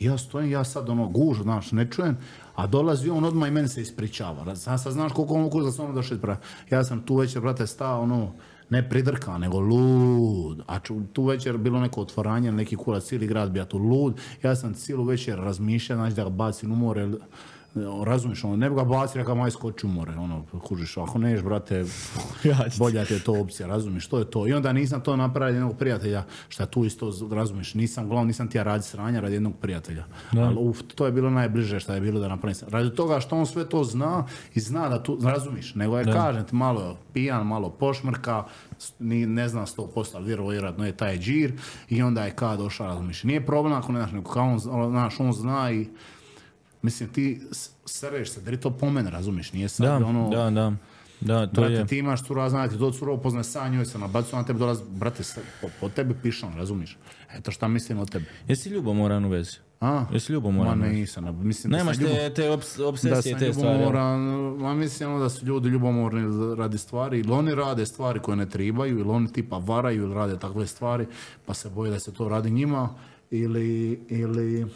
[0.00, 2.16] ja stojim, ja sad ono guž, znaš, ne čujem,
[2.54, 4.56] a dolazi on odmah i meni se ispričava.
[4.56, 6.36] Sad, sad znaš koliko on kuza sam ono ispričava.
[6.70, 8.32] Ja sam tu večer, brate, stao, ono,
[8.70, 10.62] ne pridrka, nego lud.
[10.66, 10.78] A
[11.12, 14.20] tu večer bilo neko otvaranje, neki kurac, cijeli grad bija tu lud.
[14.42, 17.08] Ja sam cijelu večer razmišljao, znači da ga bacim u more,
[18.04, 21.42] razumiješ, ono, ne bi ga bacio, rekao, maj skoči u more, ono, kužiš, ako neš,
[21.42, 21.84] brate,
[22.44, 24.46] Ja ću- bolja ti je to opcija, razumiješ, to je to.
[24.46, 28.58] I onda nisam to napravio jednog prijatelja, šta tu isto, razumiješ, nisam glavno, nisam ti
[28.58, 30.04] ja radi sranja radi jednog prijatelja.
[30.46, 32.56] Ali uf, to je bilo najbliže šta je bilo da napravim.
[32.68, 36.44] Radi toga što on sve to zna i zna da tu, razumiješ, nego je, kažem
[36.44, 38.44] ti, malo pijan, malo pošmrka,
[38.98, 41.52] ni, ne znam 100%, ali vjerojatno je taj džir
[41.88, 43.24] i onda je kad došao, razumiješ.
[43.24, 44.58] Nije problem ako ne znaš, nego kao on,
[44.90, 45.86] znaš, on zna i
[46.84, 50.28] Mislim, ti s- sereš se, drito po mene, razumiješ, nije sad Da, ono...
[50.30, 50.72] da, da.
[51.22, 51.86] Da, to Brate, je.
[51.86, 55.22] ti imaš cura, znate, to cura upoznaje sa njoj, se nabacu na tebe, dolazi, brate,
[55.60, 56.98] po, po tebi pišem, razumiješ?
[57.30, 58.24] Eto šta mislim o tebi.
[58.48, 59.56] Jesi ljubomoran u vezi?
[59.80, 60.04] A?
[60.12, 60.80] Jesi Ma ljubomoran?
[60.80, 60.94] vezi?
[60.94, 63.68] nisam, mislim da Nemaš sam ljubo- te, te obs- da obsesije, sam te stvari.
[63.70, 64.20] ljubomoran,
[64.54, 66.22] ma mislim ono da su ljudi ljubomorni
[66.56, 70.38] radi stvari, ili oni rade stvari koje ne tribaju, ili oni tipa varaju ili rade
[70.38, 71.06] takve stvari,
[71.46, 72.88] pa se boje da se to radi njima,
[73.30, 73.66] ili,
[74.08, 74.66] ili,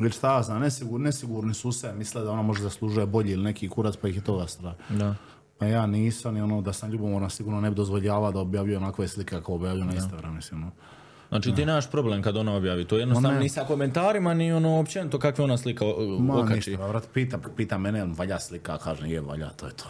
[0.00, 3.42] ili šta ja znam, nesigur, nesigurni su se, misle da ona možda zaslužuje bolji ili
[3.42, 4.74] neki kurac, pa ih je toga strah.
[4.90, 5.14] Da.
[5.58, 9.08] Pa ja nisam i ono da sam ljubomoran sigurno ne bi dozvoljavao da objavljujem onakve
[9.08, 10.62] slike kako objavljuju na Instagram, mislim.
[10.62, 10.72] ono.
[11.28, 12.84] Znači ti nemaš problem kad ona objavi.
[12.84, 16.70] To je jednostavno ni sa komentarima, ni ono općenito kakva ona slika o- Ma okači.
[16.70, 19.84] ništa, vrat, pita, pita mene, valja slika, kažem je valja, to je to.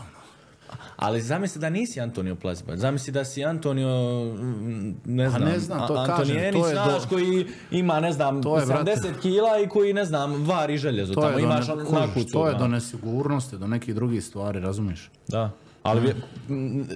[0.96, 2.78] Ali zamisli da nisi Antonio Plazibac.
[2.78, 3.88] Zamisli da si Antonio,
[4.26, 8.42] mm, ne znam, ne znam, to A- kažem, to je do- koji ima, ne znam,
[8.42, 9.20] To je, 70 brate.
[9.22, 11.14] kila i koji, ne znam, vari željezo.
[11.14, 12.32] To Tamo je, do, imaš ne- nakucu.
[12.32, 15.10] to je do nesigurnosti, do nekih drugih stvari, razumiješ?
[15.28, 15.50] Da.
[15.88, 16.14] Ali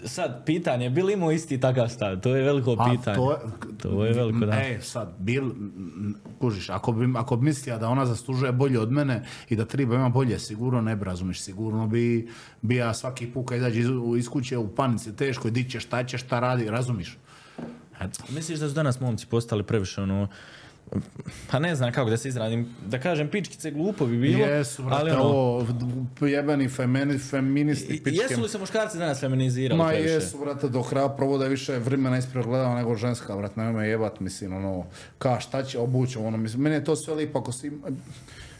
[0.04, 2.20] sad, pitanje, bi li imao isti takav stav?
[2.20, 3.16] To je veliko A pitanje.
[3.16, 3.38] to je,
[3.82, 4.52] To je veliko, da.
[4.52, 5.50] E, sad, bil,
[6.38, 9.94] kužiš, ako bi, ako bi mislio da ona zaslužuje bolje od mene i da treba
[9.94, 12.28] ima bolje, sigurno ne bi, razumiješ, sigurno bi,
[12.62, 13.88] bi ja svaki put kad izađe iz,
[14.18, 17.18] iz kuće u panici, teško, di će, šta će, šta radi, razumiješ?
[18.00, 18.24] Eto.
[18.28, 20.28] Misliš da su danas momci postali previše ono,
[21.50, 25.00] pa ne znam kako da se izradim, da kažem pičkice glupo bi bilo, Jesu, brate,
[25.00, 25.66] ali ono, ovo,
[26.20, 28.22] jebeni femini, feministi, i- pičke.
[28.22, 30.14] jesu li se muškarci danas feminizirali Ma previše?
[30.14, 34.20] jesu, brate, dok rad provode više vremena ispred gledala nego ženska, brate, nemoj me jebat,
[34.20, 34.84] mislim, ono,
[35.18, 37.72] ka, šta će obući, ono, mislim, meni je to sve lipo, ako si,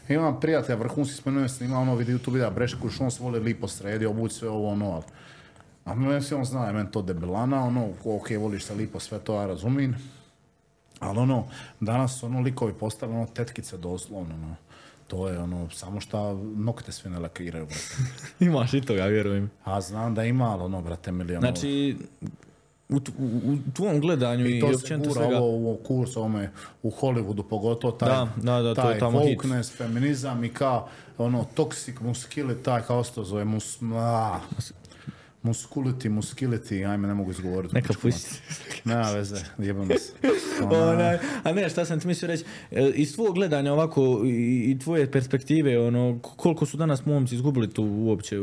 [0.09, 3.39] imam prijatelja, vrhunski spomenuo sam, ima ono vidi YouTube videa, Breško, što on se voli
[3.39, 5.03] lipo sredi, obući sve ovo, ono, ali,
[5.85, 9.19] a meni se on zna, je meni to debelana, ono, ok, voliš se lipo, sve
[9.19, 9.95] to, ja razumijem,
[11.03, 11.45] ali ono,
[11.79, 14.55] danas ono likovi postali ono tetkice doslovno, ono,
[15.07, 17.95] to je ono, samo šta nokte sve ne lakiraju, brate.
[18.45, 19.51] Imaš i toga, vjerujem.
[19.63, 21.41] A znam da ima, ali ono, brate, milijon.
[21.41, 21.97] Znači,
[22.89, 25.37] u, u, u tvom gledanju i, I to se općenito gura svega...
[25.37, 26.51] ovo u kurs ovome
[26.83, 29.39] u Hollywoodu, pogotovo taj, Da, da, da, to je taj tamo hit.
[29.39, 30.87] wokeness, feminizam i kao
[31.17, 34.39] ono toxic musculity, taj kao se to zove, mus, a,
[35.43, 37.75] musculity, musculity, ajme ne mogu izgovoriti.
[37.75, 38.41] Neka pusti.
[38.85, 40.11] Nema veze, jebam se.
[40.63, 44.79] Ono, Onaj, a ne, šta sam ti mislio reći, e, iz tvog gledanja ovako i,
[44.79, 48.37] tvoje perspektive, ono, koliko su danas momci izgubili tu uopće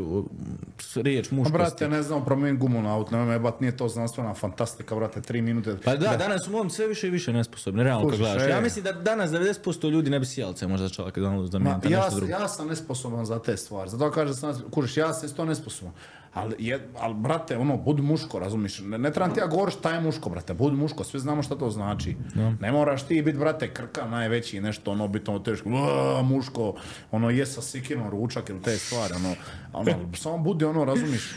[0.95, 1.57] riječ Pa, muškosti?
[1.57, 5.21] brate, ne znam, promijen gumu na aut, nemoj me jebat, nije to znanstvena fantastika, brate,
[5.21, 5.75] tri minute.
[5.85, 8.41] Pa da, danas su momci sve više i više nesposobni, realno Kužiš, gledaš.
[8.41, 8.49] e.
[8.49, 11.97] Ja mislim da danas 90% ljudi ne bi sijalce možda čovjek da Ma, zamijeniti ja,
[11.97, 12.31] nešto sam- drugo.
[12.33, 13.89] ja sam nesposoban za te stvari.
[13.89, 14.35] Zato kažem,
[14.71, 15.93] kužiš, ja sam isto nesposoban.
[16.33, 18.79] Ali, je, ali, brate, ono, budi muško, razumiješ?
[18.79, 20.53] Ne, ne trebam ti ja govoriti šta je muško, brate.
[20.53, 22.15] Budi muško, svi znamo šta to znači.
[22.59, 26.73] Ne moraš ti biti, brate, krka najveći, nešto, ono, biti ono teško, "Uaa, muško,
[27.11, 29.35] ono, je sa sikinom ručak ili te stvari, ono,
[29.73, 31.29] ono, samo budi, ono, razumiješ?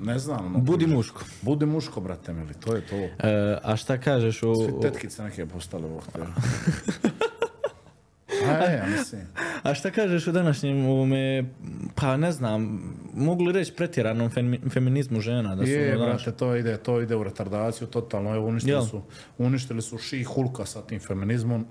[0.00, 0.58] Ne znam, ono.
[0.58, 1.22] Budi muško.
[1.42, 2.96] Budi muško, brate, mili, to je to.
[3.28, 4.54] E, a šta kažeš o...
[4.54, 6.02] Svi tetkice neke postale ovog
[8.48, 9.22] A ja mislim.
[9.62, 11.44] A šta kažeš o današnjem ovome,
[11.94, 12.82] pa ne znam,
[13.14, 15.54] mogu li reći pretjeranom femi- feminizmu žena?
[15.56, 18.34] Da su, Je, ono, brate, to ide, to ide u retardaciju totalno.
[18.34, 18.82] Evo, uništili Jel?
[18.86, 19.02] su,
[19.38, 21.66] uništili su ši hulka sa tim feminizmom.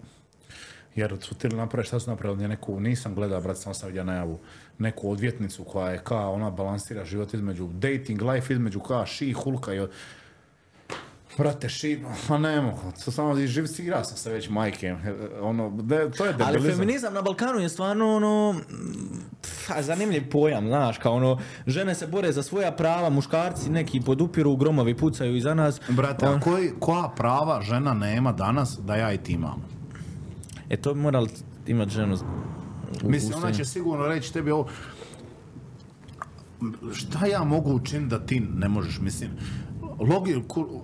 [0.96, 4.40] Jer su htjeli napraviti, šta su napravili, neku, nisam gledao, brate, samo sam vidio najavu,
[4.78, 9.74] neku odvjetnicu koja je ka, ona balansira život između dating life, između ka ši hulka
[9.74, 9.92] i od...
[11.38, 12.00] Brate, ši,
[12.30, 14.96] ma ne mogu, to samo živ igra sam se već majke,
[15.42, 16.72] ono, de, to je Ali debilizam.
[16.74, 18.56] feminizam na Balkanu je stvarno ono,
[19.68, 21.38] ha, zanimljiv pojam, znaš, kao ono,
[21.68, 25.82] žene se bore za svoja prava, muškarci neki podupiru, gromovi pucaju iza nas.
[25.90, 29.62] Brate, On- a koji, koja prava žena nema danas da ja i ti imam?
[30.70, 31.30] E, to bi morali
[31.68, 32.18] imati ženu
[33.04, 34.68] u- Mislim, u ona će sigurno reći tebi ovo,
[36.94, 39.32] šta ja mogu učiniti da ti ne možeš, mislim,
[40.02, 40.82] logiku,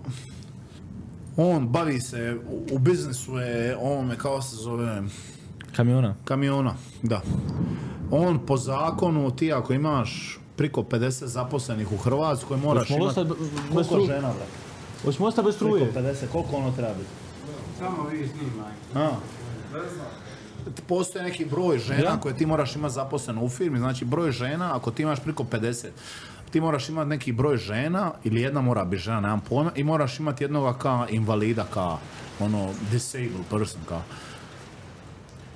[1.37, 5.03] on bavi se, u, u biznisu je, on me kao se zove,
[5.75, 6.15] Kamiona.
[6.25, 6.73] kamiona,
[7.03, 7.21] da.
[8.11, 13.19] On po zakonu, ti ako imaš priko 50 zaposlenih u Hrvatskoj, moraš imati...
[13.19, 13.37] bez
[13.69, 14.07] Koliko struje?
[14.07, 14.51] žena, brate?
[15.03, 15.93] Hoćemo ostati bez Priko struje?
[15.93, 17.09] 50, koliko ono treba biti?
[17.79, 18.71] Samo vi snimaj.
[18.95, 19.11] A.
[20.87, 22.19] Postoji neki broj žena Ja?
[22.19, 25.85] koje ti moraš imati zaposleno u firmi, znači broj žena, ako ti imaš priko 50,
[26.51, 30.19] ti moraš imati neki broj žena, ili jedna mora biti žena, nemam pojma, i moraš
[30.19, 31.97] imati jednoga ka invalida, ka
[32.39, 34.01] ono, disabled person, ka.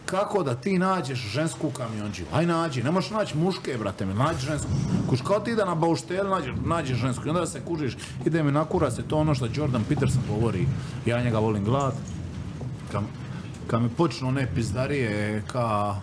[0.06, 2.26] Kako da ti nađeš žensku kamionđiju?
[2.34, 4.70] Aj nađi, ne možeš naći muške, brate mi, nađi žensku.
[5.10, 8.52] Kuš kao ti da na bauštelu nađeš, nađeš žensku i onda se kužiš, ide mi
[8.52, 10.68] nakura se, to ono što Jordan Peterson govori,
[11.06, 11.94] ja njega volim glad,
[12.92, 13.02] kad,
[13.68, 15.96] kad mi počnu one pizdarije ka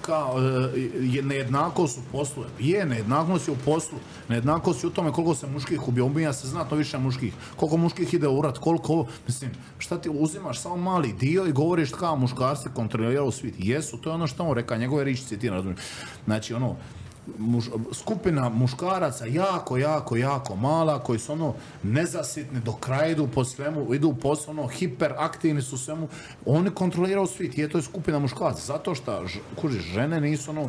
[0.00, 2.44] kao e, je nejednakost u poslu.
[2.58, 3.98] Je, nejednakost je u poslu.
[4.28, 6.04] Nejednakost je u tome koliko se muških ubija.
[6.04, 7.34] Ubija se znatno više muških.
[7.56, 9.06] Koliko muških ide u rat, koliko.
[9.26, 13.54] Mislim, šta ti uzimaš samo mali dio i govoriš kao muškarci kontroliraju svijet.
[13.58, 15.80] Jesu, to je ono što on reka, njegove riječi citiram, razumiješ.
[16.24, 16.76] Znači, ono,
[17.38, 23.44] muš, skupina muškaraca jako, jako, jako mala koji su ono nezasitni, do kraja idu po
[23.44, 26.08] svemu, idu po ono hiperaktivni su svemu,
[26.46, 29.24] oni kontroliraju svijet, je to je skupina muškaraca, zato što,
[29.60, 30.68] kužiš, žene nisu ono,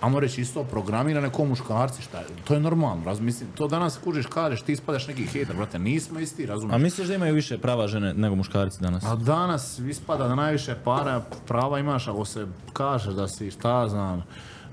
[0.00, 3.98] ajmo reći isto programirane ko muškarci, šta je, to je normalno, raz, mislim, to danas
[4.04, 6.74] kužiš, kažeš, ti ispadaš neki hejter, brate, nismo isti, razumiješ?
[6.74, 9.04] A misliš da imaju više prava žene nego muškarci danas?
[9.04, 14.24] A danas ispada da najviše para prava imaš ako se kaže da si šta znam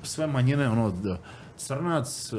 [0.04, 0.94] sve manjine ono
[1.58, 2.36] crnac, e,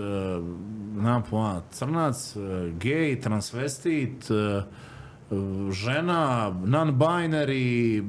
[0.97, 2.41] nemam pojma, crnac, e,
[2.81, 4.63] gej, transvestit, e,
[5.71, 8.05] žena, non-binary,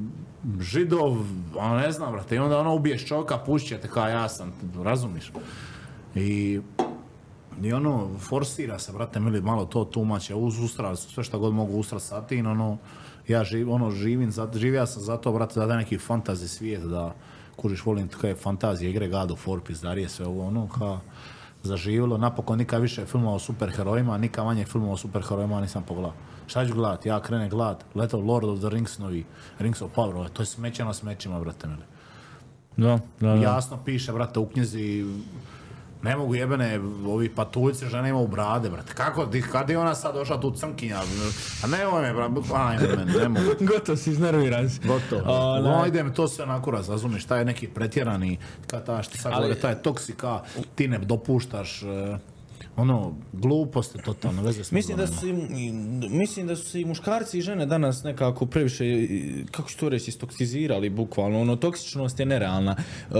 [0.60, 1.16] židov,
[1.60, 4.52] a ne znam, brate, i onda ono ubiješ čovjeka, pušće te kao ja sam,
[4.84, 5.32] razumiš?
[6.14, 6.60] I
[7.62, 11.72] i ono, forsira se, brate, mili, malo to tumače, uz ustra, sve što god mogu
[11.72, 12.78] ustra satin, ono,
[13.28, 17.14] ja živ, ono, živim, za, živija sam zato, brate, da da neki fantazi svijet, da,
[17.56, 20.98] kužiš, volim kaj fantazije, igre, gadu, for, pizdarije, sve ovo, ono, ka,
[21.62, 26.12] zaživjelo, napokon nikad više filmova o superherojima, nikad manje filmova o superherojima nisam pogledao.
[26.46, 27.06] Šta ću gledat?
[27.06, 29.24] Ja krenem gledat, letao Lord of the Rings novi,
[29.58, 31.82] Rings of Power, to je smeće na smećima, brate, mili.
[32.76, 33.34] Da, da, da.
[33.34, 35.04] Jasno piše, brate, u knjizi
[36.06, 38.94] ne mogu jebene, ovi patuljci žene imaju brade, brate.
[38.94, 41.00] Kako, di, kad je ona sad došla tu crnkinja?
[41.64, 43.46] A nemoj me, brate, ajme meni, ne mogu.
[43.72, 44.80] Gotovo si iznerviran si.
[44.86, 45.22] Gotovo.
[45.26, 45.84] No,
[46.14, 50.40] to na kurac, razumiješ, taj neki pretjerani, ka ta što sad govore, taj toksika,
[50.74, 52.18] ti ne dopuštaš, e,
[52.76, 55.72] ono, gluposti totalno, veze s Mislim da, su i,
[56.10, 58.84] mislim da su se i muškarci i žene danas nekako previše,
[59.50, 61.40] kako ću to reći, istoksizirali bukvalno.
[61.40, 62.76] Ono, toksičnost je nerealna.
[62.76, 63.14] E,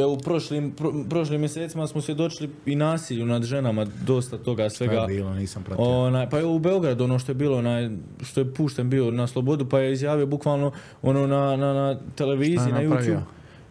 [0.00, 4.84] evo, u prošlim, pro, prošlim mjesecima smo svjedočili i nasilju nad ženama, dosta toga Šta
[4.84, 5.06] je svega.
[5.06, 5.84] bilo, nisam pratio.
[5.84, 7.90] Onaj, pa evo u Beogradu ono što je bilo, onaj,
[8.22, 10.72] što je pušten bio na slobodu, pa je izjavio bukvalno
[11.02, 13.20] ono na, na, na televiziji, na je YouTube.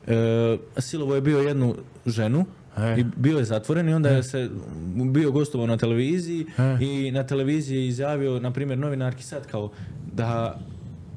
[0.07, 1.75] E, silovo je bio jednu
[2.05, 2.45] ženu
[2.77, 2.99] E.
[2.99, 4.49] i bio je zatvoren i onda je se
[5.11, 6.77] bio gostovao na televiziji E.
[6.81, 9.71] i na televiziji je izjavio, na primjer, novinarki sad kao
[10.13, 10.59] da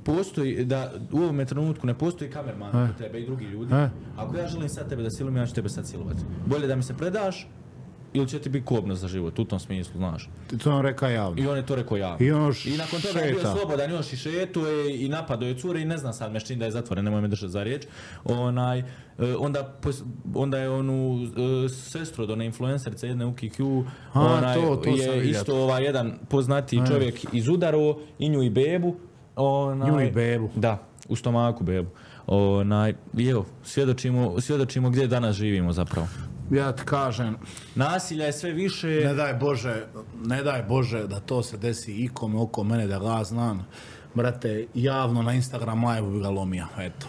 [0.04, 2.88] postoji, da u ovome trenutku ne postoji kamerman E.
[2.98, 3.74] tebe i drugi ljudi.
[3.74, 3.88] E.
[4.16, 6.20] Ako ja želim sad tebe da silujem, ja ću tebe sad silovati.
[6.46, 7.48] Bolje da mi se predaš
[8.16, 10.28] ili će ti biti kobno za život, u tom smislu, znaš.
[10.56, 11.42] To on reka javno.
[11.42, 12.16] I on je to rekao javno.
[12.20, 13.54] I on I nakon toga je bio šeta.
[13.54, 14.66] slobodan još i šetuje
[14.96, 17.20] i napadao je cure i ne znam sad me s čim da je zatvoren, nemoj
[17.20, 17.86] me držati za riječ.
[18.24, 18.84] Onaj, e,
[19.38, 19.76] onda,
[20.34, 21.18] onda je onu
[21.64, 25.84] e, sestru od one influencerce jedne u QQ, A, onaj, to- to je isto ovaj
[25.84, 28.96] jedan poznatiji čovjek izudaro i nju i bebu.
[29.36, 30.50] Onaj, Nju i bebu.
[30.56, 30.78] Da,
[31.08, 31.88] u stomaku bebu.
[32.26, 36.06] Onaj, i evo, svjedočimo, svjedočimo gdje danas živimo zapravo.
[36.50, 37.36] Ja ti kažem,
[37.74, 38.86] Nasilja je sve više...
[38.88, 39.86] Ne daj Bože,
[40.24, 43.66] ne daj Bože da to se desi ikome oko mene da ga znam.
[44.14, 47.06] Brate, javno na Instagram live bi ga lomija, eto.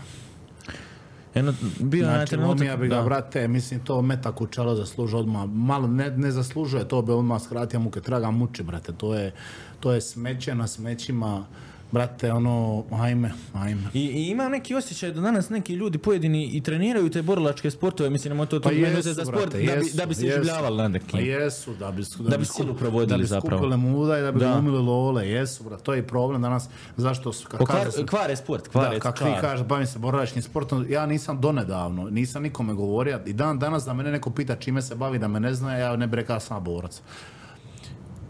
[1.36, 2.50] Jedno, bio je na Znači, trenutak...
[2.50, 3.02] lomija bi ga, da.
[3.02, 5.46] brate, mislim, to meta kučelo zaslužuje odmah.
[5.50, 8.92] Malo ne, ne zaslužuje, to bi odmah skratio muke, treba ga muči, brate.
[8.94, 9.34] To je,
[9.80, 11.46] to je smeće na smećima.
[11.92, 13.82] Brate, ono, ajme, ajme.
[13.94, 18.10] I, I imam neki osjećaj da danas neki ljudi pojedini i treniraju te borilačke sportove,
[18.10, 20.22] mislim, nemoj to, to Pa jesu, za sport, brate, da bi, jesu, da bi se
[20.24, 21.10] življavali na nekim.
[21.12, 23.58] Pa jesu, da bi, Da bi sku- silu provodili da bi zapravo.
[23.58, 24.52] skupile muda i da bi Da.
[24.54, 28.90] glumili lole, jesu, brate, to je problem danas, zašto su, kažu se- kvare sport, kvare,
[28.90, 33.34] da, kako vi kažete, bavim se borilačkim sportom, ja nisam donedavno, nisam nikome govorio, i
[33.34, 36.08] dan danas da mene neko pita čime se bavi, da me ne zna, ja ne
[36.08, 37.02] bi rekao sam borac.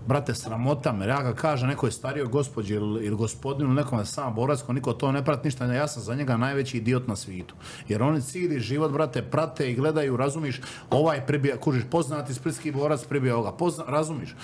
[0.07, 4.35] Brate, sramota me, ja ga kažem nekoj starijoj gospođi ili, ili gospodinu, nekome da sam
[4.35, 7.55] borac, ko niko to ne prati ništa, ja sam za njega najveći idiot na svijetu.
[7.87, 13.05] Jer oni cijeli život, brate, prate i gledaju, razumiš, ovaj pribija, kužiš, poznati splitski borac
[13.05, 14.35] pribija ovoga, pozna, razumiš.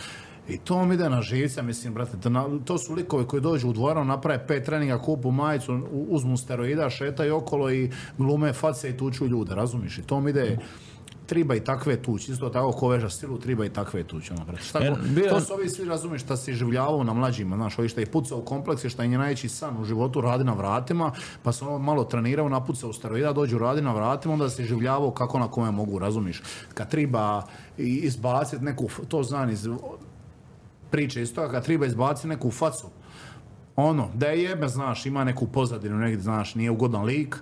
[0.49, 2.17] I to mi ide na živce, mislim, brate,
[2.65, 7.35] to, su likovi koji dođu u dvoranu, naprave pet treninga, kupu majicu, uzmu steroida, šetaju
[7.35, 9.97] okolo i glume face i tuču ljude, razumiš?
[9.97, 10.57] I to mi ide,
[11.25, 14.57] triba i takve tući, isto tako ko veža stilu, triba i takve tući, ono.
[14.59, 17.89] Šta Jer bio- to su ovi svi, razumiješ, šta si življavao na mlađima, znaš, ovi
[17.89, 21.11] šta je pucao u komplekse, šta je najveći san u životu, radi na vratima,
[21.43, 25.11] pa se ono malo trenirao, napucao u steroida, dođu radi na vratima, onda si življavao
[25.11, 26.41] kako na kome mogu, razumiš.
[26.73, 27.43] Kad triba
[27.77, 29.67] i- izbaciti neku, to znam iz
[30.91, 32.87] priče isto, kad triba izbaciti neku facu,
[33.75, 37.39] ono, da je jebe, znaš, ima neku pozadinu negdje, znaš, nije ugodan lik, e,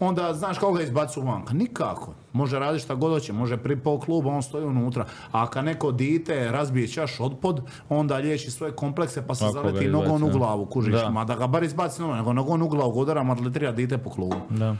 [0.00, 1.54] onda, znaš, kako ga izbacu vanka?
[1.54, 2.12] Nikako.
[2.32, 5.04] Može raditi šta god hoće, može pripao klub, on stoji unutra.
[5.32, 9.60] A kad neko dite razbije čaš otpod, onda liječi svoje komplekse pa se Tako ga
[9.60, 10.94] zaleti nogom u glavu, kužiš.
[10.94, 11.10] Da.
[11.10, 14.36] Ma da ga bar izbaci nogom, nego nogom u glavu, godara, maltretira dite po klubu.
[14.50, 14.76] Da.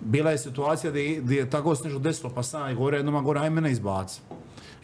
[0.00, 3.24] Bila je situacija gdje, je- je tako se nešto desilo, pa sam i gore jednom
[3.24, 4.20] gore, aj mene izbaci.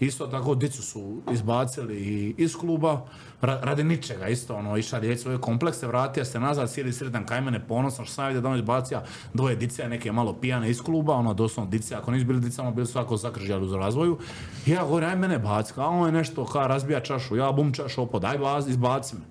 [0.00, 3.06] Isto tako, dicu su izbacili iz kluba,
[3.42, 7.40] ra- radi ničega, isto ono, išla riječ svoje komplekse, vratio se nazad, cijeli sretan kaj
[7.40, 9.04] mene ponosan, što sam vidio da on izbacija
[9.34, 12.70] dvoje dice, neke malo pijane iz kluba, ono, doslovno dice, ako nisu bili dice, ono,
[12.70, 14.18] bili su ako zakržali u razvoju.
[14.66, 17.72] I ja govorim, aj mene baci, a on je nešto, ka razbija čašu, ja bum
[17.72, 18.38] čašu opod, aj
[18.68, 19.22] izbaci me.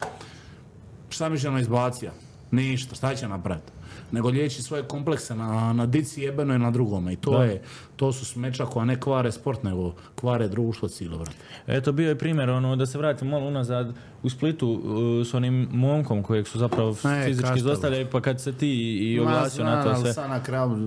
[1.10, 2.12] Šta mi će ono izbacija?
[2.52, 3.77] Ništa, šta će napraviti?
[4.12, 7.14] Nego liječi svoje komplekse na, na dici jebenoj i na drugome.
[7.14, 7.44] I to, Da.
[7.44, 7.62] je,
[7.96, 11.38] to su smeća koja ne kvare sport, nego kvare društvo cijelo, brate.
[11.68, 13.94] Eto, bio je primjer, ono, da se vratimo malo unazad
[14.24, 18.54] u Splitu uh, s onim momkom kojeg su zapravo E, fizički zlostavljali, pa kad se
[18.54, 20.14] ti i oglasio na to sve.
[20.14, 20.78] sad na kraju,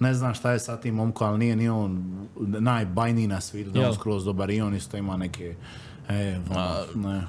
[0.00, 2.04] ne znam šta je sa tim momkom, ali nije ni on
[2.40, 5.54] najbajniji na svijetu, da on skroz dobar i on isto ima neke...
[6.12, 6.38] E,
[6.94, 7.22] ne.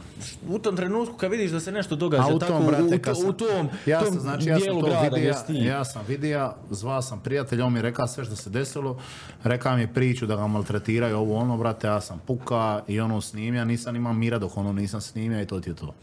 [0.49, 2.89] U tom trenutku kad vidiš da se nešto događa A u tako tom, brate, u,
[2.91, 5.17] kad to- sam, u tom, ja tom sam, znači, ja sam to grada
[5.49, 8.99] ja sam vidio, zvao sam prijatelja, on mi rekao sve što se desilo,
[9.43, 13.21] rekao mi je priču da ga maltretiraju, ovo ono, brate, ja sam puka i ono
[13.21, 15.93] snimio, nisam imao mira dok ono nisam snimio i to ti je to.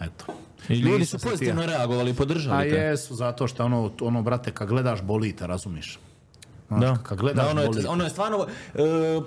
[0.00, 0.24] Eto.
[0.68, 2.76] I ljudi Nisam su pozitivno reagovali, A podržali te.
[2.76, 5.98] jesu, zato što ono, ono, brate, kad gledaš bolite, razumiš?
[6.80, 6.96] Da.
[7.02, 8.78] kad gledaš Da, ono, je, ono je stvarno e,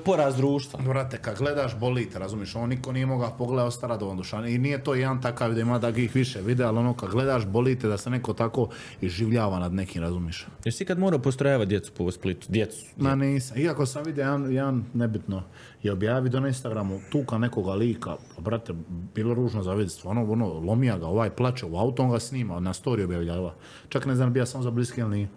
[0.05, 0.79] poraz društva.
[0.79, 4.47] Brate, kad gledaš bolite, razumiš, on niko nije mogao pogledati ostara do duša.
[4.47, 7.87] I nije to jedan takav da ima takvih više videa, ali ono kad gledaš bolite
[7.87, 8.69] da se neko tako
[9.01, 10.47] iživljava nad nekim, razumiš.
[10.65, 12.47] Jesi si kad morao postrojavati djecu po Splitu?
[12.49, 12.85] Djecu.
[12.97, 13.57] Ma nisam.
[13.57, 15.43] Iako sam vidio jedan, jedan nebitno
[15.83, 18.73] je objavio na Instagramu tuka nekoga lika, pa, brate,
[19.15, 22.59] bilo ružno za vidjeti, stvarno ono, lomija ga, ovaj plače u auto, on ga snima,
[22.59, 23.53] na story objavljava.
[23.89, 25.27] Čak ne znam, bija sam za bliski ili nije.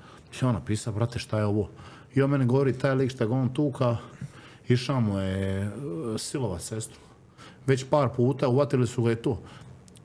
[0.42, 1.68] I on napisao, brate, šta je ovo?
[2.14, 3.96] I on meni govori, taj lik šta ga on tuka,
[4.68, 5.70] išao mu je e,
[6.18, 6.98] silova sestru.
[7.66, 9.42] Već par puta uvatili su ga i to.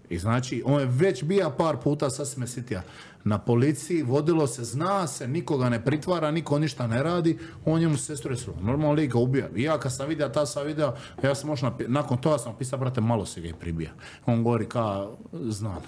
[0.10, 2.82] I znači, on je već bija par puta, sad se me sitija,
[3.24, 7.98] na policiji, vodilo se, zna se, nikoga ne pritvara, niko ništa ne radi, on njemu
[7.98, 8.54] sestru je sru.
[8.62, 9.50] Normalno lik ga ubija.
[9.56, 10.94] I ja kad sam vidio, ta sam vidio,
[11.24, 13.92] ja sam možda, nakon toga sam napisao, brate, malo se ga i pribija.
[14.26, 15.82] On govori ka, znam.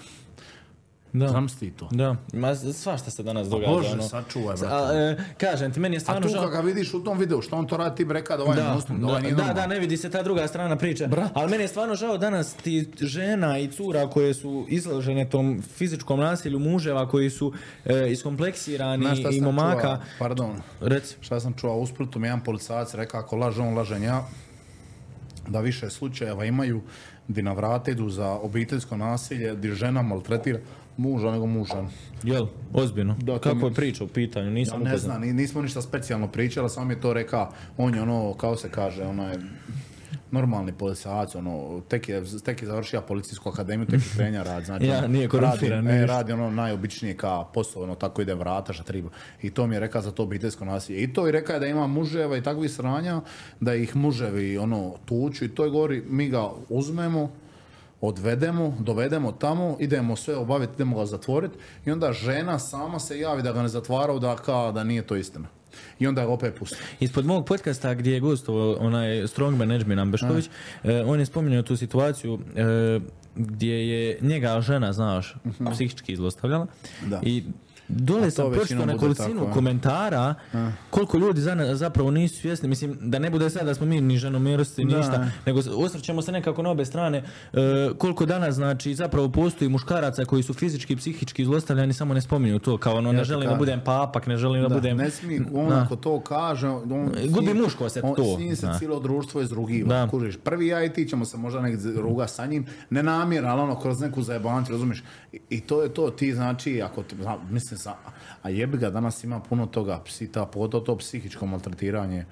[1.16, 1.28] Da.
[1.28, 1.88] Znam ti to.
[1.90, 3.72] Da, ma svašta se danas događa.
[3.72, 4.02] Bože, ono.
[4.02, 4.98] sačuvaj, A, brate.
[4.98, 6.42] e, kažem ti, meni je A stvarno tu žao.
[6.42, 8.56] kad ga vidiš u tom videu, što on to radi, ti bi rekao da ovaj
[8.56, 11.08] Da, monstrum, da ovaj da, nije da, da, ne vidi se ta druga strana priče.
[11.34, 16.20] Ali meni je stvarno žao danas ti žena i cura koje su izložene tom fizičkom
[16.20, 17.52] nasilju muževa koji su
[17.84, 19.80] e, iskompleksirani i momaka.
[19.82, 19.98] čuo?
[20.18, 21.16] Pardon, Reci.
[21.20, 24.26] šta sam čuo u Splitu, mi jedan policajac rekao ako laže on, lažem ja,
[25.48, 26.80] da više slučajeva imaju
[27.28, 30.58] di na vrate idu za obiteljsko nasilje, di žena maltretira
[30.96, 31.84] muža nego muža.
[32.22, 33.16] Jel, ozbiljno.
[33.16, 34.46] Da, Kako mi- je priča u pitanju?
[34.46, 35.00] Ja Nisam ne upoznat.
[35.02, 38.56] znam, ni- nismo ništa specijalno pričali, samo mi je to rekao, on je ono, kao
[38.56, 39.36] se kaže, onaj
[40.30, 44.86] normalni policajac, ono, tek je, tek je završio policijsku akademiju, tek je krenja rad, znači,
[45.02, 48.82] Ja, nije korumpiran, radi, e, radi ono najobičnije ka posao, ono, tako ide vrata, šta
[48.84, 49.08] treba.
[49.42, 51.02] I to mi je rekao za to obiteljsko nasilje.
[51.02, 53.20] I to i rekao je da ima muževa i takvih sranja,
[53.60, 57.30] da ih muževi, ono, tuču i to je govori, mi ga uzmemo,
[58.00, 63.42] odvedemo, dovedemo tamo, idemo sve obaviti, idemo ga zatvoriti i onda žena sama se javi
[63.42, 65.48] da ga ne zatvaraju, da kao da nije to istina.
[65.98, 66.76] I onda ga opet pusti.
[67.00, 70.46] Ispod mog podcasta gdje je gostovao onaj strongman Nedžmin Ambešković,
[70.84, 73.00] eh, on je spominjao tu situaciju eh,
[73.36, 75.36] gdje je njega žena, znaš,
[75.72, 76.66] psihički zlostavljala.
[77.06, 77.20] Da.
[77.22, 77.44] I
[77.88, 79.52] dole A sam pročitao nekolicinu tako, a?
[79.52, 80.34] komentara
[80.90, 82.68] koliko ljudi za- zapravo nisu svjesni.
[82.68, 86.62] Mislim, da ne bude sad da smo mi ni ženomjerosti, ništa, nego osvrćemo se nekako
[86.62, 87.18] na obe strane.
[87.18, 87.60] E,
[87.98, 92.58] koliko danas, znači, zapravo postoji muškaraca koji su fizički i psihički zlostavljani, samo ne spominju
[92.58, 94.96] to, kao ono, Ja ne želim da budem papak, ne želim da, Da, budem...
[94.96, 97.46] ne smije, on ako to kaže, on, s Gubi
[97.88, 100.36] eto on- to, njim se cijelo društvo izrugiva, kužiš.
[100.36, 103.80] Prvi ja i ti ćemo se možda nek ruga sa njim, ne namjerno, ali ono
[103.80, 105.02] kroz neku zajebancu, razumiješ?
[105.32, 107.36] I, I to je to, ti znači, ako ti, zna-
[107.76, 107.96] mislim, sa,
[108.42, 112.24] a jebi ga, danas ima puno toga, psita, pogotovo to psihičko maltretiranje.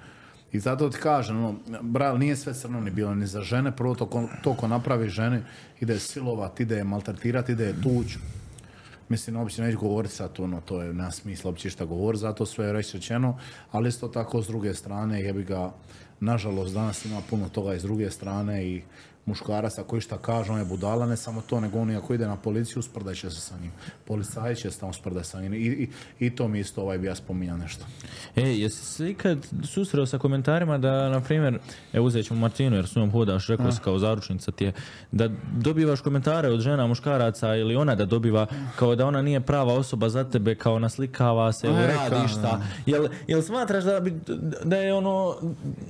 [0.51, 3.95] I zato ti kažem, ono, bral, nije sve crno ni bilo, ni za žene, prvo
[3.95, 5.41] to ko, to ko napravi ženi,
[5.79, 8.17] ide silovat, ide je maltretirati, ide je tuć.
[9.09, 12.65] Mislim, uopće neću govoriti sad, ono, to je na smisla uopće šta govori, zato sve
[12.65, 13.37] je rečeno,
[13.71, 15.71] ali isto tako s druge strane, jebi ga,
[16.19, 18.81] nažalost, danas ima puno toga i s druge strane i
[19.25, 22.35] muškaraca koji šta kažu, on je budala, ne samo to, nego on ako ide na
[22.35, 23.71] policiju, sprdaj će se sa njim.
[24.05, 25.53] Policajac će se tamo sprdati sa njim.
[25.53, 25.89] I, i,
[26.19, 27.85] I to mi isto ovaj bi ja spominjao nešto.
[28.35, 31.59] E, jesi se ikad susreo sa komentarima da, na primjer,
[31.93, 34.73] evo uzet ćemo Martinu jer s njom hodaš, rekao si kao zaručnica ti je,
[35.11, 39.73] da dobivaš komentare od žena, muškaraca ili ona da dobiva kao da ona nije prava
[39.73, 42.61] osoba za tebe, kao naslikava se ili E, radi šta.
[42.85, 44.13] Jel, jel smatraš da, bi,
[44.63, 45.35] da je ono,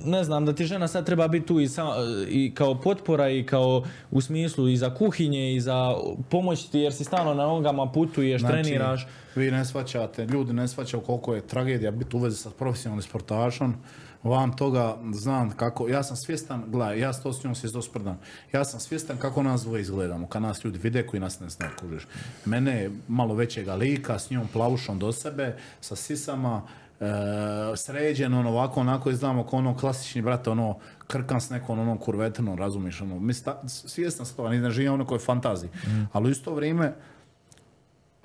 [0.04, 1.82] ne znam, da ti žena sad treba biti tu i, sa,
[2.28, 5.94] i kao potpora i kao u smislu i za kuhinje i za
[6.30, 9.02] pomoć ti jer si stalno na nogama, putuješ, treniraš.
[9.02, 13.02] Znači, Vi ne shvaćate, ljudi ne shvaćaju koliko je tragedija biti u vezi sa profesionalnim
[13.02, 13.74] sportašom.
[14.22, 17.82] Vam toga znam kako, ja sam svjestan, gledaj, ja s to s njom se isto
[17.82, 18.18] sprdam.
[18.52, 21.72] Ja sam svjestan kako nas dvoje izgledamo, kad nas ljudi vide koji nas ne znaju,
[21.80, 22.06] kužiš.
[22.44, 26.62] Mene je malo većega lika, s njom plavušom do sebe, sa sisama,
[27.00, 31.98] e, sređen, ono ovako, onako izgledamo kao ono klasični, brate, ono, krkan s nekom onom
[31.98, 35.70] kurvetinom, razumiješ, ono, mislim, ta- svjestan sam toga, ne živim u nekoj fantaziji.
[36.12, 36.92] Ali u isto vrijeme,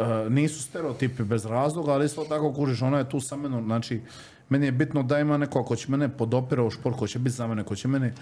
[0.02, 4.02] E, nisu stereotipi bez razloga, ali isto tako kužiš, ona je tu sa mnom, znači,
[4.50, 7.36] meni je bitno da ima neko ko će mene podopira u šport, ko će biti
[7.36, 8.14] za mene, ko će mene,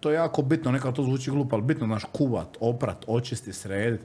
[0.00, 4.00] to je jako bitno, nekako to zvuči glupo, ali bitno, znaš, kuvat, oprat, očisti, sredit.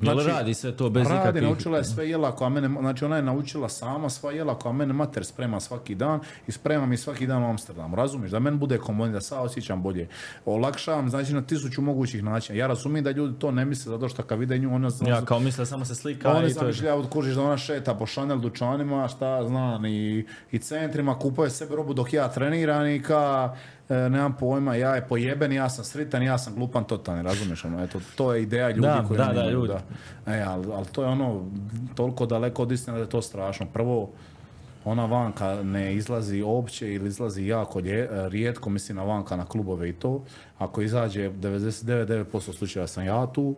[0.00, 1.42] Jel radi sve to bez Radi, ikakvih...
[1.42, 4.92] naučila je sve jela koja mene, znači ona je naučila sama sva jela koja mene
[4.92, 8.78] mater sprema svaki dan i sprema mi svaki dan u Amsterdamu, razumiješ, da meni bude
[8.78, 10.08] komodnije, da sad osjećam bolje.
[10.44, 12.58] Olakšavam, znači na tisuću mogućih načina.
[12.58, 15.40] Ja razumijem da ljudi to ne misle zato što kad vide nju, ona Ja kao
[15.40, 16.52] misle samo se slika oni i to je...
[16.54, 21.76] zamišljaju kužiš da ona šeta po Chanel dućanima, šta znam, i, i centrima, kupuje sebe
[21.76, 23.54] robu dok ja treniram i ka,
[23.88, 28.00] nemam pojma, ja je pojeben, ja sam sritan, ja sam glupan totalni, razumiješ ono, eto,
[28.16, 29.72] to je ideja ljudi Da, koji da, da, imaju, ljudi.
[30.26, 30.34] da.
[30.34, 31.44] E, ali, ali to je ono,
[31.94, 33.66] toliko daleko od istine da je to strašno.
[33.66, 34.10] Prvo,
[34.84, 39.88] ona vanka ne izlazi uopće ili izlazi jako lje- rijetko, mislim na vanka na klubove
[39.88, 40.24] i to.
[40.58, 42.14] Ako izađe 99%
[42.52, 43.56] slučajeva sam ja tu,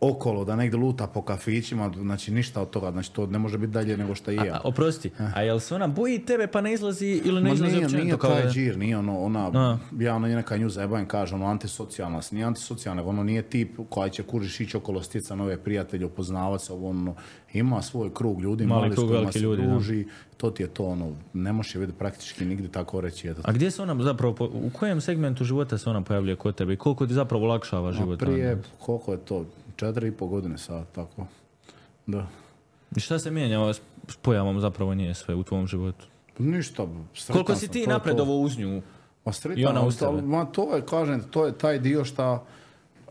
[0.00, 3.72] okolo, da negdje luta po kafićima, znači ništa od toga, znači to ne može biti
[3.72, 4.60] dalje nego što je A, ja.
[4.64, 7.86] oprosti, a jel se ona boji tebe pa ne izlazi ili ne Ma izlazi nije,
[7.86, 9.78] općenito nije kao taj džir, nije ono, ona, A.
[9.98, 14.22] ja ono neka nju zajebajem, kaže, ono, antisocijalna, nije antisocijalna, ono nije tip koja će
[14.22, 17.14] kužiš ići okolo stica nove prijatelje, upoznavat se, ovo, ono,
[17.52, 19.68] ima svoj krug ljudi, Mali mali, s krug, kojima veliki se ljudi, da.
[19.68, 20.06] druži,
[20.36, 23.40] to ti je to, ono, ne možeš je vidjeti praktički nigdje tako reći, eto.
[23.44, 26.76] A gdje se ona zapravo, u kojem segmentu života se ona pojavljuje kod tebe i
[26.76, 28.18] koliko ti zapravo olakšava život?
[28.18, 28.62] Prije, ona?
[28.78, 29.44] koliko je to,
[29.76, 31.26] četiri i pol godine sad, tako,
[32.06, 32.26] da.
[32.96, 36.06] I šta se mijenja s s pojavom zapravo nije sve u tvom životu?
[36.38, 36.86] Ništa,
[37.32, 38.82] Koliko si ti napredovao uz nju?
[39.24, 40.22] Pa sretan, I ona uz tebe.
[40.22, 42.44] Ma to je, kažem, to je taj dio šta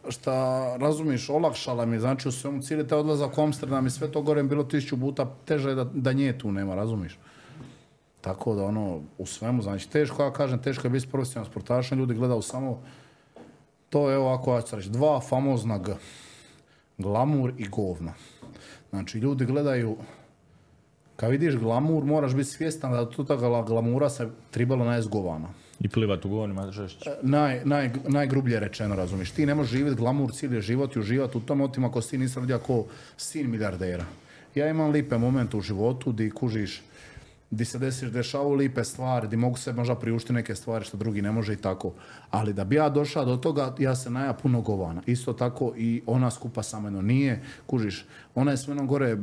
[0.10, 4.22] šta razumiš, olakšala mi, znači u svemu cijeli taj odlazak u Amsterdam i sve to
[4.22, 7.20] gore bilo tisuću puta teže da, da nje tu nema, razumiš?
[8.22, 12.14] Tako da ono, u svemu, znači teško, ja kažem, teško je biti profesionalan sportaš, ljudi
[12.14, 12.82] gledaju samo
[13.92, 15.92] to je evo ako ja ću reći, dva famozna G.
[16.98, 18.14] Glamur i govna.
[18.90, 19.98] Znači ljudi gledaju
[21.16, 25.48] kad vidiš glamur, moraš biti svjestan da od toga glamura se tribalo najest govana.
[25.84, 27.12] I plivat u govorima žešće.
[27.22, 29.32] Naj, naj, najgrublje rečeno, razumiješ.
[29.32, 32.40] Ti ne možeš živjeti glamur cijeli život i uživati u tom otim ako si nisi
[32.40, 32.86] rodio kao
[33.18, 34.06] sin milijardera.
[34.56, 36.82] Ja imam lipe momente u životu di kužiš,
[37.52, 41.22] di se desiš dešavaju lipe stvari, di mogu se možda priuštiti neke stvari što drugi
[41.22, 41.94] ne može i tako.
[42.30, 45.02] Ali da bi ja došao do toga, ja se naja puno govana.
[45.06, 48.06] Isto tako i ona skupa sa mnom nije, kužiš,
[48.36, 49.18] ona je s menom gore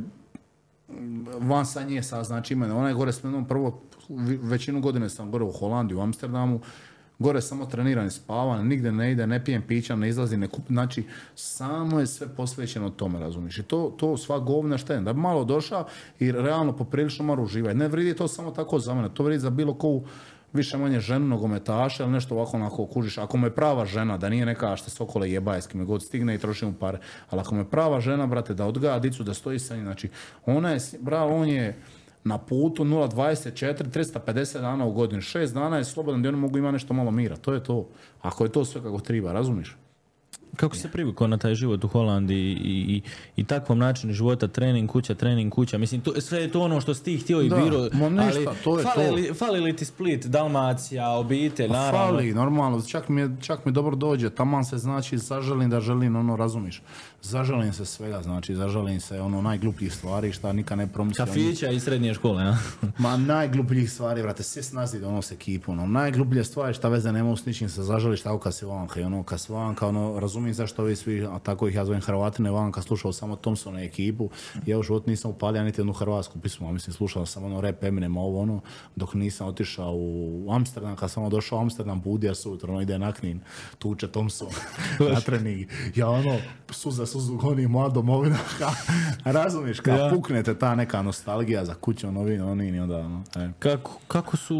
[1.39, 2.77] van sa nje sa znači imena.
[2.77, 3.81] Ona je gore s menom prvo,
[4.41, 6.59] većinu godine sam gore u Holandiji, u Amsterdamu,
[7.19, 10.63] gore samo treniram i spavam, nigdje ne ide, ne pijem pića, ne izlazi, ne kup,
[10.67, 11.03] znači
[11.35, 13.57] samo je sve posvećeno tome, razumiješ?
[13.57, 15.85] I to, to sva govna šta je, da bi malo došao
[16.19, 17.77] i realno poprilično mora uživati.
[17.77, 20.03] Ne vridi to samo tako za mene, to vridi za bilo koju
[20.53, 23.17] više manje ženu nogometaša ili nešto ovako onako kužiš.
[23.17, 26.35] Ako mu je prava žena, da nije neka što sokole jebaje s kime god stigne
[26.35, 26.99] i troši mu pare.
[27.29, 30.09] Ali ako mu je prava žena, brate, da odgaja dicu, da stoji sa njim, znači
[30.45, 31.75] ona je, bravo, on je
[32.23, 35.21] na putu 0.24, 350 dana u godini.
[35.21, 37.35] Šest dana je slobodan gdje oni mogu imati nešto malo mira.
[37.35, 37.87] To je to.
[38.21, 39.77] Ako je to sve kako treba, razumiš?
[40.55, 43.01] Kako se privikao na taj život u Holandiji i, i,
[43.35, 46.93] i takvom načinu života, trening kuća, trening kuća, mislim, to, sve je to ono što
[46.93, 49.15] si ti htio i Da, biro, ma ništa, ali to je fali, to.
[49.15, 52.07] Li, fali li ti Split, Dalmacija, obitelj, naravno.
[52.07, 56.15] Fali, normalno, čak mi, je, čak mi dobro dođe, taman se znači zaželim da želim,
[56.15, 56.81] ono, razumiš,
[57.21, 61.25] zaželim se svega, znači, zaželim se ono najglupljih stvari šta nikad ne promislio.
[61.25, 62.57] Kafića i srednje škole, ja?
[62.97, 67.37] Ma najglupljih stvari, brate, svi s nas donose ekipu, ono, najgluplje stvari šta veze nema
[67.37, 70.53] s ničim se zažališ tako kad si vanka i ono, kad si vanka, ono, razumijem
[70.53, 74.29] zašto ovi svi, a tako ih ja zovem Hrvatine vanka, slušao samo Thompsona ekipu,
[74.65, 77.83] ja u životu nisam upalio niti jednu hrvatsku pismu, a mislim, slušao sam ono rap
[77.83, 78.61] Eminem, ovo ono,
[78.95, 82.99] dok nisam otišao u Amsterdam, kad sam ono došao u Amsterdam, budija sutra, ono, ide
[82.99, 83.39] na Knin,
[83.79, 84.49] tuče Thompson,
[85.13, 86.37] na trening, ja ono,
[86.69, 88.71] suza suzu goni moja domovina, ka,
[89.25, 90.09] razumiješ, kad Ja.
[90.09, 93.49] puknete ta neka nostalgija za kućom, ovi, oni, i onda, ono, e.
[93.59, 94.57] Kako, kako su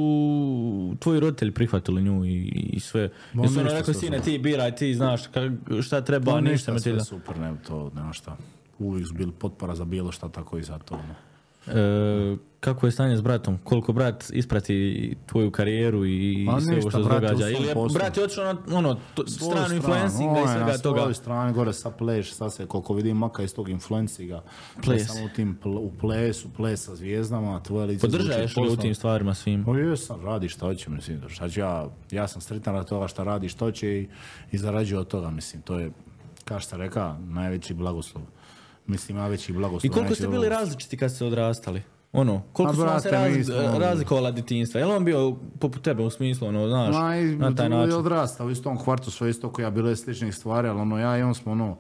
[0.99, 2.37] tvoji roditelji prihvatili nju i,
[2.73, 3.09] i sve?
[3.33, 6.51] Ma Jesu ono rekao, sine, su- ti biraj, ti znaš ka- šta treba, Pa ništa
[6.51, 7.03] ništa, me ti sve da.
[7.03, 8.37] super, ne, to nema šta.
[8.79, 10.95] Uvijek su bili potpora za bilo šta, tako i za to.
[10.95, 11.15] ono.
[11.69, 13.57] E, kako je stanje s bratom?
[13.63, 17.49] Koliko brat isprati tvoju karijeru i Pa sve ovo što se događa?
[17.49, 17.93] Ili je poslu.
[17.99, 20.99] brat je otišao na ono, to, Svoju stranu influencinga i svega na toga?
[20.99, 24.43] svojoj strani gore sa pleš, sad se koliko vidim maka iz tog influencinga.
[24.83, 25.07] Ples.
[25.07, 28.95] Samo u tim pl- u plesu, ples sa zvijezdama, tvoje lice Podržaješ li u tim
[28.95, 29.65] stvarima svim?
[29.65, 33.23] Pa jesam, radi šta hoće, mislim, šta ću ja, ja sam sretan od toga šta
[33.23, 34.07] radi što će i,
[34.51, 35.91] i zarađuje od toga, mislim, to je,
[36.45, 38.23] kao što reka, najveći blagoslov.
[38.89, 39.85] Mislim, najveći blagoslov.
[39.85, 41.81] I koliko ste bili različiti kad ste odrastali?
[42.11, 44.79] Ono, koliko A, su vam se razli- smo- razlikovala djetinjstva?
[44.79, 47.69] Je li on bio poput tebe u smislu, ono, znaš, Ma, i, na taj je
[47.69, 47.93] način?
[47.93, 51.17] odrastao u istom kvartu, sve isto koji ja bilo je sličnih stvari, ali ono, ja
[51.17, 51.77] i on smo ono,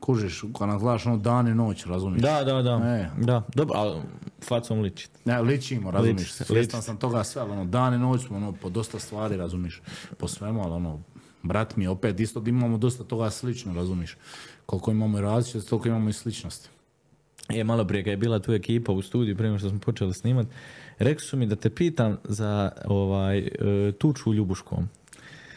[0.00, 2.22] kužiš, kad nas gledaš ono dan i noć, razumiješ?
[2.22, 2.70] Da, da, da.
[2.76, 3.10] E.
[3.18, 4.00] Da, dobro, ali
[4.42, 5.08] facom liči.
[5.24, 6.32] Ne, ličimo, razumiješ?
[6.32, 8.98] se, Svjestan liči sam toga sve, ali ono, dan i noć smo ono, po dosta
[8.98, 9.82] stvari, razumiješ?
[10.18, 11.00] Po svemu, ali ono,
[11.42, 14.16] brat mi je opet isto da imamo dosta toga slično, razumiješ?
[14.66, 16.68] Koliko imamo i različitosti, toliko imamo i sličnosti.
[17.48, 20.46] Je, malo prije kad je bila tu ekipa u studiju prije što smo počeli snimat,
[20.98, 23.50] rekli su mi da te pitam za ovaj, e,
[23.98, 24.88] tuču u Ljubuškom.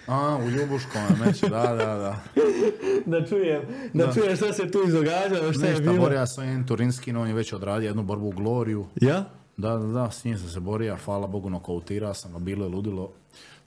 [0.07, 2.23] A, u Ljubuškom je meč, da, da, da.
[3.05, 3.61] Da čujem,
[3.93, 5.97] da, čujem šta se tu izdogađalo, šta je Ništa, bilo.
[5.97, 8.85] borio sam jedan Turinski, no on je već odradio jednu borbu u Gloriju.
[9.01, 9.25] Ja?
[9.57, 12.69] Da, da, da, s njim sam se borio, hvala Bogu, nokautirao sam ga, bilo je
[12.69, 13.11] ludilo,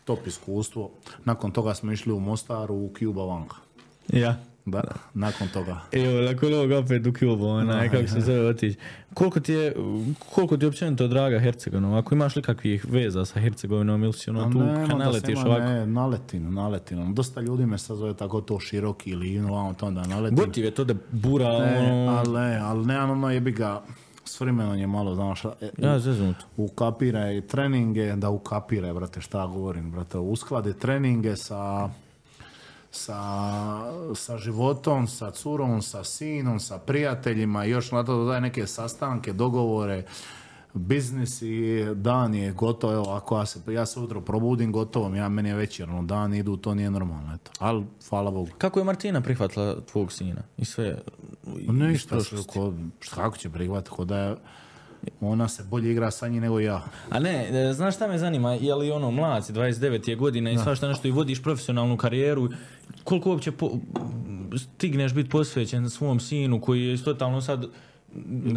[0.05, 0.91] top iskustvo.
[1.25, 3.57] Nakon toga smo išli u Mostaru, u Cuba Vanka.
[4.09, 4.37] Ja.
[4.67, 4.83] Da,
[5.15, 5.81] nakon toga.
[5.93, 8.79] Evo, nakon ovoga opet u Kubu, onaj, kako se zove otići.
[9.15, 9.75] Koliko ti je,
[10.35, 11.99] koliko ti je općenito draga Hercegovina?
[11.99, 15.65] Ako imaš li kakvih veza sa Hercegovinom ili si ono tu kad se naletiš ovako?
[15.65, 17.01] Ne, naletim, naletim.
[17.01, 20.37] Ono, Dosta ljudi me sad zove tako to široki ili ono, vamo to da naletim.
[20.37, 23.83] Gotiv je to da bura, Ne, ono, ali ne, ali nemam ono jebi ga,
[24.35, 25.99] s vremenom je malo, znaš, e, ja
[26.57, 31.89] ukapiraj treninge, da ukapiraj, brate, šta govorim, brate, uskladi treninge sa,
[32.91, 33.21] sa,
[34.15, 39.33] sa životom, sa curom, sa sinom, sa prijateljima i još na to dodaje neke sastanke,
[39.33, 40.03] dogovore,
[40.75, 45.29] biznis i dan je gotovo, evo, ako ja se, ja se ujutro probudim gotovo, ja,
[45.29, 48.49] meni je večer, ono, dan idu, to nije normalno, eto, ali, hvala Bogu.
[48.59, 50.99] Kako je Martina prihvatila tvog sina i sve?
[51.59, 52.73] i- Ništa, ko,
[53.11, 54.37] kako će prihvatiti, ko da je,
[55.21, 56.85] ona se bolje igra sa njim nego ja.
[57.11, 60.51] A ne, e, znaš šta me zanima, je li ono mlad si, 29 je godina
[60.51, 62.49] i svašta nešto i vodiš profesionalnu karijeru,
[63.05, 63.71] koliko uopće po,
[64.57, 67.67] stigneš biti posvećen svom sinu koji je totalno sad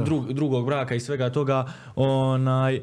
[0.06, 1.66] drug, drugog braka i svega toga,
[1.96, 2.82] onaj,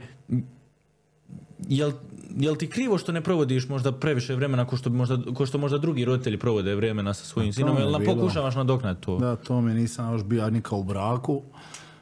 [1.68, 1.92] jel,
[2.36, 5.58] jel ti krivo što ne provodiš možda previše vremena ko što, bi možda, ko što
[5.58, 9.18] možda drugi roditelji provode vremena sa svojim sinom, jel nam pokušavaš nadoknati to?
[9.18, 11.42] Da, to mi nisam još bio nikao u braku,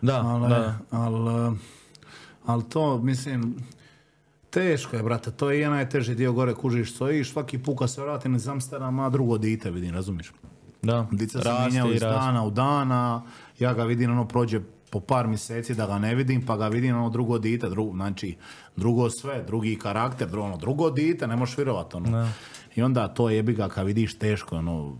[0.02, 0.78] Da, ali, da.
[0.90, 1.56] ali,
[2.46, 3.54] ali to, mislim,
[4.50, 8.02] teško je, brate, to je i najteži dio gore kužiš, stojiš, svaki put kad se
[8.02, 10.32] vratim iz Amsterdama, drugo dite vidim, razumiješ?
[10.82, 11.06] da.
[11.10, 11.48] Dica se
[11.90, 13.22] i iz dana u dana,
[13.58, 14.60] ja ga vidim, ono prođe
[14.90, 18.36] po par mjeseci da ga ne vidim, pa ga vidim ono drugo dite, drugo, znači
[18.76, 22.28] drugo sve, drugi karakter, drugo, ono, drugo dite, ne možeš vjerovat, ono.
[22.74, 24.96] I onda to jebi ga kad vidiš teško, ono,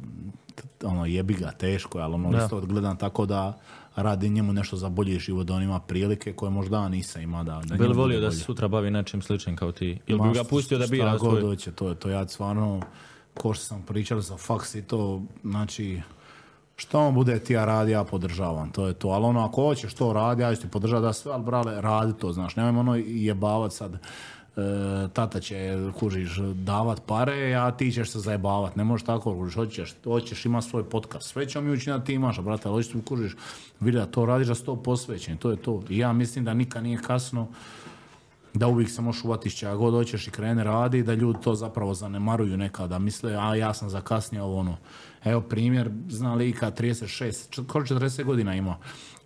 [0.84, 3.58] ono, jebi ga, teško ali ono, isto gledam tako da
[3.96, 7.60] radi njemu nešto za bolji život, da on ima prilike koje možda nisam ima da,
[7.64, 9.98] da Bi li njemu volio da se sutra bavi nečim sličnim kao ti?
[10.06, 11.40] Ili bi ga pustio da bira god svoj?
[11.40, 12.10] hoće, to je to.
[12.10, 12.80] Ja stvarno,
[13.34, 16.00] ko što sam pričao za faks i to, znači,
[16.76, 19.08] što on bude ti ja radi, ja podržavam, to je to.
[19.08, 22.12] Ali ono, ako hoćeš to radi, ja ću ti podržati da sve, ali brale, radi
[22.12, 23.98] to, znaš, nemoj ono jebavat sad, e,
[25.12, 29.94] tata će, kužiš, davat pare, a ti ćeš se zajebavat, ne možeš tako, kužiš, hoćeš,
[30.04, 33.36] hoćeš ima svoj podcast, sve ćemo mi učiniti, ti imaš, brate, ali hoćeš, kužiš,
[33.80, 35.82] vidi da to radiš, da si to posvećen, to je to.
[35.88, 37.48] I ja mislim da nikad nije kasno,
[38.54, 41.54] da uvijek se možeš uvati s čega god hoćeš i krene radi, da ljudi to
[41.54, 44.76] zapravo zanemaruju nekada, misle, a ja sam zakasnio ovo ono.
[45.24, 48.76] Evo primjer, zna lika 36, čet- skoro 40 godina ima.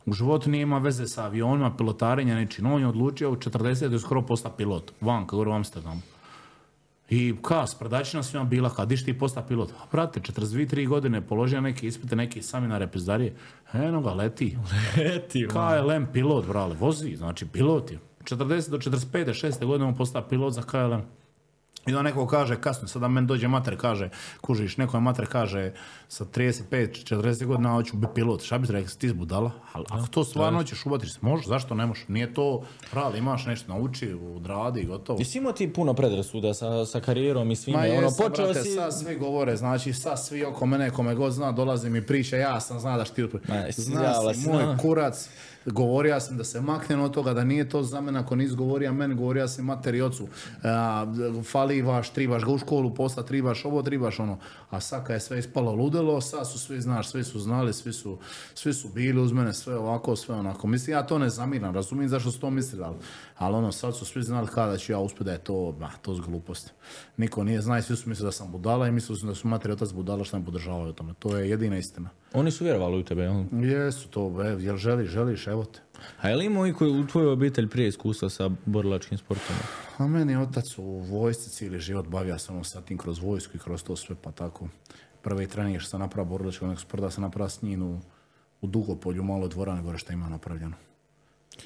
[0.06, 2.66] U životu nije ima veze sa avionima, pilotarenja, nečim.
[2.66, 4.92] On je odlučio u 40 da skoro posta pilot.
[5.00, 6.00] Van, kako u Amsterdamu.
[7.10, 9.70] I ka, sprdačina svima bila, kad iš ti posta pilot?
[9.70, 13.34] A brate, 42-3 godine položio neke ispite, neki seminare, pizdarije.
[13.72, 14.58] Eno ga, leti.
[15.14, 17.98] Eti, KLM pilot, brale, vozi, znači pilot je.
[18.30, 19.46] 40 do 45.
[19.46, 19.66] 6.
[19.66, 21.02] godine on postao pilot za KLM.
[21.86, 25.72] I onda neko kaže, kasno, sada meni dođe mater, kaže, kužiš, neko je mater kaže,
[26.08, 29.50] sa 35, 40 godina hoću biti pilot, šta bi rekao, ti budala?
[29.72, 32.04] Ali ako to stvarno hoćeš uvatiš se, možeš, zašto ne možeš?
[32.08, 32.62] Nije to,
[32.92, 35.18] brale, imaš nešto, nauči, odradi, gotovo.
[35.18, 37.78] Jesi imao ti puno predrasuda sa, sa karijerom i svime?
[37.78, 38.70] Ma ono, jesam, počeo brate, si...
[38.70, 42.60] sad svi govore, znači sad svi oko mene, kome god zna, dolazi mi priča, ja
[42.60, 45.28] sam zna da šti Ma, Zna si, moj kurac,
[45.66, 48.92] govorio sam da se maknem od toga, da nije to za mene, ako nisi govorio
[48.92, 50.28] meni, govorio sam mater i ocu,
[50.62, 51.06] a,
[51.44, 54.38] fali vaš, tribaš ga u školu posla, tribaš ovo, tribaš ono,
[54.70, 57.92] a sad kad je sve ispalo ludilo, sad su svi, znaš, svi su znali, svi
[57.92, 58.18] su,
[58.54, 62.08] svi su bili uz mene, sve ovako, sve onako, mislim, ja to ne zamiram, razumijem
[62.08, 62.96] zašto su to mislili, ali,
[63.36, 66.12] ali ono, sad su svi znali kada ću ja uspjeti da je to, ma, to
[66.12, 66.72] je glupost.
[67.16, 69.48] Niko nije zna i svi su mislili da sam budala i mislili su da su
[69.48, 72.10] mater i otac budala što me podržavaju tome, to je jedina istina.
[72.32, 73.44] Oni su vjerovali u tebe, jel?
[73.52, 75.80] Jesu to, e, jel želiš, želiš, evo te.
[76.20, 79.56] A je li imao i koji u tvojoj obitelj prije iskustva sa borilačkim sportom?
[79.98, 83.60] A meni je otac u vojsci cijeli život bavio sam sa tim kroz vojsku i
[83.60, 84.68] kroz to sve, pa tako.
[85.22, 88.00] Prvi trening što sam napravio borilačkog sporta sam napravio s njim u,
[88.60, 90.76] u Dugopolju, malo dvorane gore što ima napravljeno.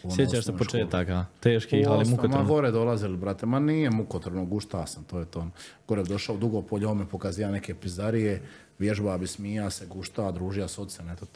[0.03, 4.45] Ono Sjećaš se početaka, teških, U ali osnovu, Ma gore dolazili, brate, ma nije mukotrpno,
[4.45, 5.47] gušta sam, to je to.
[5.89, 8.43] Gore došao u Dugopolje, on me pokazija neke pizdarije,
[8.79, 11.27] vježba bi smija se, gušta, družija s ocem, eto.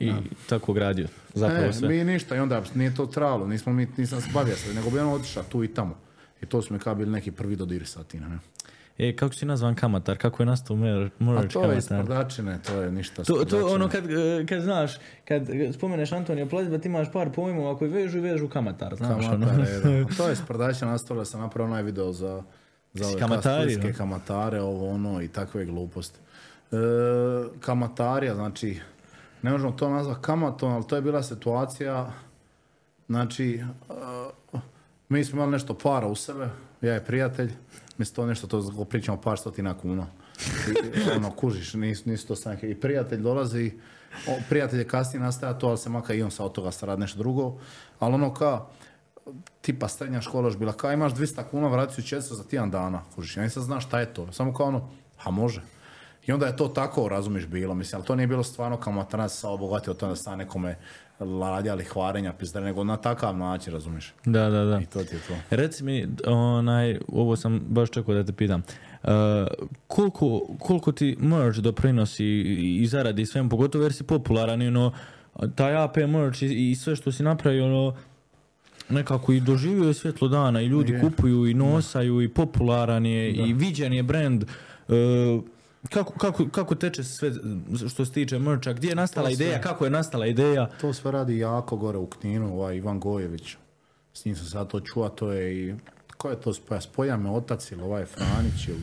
[0.00, 0.12] I
[0.48, 1.88] tako gradio, zapravo E, sve.
[1.88, 4.98] mi ništa i onda nije to tralo, nismo mi, nisam se bavio se, nego bi
[4.98, 5.96] on otišao tu i tamo.
[6.42, 8.38] I to su mi kao bili neki prvi dodiri sa ne.
[8.98, 10.18] E, kako si nazvan kamatar?
[10.18, 12.04] Kako je nastao mer, A merch to je kamatar?
[12.04, 14.92] sprdačine, to je ništa To, to ono kad, e, kad znaš,
[15.24, 19.46] kad spomeneš Antonija Plazba, ti imaš par pojmova koji vežu i vežu kamatar, znaš ono.
[19.46, 20.08] Kamatar, je, da.
[20.16, 22.42] To je sprdačina nastavila sam napravio onaj video za,
[22.92, 26.18] za ove kamatari, kamatare, ovo ono i takve gluposti.
[26.72, 26.76] E,
[27.60, 28.78] kamatarija, znači,
[29.44, 32.12] ne možemo to nazvati kamatom, ali to je bila situacija,
[33.06, 34.58] znači, e,
[35.08, 36.48] mi smo imali nešto para u sebe,
[36.80, 37.52] ja i prijatelj,
[37.98, 40.06] mi to nešto, to pričamo par stotina kuna.
[40.68, 42.70] I, ono, kužiš, nisu, nisu to stranke.
[42.70, 43.72] I prijatelj dolazi,
[44.28, 46.96] o, prijatelj je kasnije nastaja to, ali se maka i on sa od toga stara
[46.96, 47.54] nešto drugo.
[47.98, 48.64] Ali ono ka,
[49.60, 53.02] tipa srednja škola još bila, kao imaš 200 kuna, vrati u četstvo za tjedan dana.
[53.14, 54.32] Kužiš, ja nisam znam šta je to.
[54.32, 54.88] Samo kao ono,
[55.24, 55.73] a može.
[56.26, 59.32] I onda je to tako, razumiš, bilo, mislim, ali to nije bilo stvarno kao matanac
[59.32, 60.76] sa obogatio od toga da sta nekome
[61.20, 64.14] ladja ili hvarenja, pizdare, nego na takav način, razumiš.
[64.24, 64.80] Da, da, da.
[64.80, 65.34] I to ti je to.
[65.50, 68.62] Reci mi, onaj, ovo sam baš čekao da te pitam.
[69.02, 69.10] Uh,
[69.86, 72.24] koliko, koliko ti merch doprinosi
[72.80, 74.92] i, zaradi svem, pogotovo jer si popularan i ono,
[75.54, 77.96] taj AP merch i, i sve što si napravio, ono,
[78.88, 81.00] nekako i doživio je svjetlo dana i ljudi Je.
[81.00, 84.44] kupuju i nosaju i popularan je i viđen je brand.
[84.88, 85.44] Uh,
[85.88, 87.32] kako, kako, kako teče sve
[87.88, 88.72] što se tiče mercha?
[88.72, 89.34] Gdje je nastala sve.
[89.34, 89.60] ideja?
[89.60, 90.68] Kako je nastala ideja?
[90.80, 93.56] To sve radi jako gore u Kninu, ovaj Ivan Gojević.
[94.12, 95.74] S njim sam sad to čuo, to je i...
[96.16, 96.80] Ko je to spoja?
[96.80, 98.82] Spoja me otac ili ovaj Franić ili...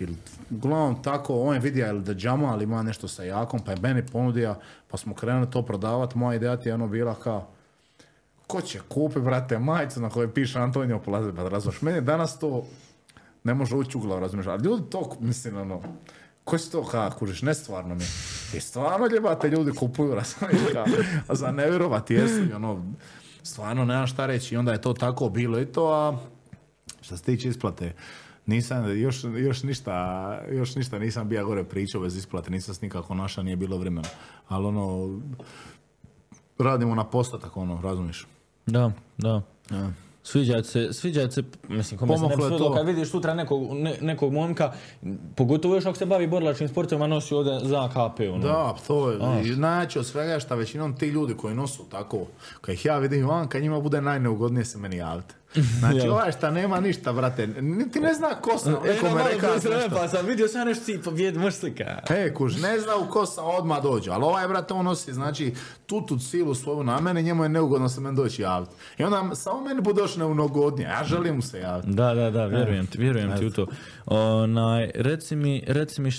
[0.00, 0.16] ili
[0.50, 3.80] uglavnom tako, on je vidio ili da džama, ali ima nešto sa Jakom, pa je
[3.80, 4.54] meni ponudio,
[4.88, 6.18] pa smo krenuli to prodavati.
[6.18, 7.48] Moja ideja ti je ono bila kao,
[8.46, 11.82] ko će kupi, brate, majicu na kojoj piše Antonio Plazeba, razumiješ?
[11.82, 12.64] Meni danas to
[13.44, 14.46] ne može ući u glavu, razumiješ?
[14.46, 15.82] Ali ljudi to, mislim, ono,
[16.44, 18.04] ko će to ka, kužiš, ne stvarno mi.
[18.54, 20.84] I stvarno ljebate ljudi kupuju, razumiješ, ka,
[21.28, 22.92] a za ne vjerovati jesu, i ono,
[23.42, 24.54] stvarno nemam šta reći.
[24.54, 26.18] I onda je to tako bilo i to, a
[27.00, 27.94] što se tiče isplate,
[28.46, 33.14] nisam, još, još, ništa, još ništa nisam bio gore pričao bez isplate, nisam s nikako
[33.14, 34.08] naša, nije bilo vremena.
[34.48, 35.18] Ali ono,
[36.58, 38.26] radimo na postatak, ono, razumiješ?
[38.66, 39.42] Da, da.
[39.70, 39.92] Ja.
[40.24, 42.74] Sviđa se, sviđa se, mislim, kome se ne bi to.
[42.74, 44.72] kad vidiš sutra nekog, ne- nekog momka,
[45.36, 48.38] pogotovo još ako se bavi borilačkim sportovima, nosi ovdje za KP, ono.
[48.38, 52.26] Da, to je, i najjače od svega šta većinom ti ljudi koji nosu tako,
[52.60, 55.34] kad ih ja vidim van, kad njima bude najneugodnije se meni javiti.
[55.54, 56.12] Znači, Jel.
[56.12, 59.70] ovaj šta nema ništa, brate, niti ne zna ko sam, E, me malo rekao sam
[59.90, 61.98] pa sam vidio sam nešto cipa, vijed, možeš slika.
[62.10, 64.10] E, kuž, ne zna u ko sam, odmah dođe.
[64.10, 65.54] Ali ovaj, brate, on nosi, znači,
[65.86, 68.72] tu tu silu svoju na mene, njemu je neugodno se meni doći javiti.
[68.98, 71.88] I onda samo meni bude još neugodnije, ja želim mu se javiti.
[71.90, 73.66] Da, da, da, vjerujem ti, vjerujem ti u to.
[74.06, 76.10] Onaj, reci mi, reci mi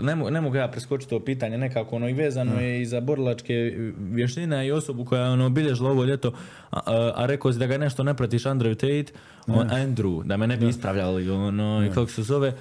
[0.00, 3.54] ne, ne mogu ja preskočiti to pitanje, nekako ono i vezano je i za borilačke
[3.98, 6.32] vještine i osobu koja je ono obilježila ovo ljeto,
[6.70, 10.36] a, a, a rekao si da ga nešto ne pratiš Andrew Tate, on, Andrew, da
[10.36, 12.48] me ne bi ispravljali, ono, i kako se zove.
[12.48, 12.54] E,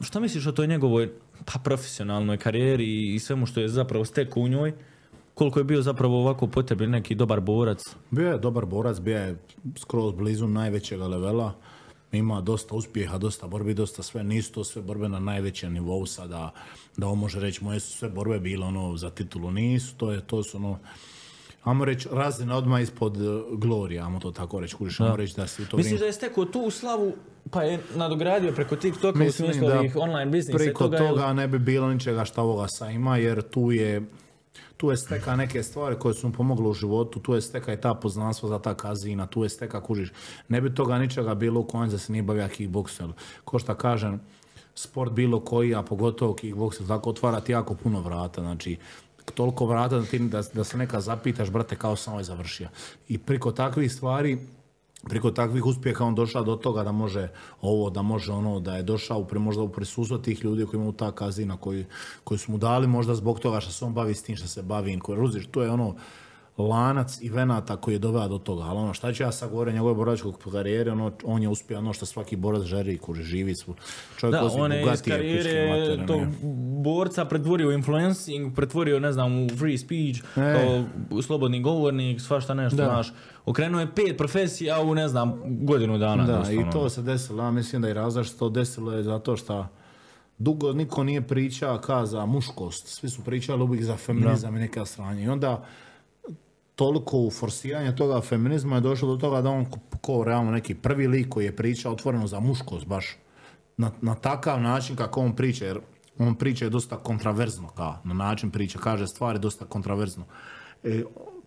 [0.00, 1.12] šta misliš o toj njegovoj
[1.44, 4.72] pa, profesionalnoj karijeri i svemu što je zapravo stekao u njoj?
[5.34, 7.82] Koliko je bio zapravo ovako po tebi neki dobar borac?
[8.10, 9.36] Bio je dobar borac, bio je
[9.78, 11.54] skroz blizu najvećega levela.
[12.14, 14.24] Ima dosta uspjeha, dosta borbi, dosta sve.
[14.24, 16.52] Nisu to sve borbe na najvećem nivou sada,
[16.96, 19.50] da on može reći moje su sve borbe bile ono za titulu.
[19.50, 20.78] Nisu, to je, to su ono,
[21.64, 25.46] ajmo reći, razine odmah ispod uh, glorija, ajmo to tako reći, kužiš, ajmo reći da
[25.46, 27.12] si u to Misliš da je stekao tu slavu
[27.50, 30.98] pa je nadogradio preko TikToka u smislu ovih online biznisa preko toga?
[30.98, 34.02] toga, ne bi bilo ničega šta ovoga sa ima, jer tu je
[34.76, 37.80] tu je steka neke stvari koje su mu pomogle u životu, tu je steka i
[37.80, 40.12] ta poznanstva za ta kazina, tu je steka kužiš.
[40.48, 43.12] Ne bi toga ničega bilo u kojem se nije bavio kickboksom.
[43.44, 44.20] Ko šta kažem,
[44.74, 48.40] sport bilo koji, a pogotovo kickbokser, tako otvara ti jako puno vrata.
[48.40, 48.76] Znači,
[49.34, 52.68] toliko vrata da, ti, da, da se neka zapitaš, brate, kao sam ovaj završio.
[53.08, 54.38] I priko takvih stvari,
[55.08, 57.28] priko takvih uspjeha on došao do toga da može
[57.60, 61.12] ovo, da može ono, da je došao možda u prisustvo tih ljudi koji imaju ta
[61.12, 61.84] kazina, koji,
[62.24, 64.62] koji su mu dali možda zbog toga što se on bavi s tim što se
[64.62, 65.94] bavi, ruziš, to je ono
[66.58, 69.94] lanac evenata koji je doveo do toga, ali ono šta ću ja sad o njegove
[69.94, 73.54] boračkoj karijere, ono, on je uspio ono što svaki borac želi, kuži, živi.
[74.16, 76.20] Čovjek Da, on je iz karijere tog
[76.82, 82.84] borca pretvorio influencing, pretvorio, ne znam, u free speech, kao slobodni govornik, svašta nešto, Da.
[82.84, 83.12] znaš.
[83.46, 86.24] Okrenuo je pet profesija u, ne znam, godinu dana.
[86.24, 89.66] Da, i to se desilo, ja mislim da i razlog što desilo je zato što
[90.38, 94.84] dugo niko nije pričao ka za muškost, svi su pričali uvijek za feminizam i neka
[94.84, 95.24] stranje.
[95.24, 95.64] I onda
[96.74, 99.66] toliko u forsiranje toga feminizma je došlo do toga da on
[100.00, 103.16] ko, realno neki prvi lik koji je pričao otvoreno za muškost baš
[103.76, 105.80] na, na takav način kako on priča, jer
[106.18, 110.24] on priča je dosta kontraverzno, kao, na način priča, kaže stvari dosta kontraverzno.
[110.82, 111.02] E,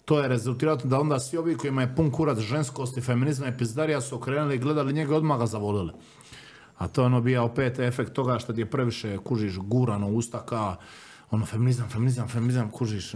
[0.06, 4.02] to je rezultiralo da onda svi ovi kojima je pun kurac ženskosti, feminizma i pizdarija
[4.02, 5.92] su okrenuli i gledali njega i odmah ga zavolili.
[6.78, 10.46] A to je ono bio opet efekt toga što ti je previše, kužiš, gurano usta
[10.46, 10.76] ka,
[11.32, 13.16] ono, feminizam, feminizam, feminizam, kužiš,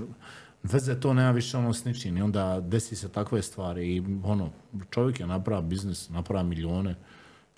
[0.64, 4.50] veze to nema više ono s ničim i onda desi se takve stvari i ono,
[4.90, 6.96] čovjek je napravio biznis, napravio milijone,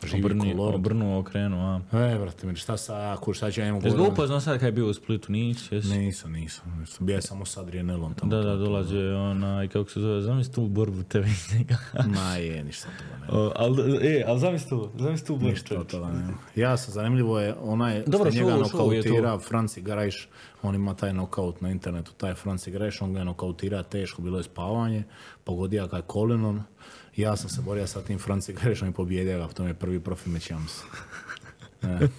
[0.07, 0.75] živi Obrni, ko lord.
[0.75, 1.97] obrnuo, okrenuo, a.
[1.97, 4.65] E, brate, mi, šta sa, kuž, šta ću ja njemu Jesi ga upoznao sad kad
[4.65, 5.97] je bio u Splitu, nisi, jesi?
[5.97, 7.05] Nisam, nisam, nisam.
[7.05, 8.31] Bio je samo sa Adrianelom tamo.
[8.31, 11.77] Da, da, dolazio je onaj, kako se zove, zamisli tu borbu tebe i njega.
[12.15, 13.39] Ma je, ništa toga ne.
[13.39, 15.49] O, ali, e, ali zamisli tu, zamisli tu borbu.
[15.49, 16.27] Ništa od toga ne.
[16.55, 18.61] Ja sam, zanimljivo je, onaj Dobro, što njega to.
[18.61, 20.27] nokautirao, Franci Grajš,
[20.61, 24.37] on ima taj nokaut na internetu, taj Franci Grajš, on ga je nokautirao teško, bilo
[24.37, 25.03] je spavanje,
[25.43, 26.63] pogodio ga je kolinom,
[27.17, 30.29] ja sam se borio sa tim Franci Grajšom i pobjedio ga, to je prvi profi
[30.29, 30.89] meč, ja mislim.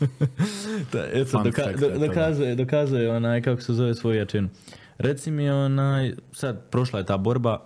[0.92, 2.06] Da, eto, Fun doka- fact do- je toga.
[2.06, 4.48] dokazuje, dokazuje onaj, kako se zove svoju jačinu.
[4.98, 7.62] Reci mi onaj, sad prošla je ta borba,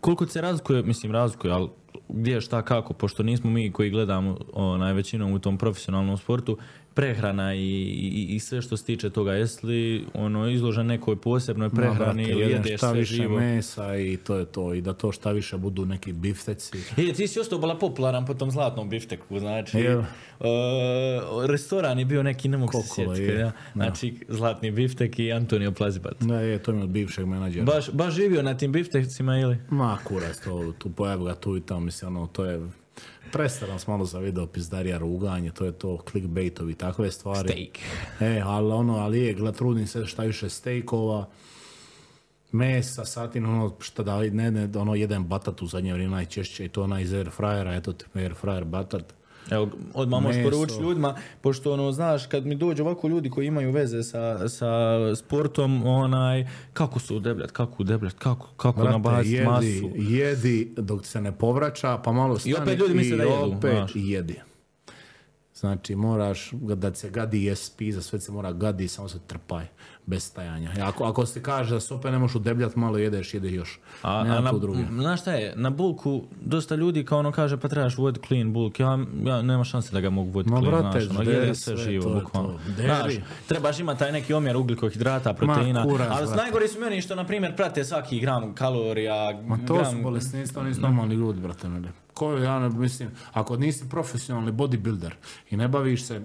[0.00, 1.68] koliko se razlikuje, mislim razlikuje, ali
[2.08, 6.58] gdje, šta, kako, pošto nismo mi koji gledamo onaj, većinom u tom profesionalnom sportu,
[6.98, 11.70] prehrana i, i, i sve što se tiče toga, jesi li ono, izložen nekoj posebnoj
[11.70, 13.38] prehrani ili jedeš šta sve više živo?
[13.38, 16.78] mesa i to je to, i da to šta više budu neki bifteci.
[16.96, 19.98] E, ti si ostao bila popularan po tom zlatnom bifteku, znači, Jel?
[19.98, 20.06] uh,
[21.46, 23.52] restoran je bio neki, ne mogu se sjetiti, je, ja?
[23.74, 26.14] znači, zlatni biftek i Antonio Plazibac.
[26.20, 27.64] Da je, to mi je od bivšeg menadžera.
[27.64, 29.58] Baš, baš živio na tim biftecima ili?
[29.70, 32.60] Ma kurac, to, tu pojavi ga tu i tamo, mislim, ono, to je...
[33.32, 37.48] Prestaram sam malo za video pizdarija ruganje, to je to clickbaitovi, takve stvari.
[37.48, 37.78] Steak.
[38.20, 41.28] E, ali ono, ali je, gled, trudim se šta više stejkova,
[42.52, 46.68] mesa, satin, ono, šta da ne, ne, ono, jedan batat u zadnje vrijeme najčešće i
[46.68, 49.17] to onaj iz air fryera, eto ti air fryer batat.
[49.50, 53.72] Evo, odmah možeš poručiti ljudima, pošto ono, znaš, kad mi dođe ovako ljudi koji imaju
[53.72, 54.68] veze sa, sa
[55.16, 59.90] sportom, onaj, kako su udebljat, kako udebljat, kako, kako Brate, nabaciti jedi, masu.
[59.96, 63.92] jedi dok se ne povraća, pa malo stani opet ljudi misle da jedu, opet znaš.
[63.94, 64.40] jedi.
[65.54, 69.66] Znači, moraš da se gadi ESP, za sve se mora gadi, samo se trpaj,
[70.08, 70.70] bez stajanja.
[70.82, 73.80] Ako, ako se kaže da se opet ne možeš udebljat, malo jedeš, jedeš još.
[74.02, 74.52] A, a na,
[74.90, 78.80] znaš šta je, na bulku dosta ljudi kao ono kaže pa trebaš voditi clean bulk,
[78.80, 81.76] ja, ja nema šanse da ga mogu voditi Ma, clean, brate, znaš, ono, sve sve,
[81.76, 82.58] živo, bukvalno.
[82.76, 83.14] Znaš,
[83.48, 87.24] trebaš imati taj neki omjer ugljikohidrata, proteina, kurac, ali najgori su mi oni što, na
[87.24, 89.92] primjer, prate svaki gram kalorija, Ma to gram...
[89.92, 91.88] su bolesnici, to nisu normalni ljudi, brate mene.
[92.14, 95.10] Ko ja ne, mislim, ako nisi profesionalni bodybuilder
[95.50, 96.22] i ne baviš se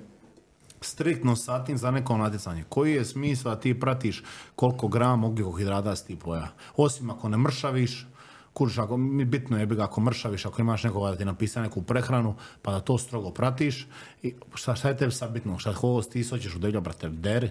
[0.85, 4.23] striktno sa tim za neko natjecanje, koji je smisao da ti pratiš
[4.55, 6.47] koliko grama ugljikohidrata si ti poja?
[6.77, 8.07] Osim ako ne mršaviš,
[8.53, 12.71] Kužiš, ako, bitno je ako mršaviš, ako imaš nekoga da ti napiše neku prehranu, pa
[12.71, 13.87] da to strogo pratiš.
[14.23, 15.59] I šta, šta je tebi sad bitno?
[15.59, 17.49] Šta hoćeš ti hoćeš udjelja, brate, deri.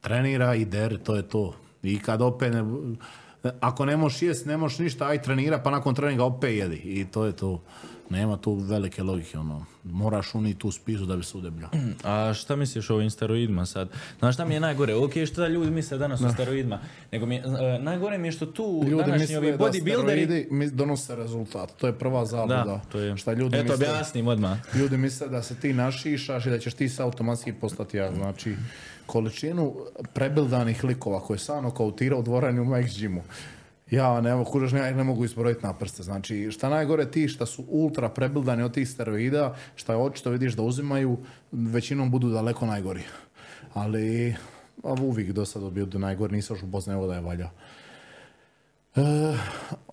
[0.00, 1.54] Trenira i deri, to je to.
[1.82, 2.64] I kad opet ne,
[3.60, 6.76] ako ne možeš jest, ne možeš ništa, aj trenira, pa nakon treninga opet jedi.
[6.76, 7.62] I to je to.
[8.10, 9.64] Nema tu velike logike, ono.
[9.84, 11.70] Moraš uniti tu spisu da bi se udebljao.
[12.04, 13.88] A šta misliš o ovim steroidima sad?
[14.18, 14.94] Znaš šta mi je najgore?
[14.94, 16.78] Ok, što da ljudi misle danas o steroidima,
[17.12, 20.46] nego mi je, e, najgore mi je što tu današnji ovi bodybuilderi...
[20.50, 21.76] mi donose rezultat.
[21.76, 22.64] To je prva zabluda.
[22.64, 23.16] Da, to je.
[23.16, 24.58] Šta ljudi Eto, misle, objasnim odmah.
[24.74, 28.12] ljudi misle da se ti našišaš i da ćeš ti se automatski postati ja.
[28.12, 28.56] Znači,
[29.06, 29.74] količinu
[30.12, 33.20] prebildanih likova koje sam nokautirao u dvorani u Mike's Gymu.
[33.92, 36.02] Ja ne, mogu, kužeš, ja ih ne mogu izbrojiti na prste.
[36.02, 40.52] Znači, šta najgore ti šta su ultra prebildani od tih steroida, šta je očito vidiš
[40.52, 41.18] da uzimaju,
[41.52, 43.02] većinom budu daleko najgori.
[43.74, 44.34] Ali,
[44.82, 47.50] a uvijek do sada bio do najgori, nisam još upoznao da je valja.
[48.96, 49.02] E,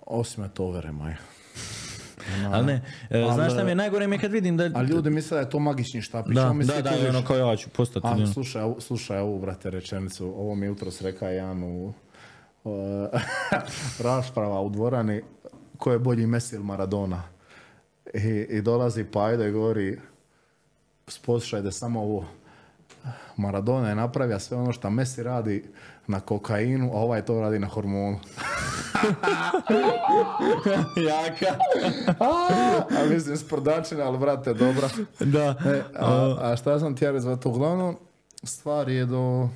[0.06, 1.14] osim to overe, maj.
[2.52, 4.70] Ali ne, e, znaš ali- šta mi je najgore mi je kad vidim da...
[4.74, 6.34] A ljudi misle da je to magični štapić.
[6.34, 8.06] Da, da, da, kužiš, ono kao ja ću postati...
[8.06, 8.26] A, ono.
[8.26, 10.26] slušaj, slušaj ovu, brate, rečenicu.
[10.26, 11.92] Ovo mi je jutros rekao jedan u
[14.04, 15.22] rasprava u dvorani
[15.78, 17.22] ko je bolji Messi ili Maradona.
[18.14, 20.00] I, i dolazi Pajdo i govori
[21.62, 22.24] da samo ovo
[23.36, 25.64] Maradona je napravio sve ono što Messi radi
[26.06, 28.18] na kokainu, a ovaj to radi na hormonu.
[31.08, 31.58] Jaka.
[33.00, 34.88] a mislim sprdačina, ali brate, dobra.
[35.20, 35.54] Da.
[35.66, 37.12] E, a, a šta sam ti ja?
[37.44, 37.96] Uglavnom,
[38.42, 39.48] stvar je do...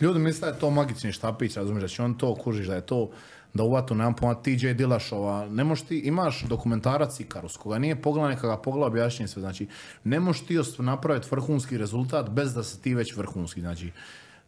[0.00, 2.86] Ljudi misle da je to magični štapić, razumiješ, da će on to kužiš, da je
[2.86, 3.10] to
[3.54, 8.30] da uvatu, nemam pojma, TJ Dillashawa, ne možeš ti, imaš dokumentarac Ikarus, koga nije pogledao,
[8.30, 9.66] neka ga pogleda objašnjenje sve, znači,
[10.04, 13.90] ne možeš ti napraviti vrhunski rezultat bez da se ti već vrhunski, znači,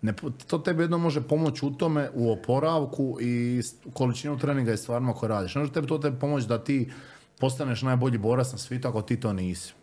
[0.03, 0.13] ne,
[0.47, 3.63] to tebi jedno može pomoći u tome, u oporavku i
[3.93, 5.55] količinu treninga i stvarima koje radiš.
[5.55, 6.91] Ne može tebi to tebi pomoći da ti
[7.39, 9.75] postaneš najbolji borac na svijetu ako ti to nisi.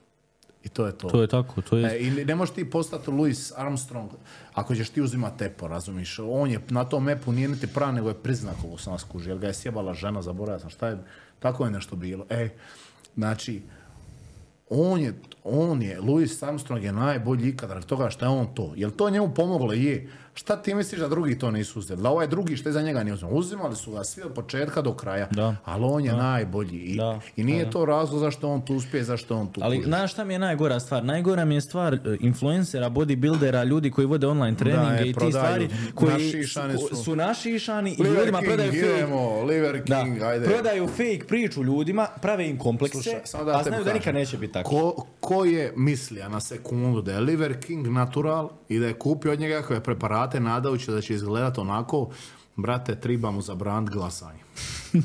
[0.63, 1.09] I to je to.
[1.09, 1.91] To je tako, to je...
[1.91, 4.09] E, I ne možeš ti postati Louis Armstrong
[4.53, 6.19] ako ćeš ti uzimati tepo, razumiš?
[6.19, 9.37] On je na tom mepu nije niti prav, nego je priznak ovo sam skuži, jer
[9.37, 10.97] ga je sjebala žena, zaboravio sam šta je,
[11.39, 12.25] tako je nešto bilo.
[12.29, 12.49] E,
[13.15, 13.61] znači,
[14.69, 15.13] on je,
[15.43, 18.73] on je, Louis Armstrong je najbolji ikad toga što je on to.
[18.75, 19.73] Jel to njemu pomoglo?
[19.73, 20.09] Je.
[20.33, 22.01] Šta ti misliš da drugi to nisu uzeli?
[22.01, 23.35] Da ovaj drugi što je za njega nije uzimao?
[23.35, 25.55] Uzimali su ga svi od početka do kraja, Da.
[25.65, 26.77] ali on je najbolji.
[26.77, 27.19] I, Da.
[27.35, 30.33] i nije to razlog zašto on tu uspije, zašto on tu Ali znaš šta mi
[30.33, 31.05] je najgora stvar?
[31.05, 35.69] Najgora mi je stvar e, influencera, bodybuildera, ljudi koji vode online treninge i ti stvari
[35.95, 36.31] koji
[36.89, 37.15] su, su.
[37.15, 40.45] našišani i ljudima King, prodaju fake, da, King, ajde.
[40.45, 44.69] prodaju fake priču ljudima, prave im komplekse, da a znaju da nikad neće biti tako.
[44.69, 49.31] Ko, ko je mislio na sekundu da je Liver King natural i da je kupio
[49.31, 52.09] od njega kakve preparate nadajući da će izgledati onako,
[52.55, 54.39] brate, treba mu zabraniti glasanje.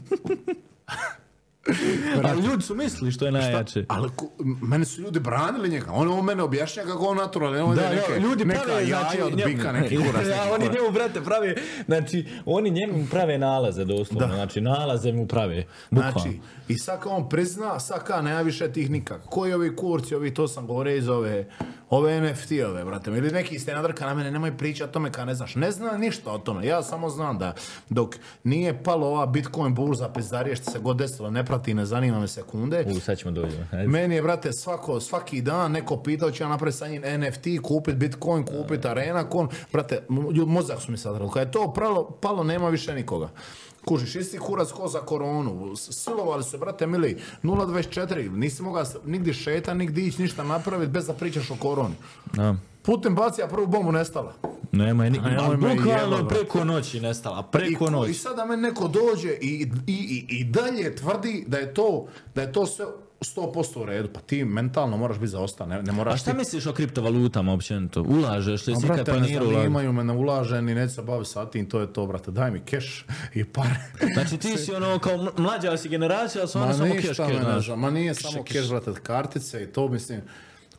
[2.24, 3.84] Ali ljudi su mislili što je najjače.
[3.88, 4.30] Ali ku-
[4.62, 5.92] meni su ljudi branili njega.
[5.92, 7.54] On ovo mene objašnja kako on natural.
[7.60, 10.26] On Da, je da, neke, ljudi neka prave, jaja znači, od njemu- bika, neki kurac,
[10.28, 11.54] Ja, oni njemu, brate, prave,
[11.86, 16.12] znači, oni njemu prave nalaze doslovno, znači, nalaze mu prave, bukvalno.
[16.12, 16.38] Znači,
[16.68, 19.28] i sad on prizna, sad kao nema više tih nikako.
[19.28, 21.48] Koji ovi kurci, ovi, to sam govorio iz ove,
[21.90, 23.10] ove NFT-ove, brate.
[23.10, 25.54] Ili neki ste nadrka na mene, nemoj pričati o tome kao ne znaš.
[25.54, 26.66] Ne znam ništa o tome.
[26.66, 27.54] Ja samo znam da
[27.90, 28.14] dok
[28.44, 32.28] nije palo ova Bitcoin burza pizdarije što se god desilo, ne prati, ne zanima me
[32.28, 32.84] sekunde.
[32.96, 33.40] U, sad ćemo.
[33.72, 33.88] Ajde.
[33.88, 37.94] Meni je, brate, svako, svaki dan neko pitao će ja napraviti sa njim NFT, kupit
[37.94, 42.44] Bitcoin, kupit Arena, kon, brate, mo- mozak su mi sad Kad je to pralo, palo,
[42.44, 43.28] nema više nikoga.
[43.86, 45.76] Kužiš, isti kurac ko za koronu.
[45.76, 51.12] Silovali su, brate, mili, 0.24, nisi mogao nigdje šeta, nigdje ići, ništa napraviti bez da
[51.12, 51.94] pričaš o koroni.
[52.32, 52.56] Da.
[52.82, 54.32] Putem bacija prvu bombu nestala.
[54.72, 55.18] Nema je ni...
[55.18, 58.14] A nemoj ali me Bukvalno preko noći nestala, I, preko ko- I noći.
[58.14, 62.52] sada meni neko dođe i, i, i, i dalje tvrdi da je to, da je
[62.52, 62.86] to sve
[63.36, 64.08] 100% u redu.
[64.14, 65.68] Pa ti mentalno moraš biti zaostan.
[65.68, 66.36] Ne, ne moraš A šta ti...
[66.36, 68.02] misliš o kriptovalutama općenito?
[68.02, 69.60] Ulažeš li si kad ne planirao ulagati?
[69.60, 72.30] zanimaju me, ne ulažem i neću se baviti sa tim, to je to, brate.
[72.30, 73.76] Daj mi keš i pare.
[74.14, 77.18] Znači ti si ono kao ml- mlađa si generacija, ali su Ma samo keš keš,
[77.18, 80.20] ne Ma nije samo keš, brate, kartice i to, mislim.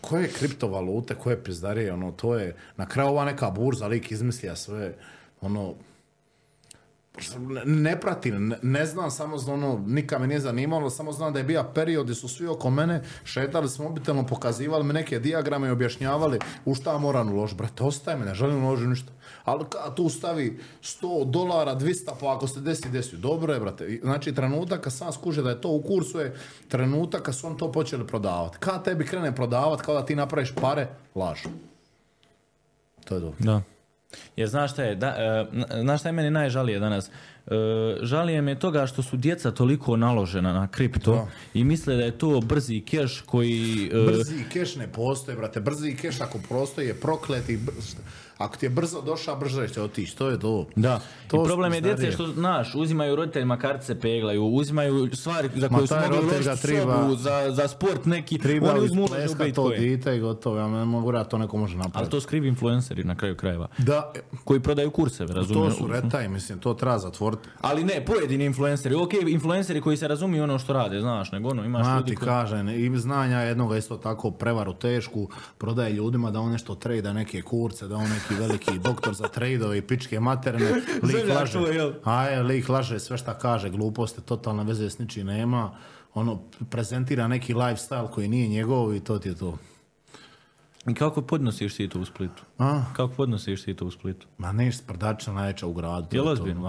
[0.01, 4.93] koje kriptovalute, koje pizdarije, ono, to je, na kraju ova neka burza, lik izmislija sve,
[5.41, 5.73] ono,
[7.65, 11.45] ne, pratim, ne, znam, samo znam, ono, nikad me nije zanimalo, samo znam da je
[11.45, 15.71] bio period gdje su svi oko mene šetali s mobitelom, pokazivali mi neke dijagrame i
[15.71, 17.57] objašnjavali u šta moram uložiti.
[17.57, 19.11] Brate, ostaje me, ne želim uložiti ništa.
[19.43, 23.17] Ali ka, tu stavi 100 dolara, 200, pa ako se desi, desi.
[23.17, 23.99] Dobro je, brate.
[24.03, 26.35] Znači, trenutak kad sam skuže da je to u kursu je
[26.67, 28.57] trenutak kad su on to počeli prodavati.
[28.59, 31.39] Kad tebi krene prodavati, kao da ti napraviš pare, laž.
[33.05, 33.37] To je dobro.
[33.39, 33.61] Da.
[34.35, 37.07] Jer znaš šta je, da, e, na- znaš šta je meni najžalije danas?
[37.07, 37.51] E,
[38.01, 41.27] žalije me toga što su djeca toliko naložena na kripto Da.
[41.53, 43.91] i misle da je to brzi keš koji...
[43.93, 45.59] e, Brzi keš ne postoji, brate.
[45.59, 47.57] Brzi keš ako postoji je prokleti.
[47.57, 47.95] brz-
[48.37, 50.17] Ako ti je brzo došao, brže će otići.
[50.17, 50.67] To je to.
[50.75, 55.69] Da, To i problem je djece što, znaš, uzimaju roditeljima kartice peglaju, uzimaju stvari za
[55.69, 59.07] koje su mogli triba- sobu, za, za sport neki, Treba oni uzmu
[59.53, 60.57] to dite i gotovo.
[60.57, 62.11] Ja ne mogu da to neko može Ali napraviti.
[62.11, 64.11] to skrivi influenceri na kraju krajeva, Da,
[64.43, 65.77] koji prodaju kurseve, to razumiješ?
[65.77, 67.49] su retaj, mislim, to treba zatvoriti.
[67.61, 71.65] Ali ne, pojedini influenceri, ok, influenceri koji se razumiju ono što rade, znaš, nego ono,
[71.65, 72.25] imaš Ma ljudi koji...
[72.27, 77.41] kažem, i znanja jednoga isto tako prevaru tešku, prodaje ljudima da on nešto trejda neke
[77.41, 80.73] kurce, da on neki veliki doktor za trejdove i pičke materne,
[81.03, 81.59] lik laže,
[82.03, 85.71] aj, lik laže sve šta kaže, gluposti, totalne veze s ničim nema,
[86.13, 86.39] ono,
[86.69, 89.57] prezentira neki lifestyle koji nije njegov i to ti je to.
[90.87, 92.43] I kako podnosiš ti to u Splitu?
[92.57, 92.81] A?
[92.93, 94.27] Kako podnosiš ti to u Splitu?
[94.37, 96.07] Ma neš sprdača najveća u gradu.
[96.11, 96.67] je ozbiljno?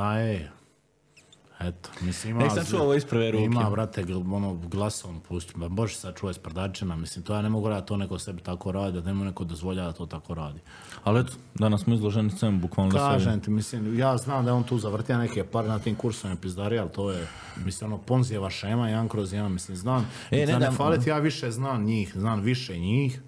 [1.61, 2.43] Eto, mislim ima...
[2.43, 3.45] Nek sam čuo ovo iz prve ruke.
[3.45, 5.59] Ima, brate, ono, glasom pusti.
[5.59, 8.73] Ma Bože sad čuje sprdačina, mislim, to ja ne mogu raditi, to neko sebi tako
[8.73, 10.61] radi, da ne mu neko dozvolja da to tako radi.
[11.05, 13.25] Ali eto, danas smo izloženi svemu, bukvalno da se...
[13.25, 16.41] Kažem ti, mislim, ja znam da je on tu zavrtio neke pare na tim kursovima
[16.41, 17.27] pizdari, ali to je,
[17.65, 20.11] mislim, ono, Ponzijeva šema, jedan kroz jedan, mislim, znam.
[20.31, 23.21] E, ne ne, faliti, ja više znam njih, znam više njih,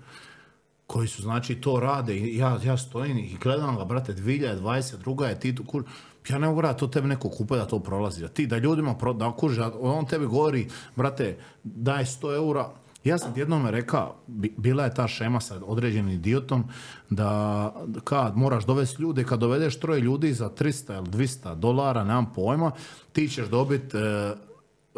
[0.86, 5.26] koji su, znači, to rade i ja, ja stojim i gledam ga, brate, 2020, druga
[5.26, 5.84] je ti tu kur...
[6.28, 8.20] Ja ne mogu to tebi neko kupe da to prolazi.
[8.22, 10.66] Da ti, da ljudima pro, da kuži, on tebi govori,
[10.96, 12.70] brate, daj 100 eura,
[13.04, 16.64] ja sam ti jednome rekao, bi- bila je ta šema sa određenim idiotom,
[17.10, 17.72] da
[18.04, 22.70] kad moraš dovesti ljude, kad dovedeš troje ljudi za 300 ili 200 dolara, nemam pojma,
[23.12, 24.34] ti ćeš dobiti, e,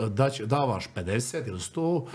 [0.09, 2.07] da će, davaš 50 ili 100,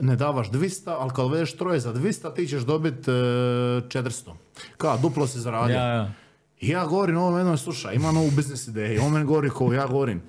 [0.00, 4.30] ne davaš 200, ali kad dovedeš troje za 200, ti ćeš dobiti e, 400.
[4.76, 5.76] Kao, duplo si zaradio.
[5.76, 6.12] Ja, ja.
[6.60, 9.02] I ja govorim ovom jednom, slušaj, ima novu biznis ideju.
[9.04, 10.22] On meni govori ko ja govorim.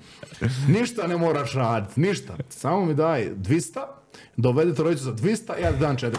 [0.68, 2.36] Ništa ne moraš raditi, ništa.
[2.48, 3.86] Samo mi daj 200,
[4.36, 6.12] dovedi trojicu za 200, ja dam 400.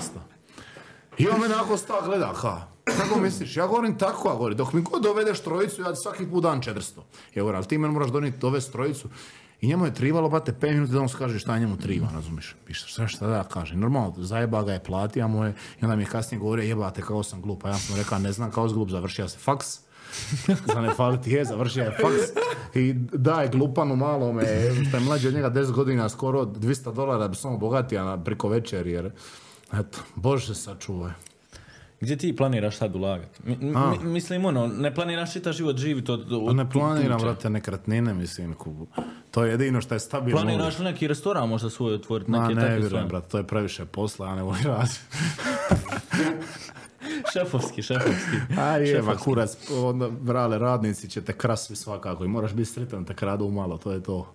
[1.18, 2.68] I on mene onako sta gleda, ha.
[2.84, 3.58] Kako misliš?
[3.58, 4.58] Ja govorim tako, ja govorim.
[4.58, 6.98] Dok mi god dovedeš trojicu, ja svaki put dam 400.
[7.36, 9.10] Ja govorim, ali ti meni moraš donijeti dovesti trojicu.
[9.62, 12.56] I njemu je trivalo, brate, 5 minuta da on skaže šta njemu triva, razumiš?
[12.68, 13.80] I šta, šta, da ja kažem?
[13.80, 17.42] Normalno, zajeba ga je platio mu i onda mi je kasnije govorio, jebate, kao sam
[17.42, 17.66] glup.
[17.66, 19.89] A ja sam rekao, ne znam, kao si glup, završio se faks.
[20.74, 22.42] za ne faliti je, završio je faks
[22.76, 24.44] i daj glupanu malome,
[24.88, 28.24] što je mlađi od njega 10 godina, skoro 200 dolara da bi samo bogatija na
[28.24, 29.12] preko večer, jer
[29.74, 31.12] eto, Bože sačuvaj.
[32.02, 33.40] Gdje ti planiraš sad ulagati?
[33.46, 36.32] Mi, mi- mislim, ono, ne planiraš čitav život živit od...
[36.32, 38.88] od Pa ne planiram, brate, nekretnine, mislim, ku-
[39.32, 40.42] to je jedino što je stabilno.
[40.42, 43.86] Planiraš li neki restoran možda svoj otvoriti, Ma neke ne vjerujem, brate, to je previše
[43.86, 45.00] posla, ja ne volim raditi.
[47.34, 48.38] Šefovski, šefovski.
[48.58, 53.06] A je, ma kurac, onda, brale, radnici će te krasvi svakako i moraš biti sretan
[53.06, 54.34] te kradu malo, to je to.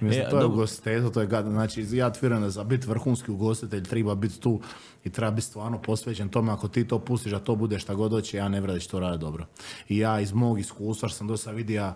[0.00, 0.54] Mislim, E, to je dobro.
[0.54, 4.60] ugostiteljstvo, to je gad, znači ja tvrdim da za biti vrhunski ugostitelj treba biti tu
[5.04, 8.12] i treba biti stvarno posvećen tome, ako ti to pustiš, a to bude šta god
[8.12, 9.46] hoće, ja ne će to raditi dobro.
[9.88, 11.92] I ja iz mog iskustva što sam do sad vidio,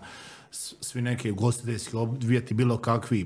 [0.51, 3.25] svi neki ugostiteljski objekti, bilo kakvi e,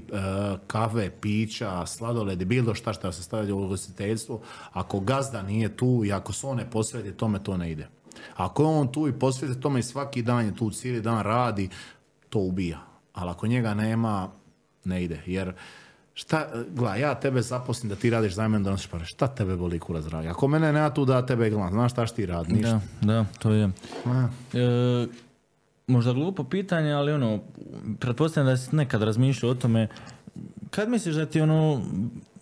[0.67, 4.41] kave, pića, sladoledi, bilo šta šta se stavlja u ugostiteljstvo,
[4.73, 7.87] ako gazda nije tu i ako se on ne posveti tome, to ne ide.
[8.35, 11.69] Ako je on tu i posveti tome i svaki dan je tu, cijeli dan radi,
[12.29, 12.79] to ubija.
[13.13, 14.29] Ali ako njega nema,
[14.83, 15.21] ne ide.
[15.25, 15.53] Jer
[16.13, 19.05] šta, gledaj, ja tebe zaposlim da ti radiš za mene da pare.
[19.05, 20.27] Šta tebe boli kurac dragi?
[20.27, 22.53] Ako mene nema tu da tebe gledam, znaš šta ti radi?
[22.53, 22.81] Ništa.
[23.01, 23.69] Da, da, to je.
[24.05, 25.07] Ma, E,
[25.87, 27.39] možda glupo pitanje, ali ono,
[27.99, 29.87] pretpostavljam da si nekad razmišljao o tome,
[30.69, 31.81] kad misliš da ti ono,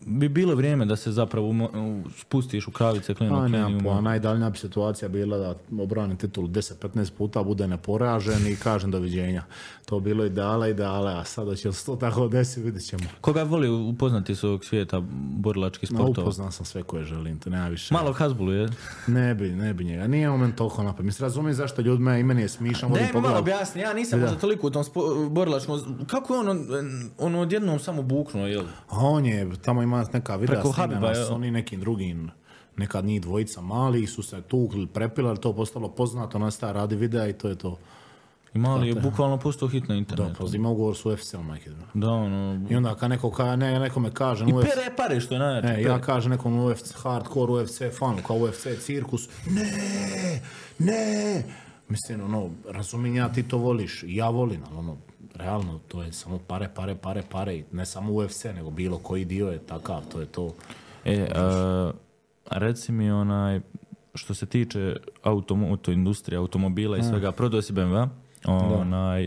[0.05, 1.53] bi bilo vrijeme da se zapravo
[2.17, 7.11] spustiš u kravice klinu, Pa, nemam pojma, najdaljnija bi situacija bila da obranim titulu 10-15
[7.17, 9.43] puta, bude neporažen i kažem doviđenja.
[9.85, 13.03] To bilo ideale, ideale, a sada će se to tako desi, vidjet ćemo.
[13.21, 15.01] Koga voli upoznati iz ovog svijeta
[15.37, 16.23] borilačkih sportova?
[16.23, 17.93] upoznao sam sve koje želim, to nema više.
[17.93, 18.69] Malo Hazbulu je.
[19.07, 20.07] Ne bi, ne bi njega.
[20.07, 21.05] Nije on meni toliko napad.
[21.05, 22.91] Mislim, razumijem zašto ljudima i meni je smišan.
[22.91, 26.55] Ne, mi malo objasni, ja nisam možda toliko u tom spo- borilačkom, kako je ono,
[27.17, 28.65] ono odjednom samo buknuo, jel?
[28.89, 32.31] A on je, tamo ima neka videa Preko Habiba, s onim nekim drugim
[32.77, 37.33] Nekad njih dvojica malih su se tukli, prepilali, to postalo poznato, nastaje radi videa i
[37.33, 37.77] to je to.
[38.53, 40.47] I mali je bukvalno pustao hit na Da, internetu.
[40.51, 41.69] pa ima ugovor s UFC-om, majke.
[41.93, 42.67] Da, ono...
[42.69, 45.67] I onda kad neko ka, ne, nekome kaže, I UFC, pere pare što je najjače.
[45.67, 45.81] E, pere.
[45.81, 49.71] ja kažem nekom UFC, hardcore UFC fanu, kao UFC cirkus, ne,
[50.79, 51.43] ne.
[51.89, 54.97] Mislim, ono, razumijem ja, ti to voliš, ja volim, ali ono,
[55.35, 59.25] realno, to je samo pare, pare, pare, pare, i ne samo UFC, nego bilo koji
[59.25, 60.53] dio je takav, to je to.
[61.05, 61.91] E, a,
[62.51, 63.61] reci mi onaj,
[64.15, 68.07] što se tiče automoto industrije, automobila i svega, prodao si BMW,
[68.45, 69.25] onaj,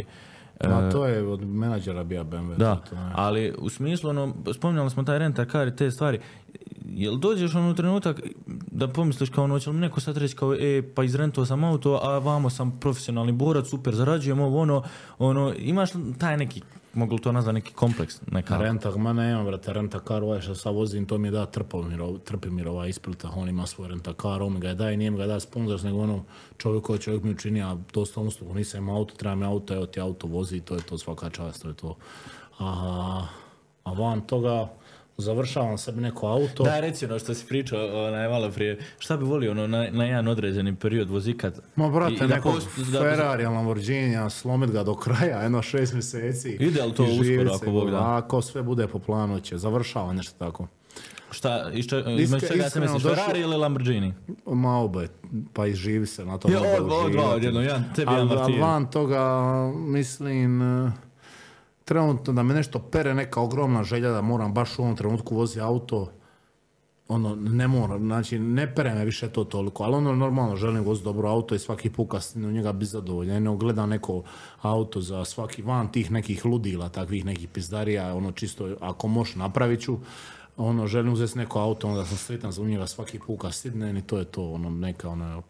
[0.61, 2.57] e, Ma to je od menadžera bija BMW.
[2.57, 6.21] da, to, ali u smislu, ono, spominjali smo taj renta car i te stvari,
[6.85, 10.55] jel dođeš ono u trenutak da pomisliš kao ono, će li neko sad reći kao,
[10.55, 14.83] e, pa izrentuo sam auto, a vamo sam profesionalni borac, super, zarađujem ovo, ono,
[15.19, 16.63] ono, imaš taj neki,
[16.97, 20.55] mogu li to nazvati neki kompleks, neka, Renta, ma nema, brate, renta kar, ovaj što
[20.55, 24.13] sad vozim, to mi je da Trpomir, ov- Trpimir ovaj isplita, on ima svoj renta
[24.13, 26.25] kar, on mi ga je daje, nije mi ga daje sponsor, nego ono
[26.59, 29.87] čovjek koji čovjek mi učini, a dosta uslugu, nisam imao auto, treba mi auto, evo
[29.87, 31.97] ti auto vozi, to je to svaka čast, to je to.
[32.59, 33.27] A,
[33.85, 34.69] a van toga,
[35.19, 36.63] završavam sebi neko auto.
[36.63, 38.79] Da, reci ono što si pričao onaj, malo prije.
[38.99, 41.55] Šta bi volio ono, na, na jedan određeni period vozikat?
[41.77, 46.51] Ma brate, i da post- da- Ferrari, Lamborghini, slomit ga do kraja, jedno šest mjeseci.
[46.51, 48.17] Ide li to uskoro, ako Bog da?
[48.17, 50.67] Ako sve bude po planu će, završava nešto tako.
[51.31, 54.15] Šta, išče, između čega se misliš, došlo- Ferrari ili Lamborghini?
[54.47, 55.09] Ma oboje,
[55.53, 56.53] pa i živi se na tom.
[56.53, 58.61] Ja, od- od odjednom, jedan tebi, jedan Ali Martinu.
[58.61, 59.23] van toga,
[59.77, 60.61] mislim,
[61.87, 65.61] trenutno da me nešto pere neka ogromna želja da moram baš u ovom trenutku vozi
[65.61, 66.11] auto,
[67.09, 71.05] ono, ne moram, znači, ne pere me više to toliko, ali ono, normalno, želim voziti
[71.05, 73.43] dobro auto i svaki puka u njega bi zadovoljan.
[73.43, 74.23] Ne gledam neko
[74.63, 79.81] auto za svaki van tih nekih ludila, takvih nekih pizdarija, ono, čisto, ako možeš, napravit
[79.81, 79.99] ću.
[80.57, 84.19] Ono, želim uzeti neko auto, onda sam sretan za njega svaki puka sidnem i to
[84.19, 85.43] je to, ono, neka, ono,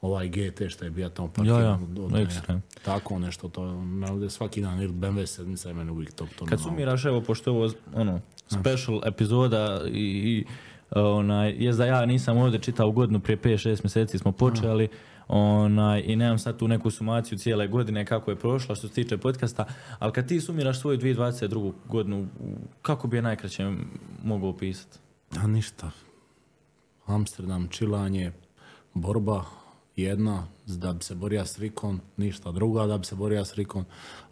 [0.00, 1.62] ovaj GT što je bio tamo parkiran.
[1.62, 1.78] ja,
[2.10, 2.22] mene.
[2.22, 2.62] ekstrem.
[2.84, 3.62] Tako nešto, to
[4.10, 6.28] ovdje svaki dan, ili BMW sedmica je meni uvijek top.
[6.38, 10.44] To Kad sumiraš, evo, pošto je ovo ono, special epizoda i, i
[10.90, 14.88] onaj, jest da ja nisam ovdje čitao godinu, prije 5-6 mjeseci smo počeli,
[15.28, 19.18] onaj, i nemam sad tu neku sumaciju cijele godine kako je prošla što se tiče
[19.18, 19.64] podcasta,
[19.98, 21.72] ali kad ti sumiraš svoju 2022.
[21.88, 22.28] godinu,
[22.82, 23.72] kako bi je najkraće
[24.24, 24.98] mogao opisati?
[25.38, 25.90] A ništa.
[27.06, 28.32] Amsterdam, čilanje,
[28.94, 29.44] borba
[29.96, 33.84] jedna da bi se borio s Rikon, ništa druga da bi se borio s Rikon.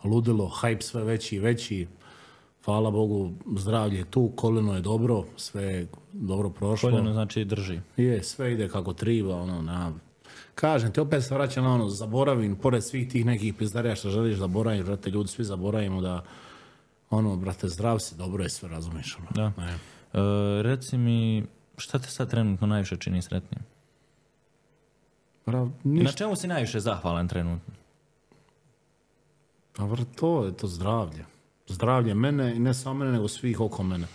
[0.04, 1.86] Ludilo, hype sve veći i veći.
[2.64, 6.90] Hvala Bogu, zdravlje je tu, koleno je dobro, sve je dobro prošlo.
[6.90, 7.80] Koljeno znači drži.
[7.96, 9.92] Je, sve ide kako triba, ono, na...
[10.54, 14.36] Kažem ti, opet se vraćam na ono, zaboravim, pored svih tih nekih pizdarija što želiš
[14.36, 16.24] zaboraviti, brate, ljudi svi zaboravimo da,
[17.10, 19.28] ono, brate, zdrav si, dobro je sve, razumiješ, ono.
[19.34, 19.52] Da.
[19.56, 21.46] E, reci mi,
[21.76, 23.60] šta te sad trenutno najviše čini sretnim?
[25.46, 26.10] I ništa.
[26.10, 27.74] Na čemu si najviše zahvalan trenutno?
[29.76, 31.24] Pa to je to zdravlje.
[31.68, 34.06] Zdravlje mene i ne samo mene, nego svih oko mene.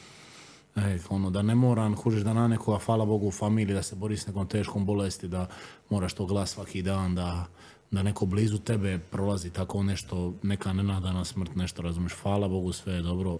[0.76, 3.96] E, ono, da ne moram, kužiš da na nekoga, hvala Bogu, u familiji, da se
[3.96, 5.48] bori s nekom teškom bolesti, da
[5.90, 7.46] moraš to glas svaki dan, da,
[7.92, 12.94] da neko blizu tebe prolazi tako nešto, neka nenadana smrt, nešto, razumiješ, hvala Bogu, sve
[12.94, 13.38] je dobro.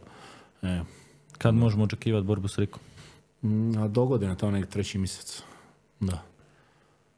[0.62, 0.82] E,
[1.38, 2.82] Kad možemo očekivati borbu s Rikom?
[3.42, 3.78] mm,
[4.32, 5.44] a to nek treći mjesec.
[6.00, 6.29] Da.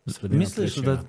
[0.06, 1.00] Sredina Misliš da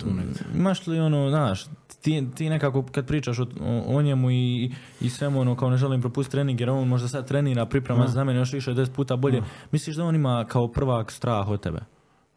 [0.55, 1.65] imaš li ono, znaš,
[2.03, 3.47] ti, ti nekako kad pričaš o,
[3.87, 7.29] o, njemu i, i svemu ono kao ne želim propustiti trening jer on možda sad
[7.29, 9.43] trenira, priprema se za mene još više 10 puta bolje.
[9.73, 11.81] Misliš da on ima kao prvak strah od tebe?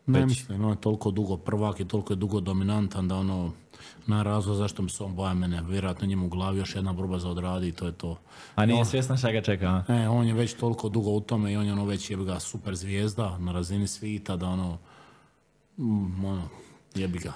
[0.06, 0.30] Ne Već.
[0.30, 3.52] mislim, on je toliko dugo prvak i toliko je dugo dominantan da ono,
[4.08, 7.20] na razlog zašto mi se on boja mene, vjerojatno njemu u glavi još jedna borba
[7.20, 8.18] za odradi i to je to.
[8.56, 9.94] A nije svjesna šta ga čeka, a?
[9.94, 12.40] E, on je već toliko dugo u tome i on je ono već jebi ga
[12.40, 14.78] super zvijezda na razini svita da ono,
[15.78, 16.50] mm, ono,
[16.96, 17.34] jebi ga.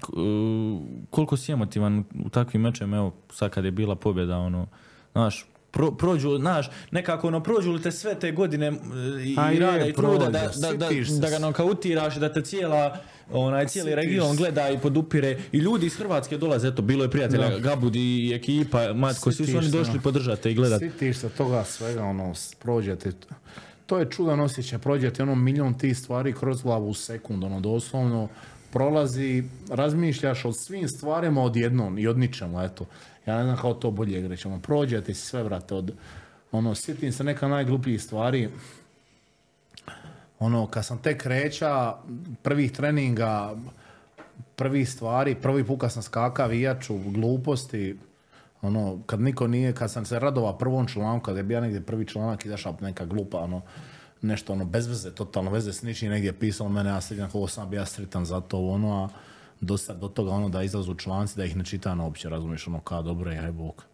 [0.00, 0.80] K- uh,
[1.10, 4.66] koliko si emotivan u takvim mečem, evo sad kad je bila pobjeda, ono,
[5.12, 8.76] znaš, pro, prođu, znaš, nekako ono, prođu li te sve te godine uh,
[9.24, 10.88] i, A i je, rada i truda da, da, da,
[11.20, 12.96] da ga nokautiraš da te cijela,
[13.32, 17.58] onaj, cijeli region gleda i podupire i ljudi iz Hrvatske dolaze, eto, bilo je prijatelja,
[17.58, 20.00] Gabudi i ekipa, Matko, svi su oni došli no.
[20.02, 20.90] podržati i gledati.
[20.90, 23.12] Sitiš se toga svega, ono, prođete.
[23.90, 28.28] To je čudan osjećaj, prođete ono milion tih stvari kroz glavu u sekund, ono, doslovno
[28.72, 32.86] prolazi, razmišljaš o svim stvarima odjednom i od ničemu, eto.
[33.26, 35.92] Ja ne znam kako to bolje reći, ono, prođete si sve, brate, od,
[36.52, 38.48] ono, sjetim se neka najglupljih stvari,
[40.38, 41.94] ono, kad sam tek kreća,
[42.42, 43.56] prvih treninga,
[44.56, 47.98] prvih stvari, prvi put kad sam skaka vijaču, gluposti,
[48.62, 52.06] ono, kad niko nije, kad sam se radova prvom članku, kad je bio negdje prvi
[52.06, 53.62] članak izašao neka glupa, ono,
[54.22, 57.48] nešto ono bez veze, totalno veze s ničim negdje je pisalo mene, ja sredim kako
[57.48, 59.08] sam bio sretan za to ono, a
[59.60, 63.02] do, do toga ono da izlazu članci da ih ne čitam uopće, razumiješ, ono kao
[63.02, 63.84] dobro je, aj bog.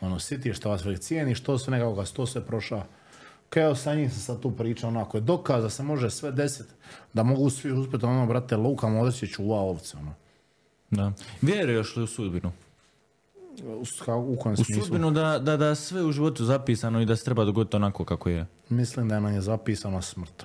[0.00, 2.84] Ono, siti što vas uvijek cijeni, što sve nekako ga sto sve prošao.
[3.48, 6.32] Kao sa njim se sad tu priča, ono, ako je dokaz da se može sve
[6.32, 6.66] deset,
[7.12, 10.14] da mogu svi uspjeti, ono, brate, Luka Modrić je čuva ovce, ono.
[10.90, 11.12] Da.
[11.42, 12.52] Vjeruješ li u sudbinu?
[13.64, 13.84] U,
[14.16, 17.76] u U sudbinu da, da, da sve u životu zapisano i da se treba dogoditi
[17.76, 18.46] onako kako je.
[18.68, 20.44] Mislim da nam je zapisano smrt.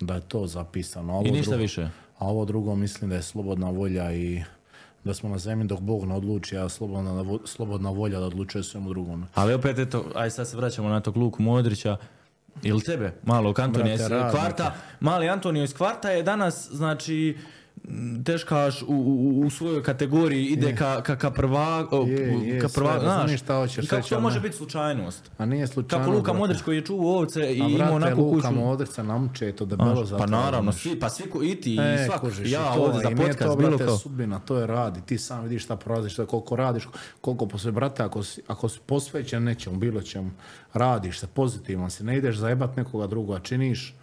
[0.00, 1.12] Da je to zapisano.
[1.12, 1.88] Ovo I ništa drugo- više.
[2.18, 4.42] A ovo drugo mislim da je slobodna volja i
[5.04, 8.88] da smo na zemlji dok Bog ne odluči, a slobodna, slobodna volja da odlučuje svemu
[8.88, 9.26] drugome.
[9.34, 11.96] Ali opet, eto, aj sad se vraćamo na tog Luku Modrića.
[12.62, 14.00] Ili tebe, malog Antonija iz
[14.30, 14.74] kvarta.
[15.00, 17.36] Mali Antonio iz kvarta je danas, znači,
[18.24, 22.92] teškaš u, u, u svojoj kategoriji, ide ka, ka, ka prva, Je, je, ka prva,
[22.92, 25.30] sve, znaš, šta hoćeš i kako to može biti slučajnost?
[25.38, 26.04] A nije slučajno.
[26.04, 26.32] Kako Luka.
[26.32, 28.60] Modrić koji je čuvao ovce i imao brate, onakvu Luka kuću.
[28.60, 32.04] Modrić namče to debelo za pa naravno, svi, pa svi ko i ti i E,
[32.06, 33.98] svak, kužiš, ja i to, ovdje za i podcast, to, bilo brate, kao.
[33.98, 36.88] sudbina, to je rad i ti sam vidiš šta prolaziš, šta, koliko radiš,
[37.20, 40.30] koliko posve, brate, ako si, ako si posvećen nečemu, bilo čemu,
[40.74, 43.94] radiš se, pozitivan si, ne ideš zajebat nekoga druga, činiš,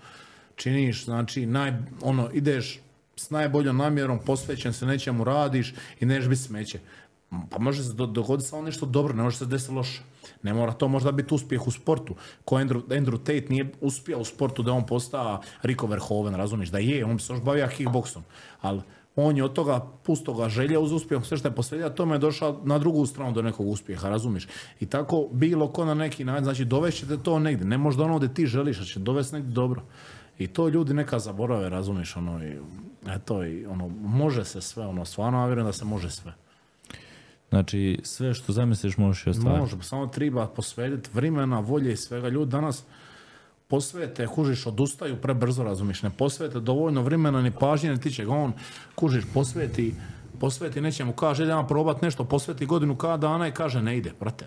[0.55, 2.79] činiš, znači, naj, ono, ideš
[3.15, 6.79] s najboljom namjerom, posvećen se nečemu, radiš i neš biti smeće.
[7.49, 10.01] Pa može se do- dogoditi samo nešto dobro, ne može se desiti loše.
[10.43, 12.15] Ne mora to možda biti uspjeh u sportu.
[12.45, 16.69] Ko Andrew, Andrew Tate nije uspio u sportu da on postao Rico Verhoeven, razumiješ?
[16.69, 18.23] Da je, on se još bavio kickboksom.
[18.61, 18.81] Ali
[19.15, 22.61] on je od toga pustoga želja uz uspjeh, sve što je posvetio, tome je došao
[22.63, 24.47] na drugu stranu do nekog uspjeha, razumiješ?
[24.79, 28.33] I tako bilo ko na neki način, znači dovešćete to negdje, ne možda ono gdje
[28.33, 29.81] ti želiš, a će dovesti negdje dobro.
[30.39, 32.57] I to ljudi neka zaborave, razumiješ, ono, i,
[33.07, 36.33] eto, i ono, može se sve, ono, stvarno, ja vjerujem da se može sve.
[37.49, 39.61] Znači, sve što zamisliš možeš i ostvariti.
[39.61, 42.29] Može, samo treba posvetiti vremena, volje i svega.
[42.29, 42.83] Ljudi danas
[43.67, 48.53] posvete, kužiš, odustaju prebrzo, razumiš, ne posvete dovoljno vremena ni pažnje, ni tiče ga on,
[48.95, 49.95] kužiš, posveti,
[50.39, 54.45] posveti nečemu, kaže, idem probat nešto, posveti godinu kada dana i kaže, ne ide, brate.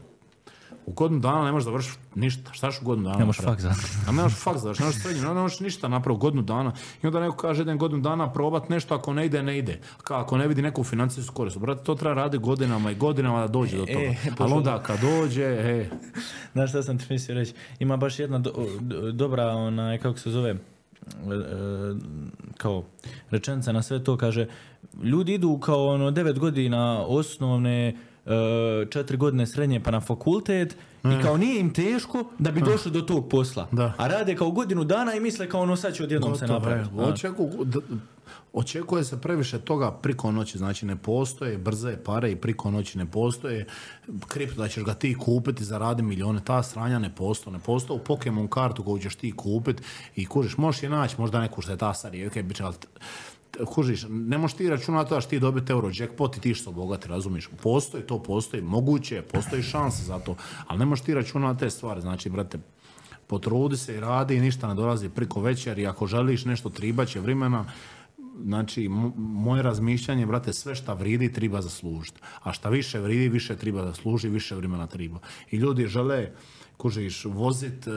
[0.88, 2.52] U godinu dana ne možeš završiti ništa.
[2.52, 3.18] Šta ćeš u godinu dana?
[3.18, 3.88] Ne možeš fakt završiti.
[4.06, 6.72] Ne možeš fakt završiti, ne možeš srednju, ne možeš ništa napraviti godinu dana.
[7.02, 9.80] I onda neko kaže, idem godinu dana probat nešto, ako ne ide, ne ide.
[10.02, 11.58] Ka, ako ne vidi neku financijsku korist.
[11.58, 13.98] Brate, to treba raditi godinama i godinama da dođe do toga.
[14.00, 15.90] E, Ali onda kad dođe, e,
[16.52, 17.52] Znaš šta sam ti mislio reći?
[17.78, 20.58] Ima baš jedna do- do- dobra, onaj, kako se zove, e, e,
[22.56, 22.84] kao
[23.30, 24.46] rečenica na sve to, kaže,
[25.02, 27.94] ljudi idu kao ono devet godina osnovne, e,
[28.90, 33.00] četiri godine srednje pa na fakultet i kao nije im teško da bi došli do
[33.00, 33.68] tog posla.
[33.72, 33.92] Da.
[33.96, 36.90] A rade kao godinu dana i misle kao ono sad će odjednom se Gotovo, napraviti.
[36.90, 37.78] e, očeku- d-
[38.52, 43.06] očekuje se previše toga priko noći, znači ne postoje brze pare i priko noći ne
[43.06, 43.66] postoje
[44.28, 48.04] kripto da ćeš ga ti kupiti zaradi milijone, ta stranja ne postoje, ne postoje u
[48.04, 49.82] Pokemon kartu koju ćeš ti kupiti
[50.16, 52.74] i kužiš, možeš je naći, možda neku što je ta starija, ok, bit će, ali
[53.66, 57.08] kužiš, ne možeš ti računati da ćeš ti dobiti euro jackpot i ti što bogati,
[57.08, 57.48] razumiš?
[57.62, 60.36] Postoji to, postoji, moguće, je, postoji šansa za to,
[60.66, 62.58] ali ne možeš ti računati te stvari, znači, brate,
[63.26, 65.44] potrudi se i radi i ništa ne dolazi priko
[65.76, 67.64] i ako želiš nešto tribaće vremena,
[68.44, 72.20] znači moje razmišljanje, brate, sve šta vridi treba zaslužiti.
[72.42, 75.18] A šta više vridi, više treba zaslužiti, više vremena treba.
[75.50, 76.30] I ljudi žele
[76.76, 77.90] kužiš, vozit, e,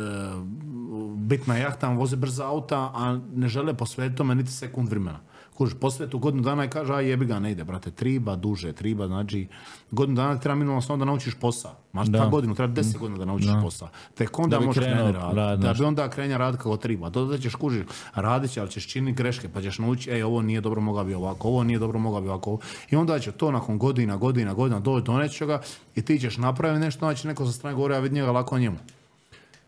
[1.15, 5.19] bit na jahtama, vozit brza auta, a ne žele posvetiti tome niti sekund vremena.
[5.57, 8.73] Kužiš, posveti u godinu dana i kaže, a jebi ga, ne ide, brate, triba duže,
[8.73, 9.47] triba, znači,
[9.91, 11.71] godinu dana treba minimalno samo da naučiš posao.
[11.93, 12.19] Maš Da.
[12.19, 13.89] ta godinu, treba deset godina da naučiš posao.
[14.15, 15.35] Tek onda Da možeš krenuti raditi.
[15.35, 17.09] rad, Da bi onda krenja rad kako treba.
[17.09, 17.83] To da ćeš kužiš,
[18.15, 21.13] radit će, ali ćeš činiti greške, pa ćeš naučiti, ej, ovo nije dobro, mogao bi
[21.13, 22.57] ovako, ovo nije dobro, mogao bi ovako.
[22.91, 25.61] I onda će to nakon godina, godina, godina doći do nečega
[25.95, 28.77] i ti ćeš napraviti nešto, znači neko sa strane govori, a vidi njega lako njemu.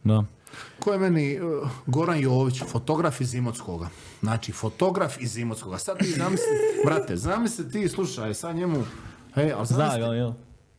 [0.03, 0.23] Da.
[0.80, 3.90] Ko je meni uh, Goran Jović, fotograf iz Imotskoga.
[4.20, 5.78] Znači, fotograf iz Imotskoga.
[5.78, 6.48] Sad ti zamisli,
[6.86, 8.84] brate, zamisli ti, slušaj, sad njemu,
[9.36, 10.32] ej, ali Zna, zamisli, jel, jel?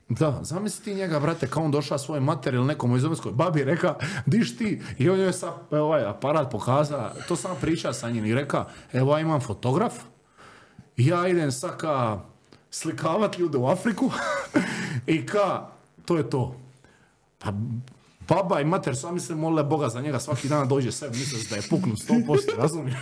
[0.09, 3.95] da, zamisli ti njega, brate, kao on došao svoj materijal nekom iz Imotskoj, babi reka,
[4.27, 8.35] diš ti, i on joj sad ovaj aparat pokaza, to sam priča sa njim i
[8.35, 9.95] reka, evo ja imam fotograf,
[10.97, 12.21] ja idem sad ka
[12.71, 14.11] slikavat ljude u Afriku
[15.07, 15.67] i ka,
[16.05, 16.57] to je to.
[17.39, 17.53] Pa
[18.29, 21.57] baba i mater sami se mole Boga za njega svaki dan dođe sebi, misle da
[21.57, 22.97] je puknut 100%, razumiješ?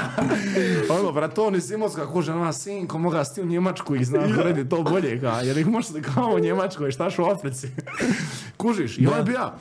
[0.98, 4.68] ono, brat, on iz Imotska kuže, na sinko, moga sti u Njemačku i znam uredi
[4.68, 7.68] to bolje, ka, jer ih možeš kao u Njemačkoj, šta u Africi.
[8.60, 9.58] Kužiš, i ovaj bi ja,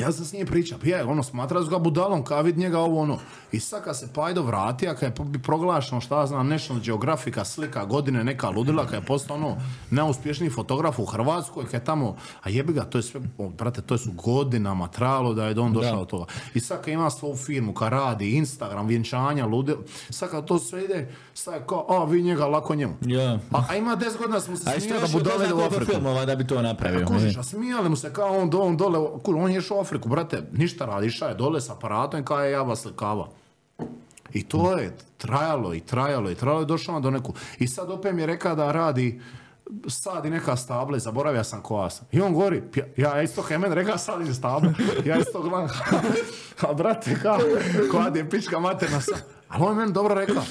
[0.00, 2.78] Ja sam s njim pričao, pa je, ono, smatrao su ga budalom, kao vid njega
[2.78, 3.18] ovo, ono.
[3.52, 5.02] I sad kad se Pajdo vratio, kad
[5.32, 9.56] je proglašeno, šta znam, National Geographica, slika godine, neka ludila, kad je postao, ono,
[9.90, 13.82] neuspješniji fotograf u Hrvatskoj, kad je tamo, a jebi ga, to je sve, o, brate,
[13.82, 16.24] to su godinama trajalo da je on došao do toga.
[16.54, 19.76] I sad kad ima svoju firmu, kad radi, Instagram, vjenčanja, ludil,
[20.10, 22.94] sad kad to sve ide, sad je kao, a, vi njega, lako njemu.
[23.00, 23.38] Ja.
[23.52, 25.92] A, a ima 10 godina smo se A smijali da budale u Afriku.
[25.92, 27.06] filmova da bi to napravio.
[27.06, 30.42] Kužiš, a smijali mu se kao on, on dole, kuž, on je išao Afriku, brate,
[30.52, 33.28] ništa radi, išao je dole s aparatom i kao je ja vas slikava.
[34.32, 37.34] I to je trajalo i trajalo i trajalo i došao do neku.
[37.58, 39.20] I sad opet mi je rekao da radi
[39.86, 42.06] sadi neka stabla i zaboravio sam koja sam.
[42.12, 42.62] I on govori,
[42.96, 44.72] ja, isto Hemen rekao sadim stable,
[45.04, 45.68] ja isto gledam,
[46.68, 47.38] a brate, kao,
[47.90, 49.18] koja je pička materna sam.
[49.48, 50.42] Ali on je meni dobro rekao,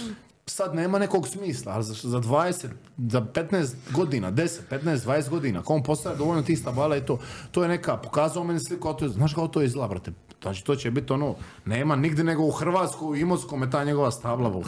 [0.49, 2.67] sad nema nekog smisla, ali za, za 20,
[2.97, 7.19] za 15 godina, 10, 15, 20 godina, ako on postavlja dovoljno tih stabala i to,
[7.51, 10.11] to je neka, pokazao meni sliku, to je, znaš kako to izgleda, brate?
[10.41, 14.11] Znači, to će biti ono, nema nigdje nego u Hrvatskoj, u Imotskom je ta njegova
[14.11, 14.63] stabla, bol,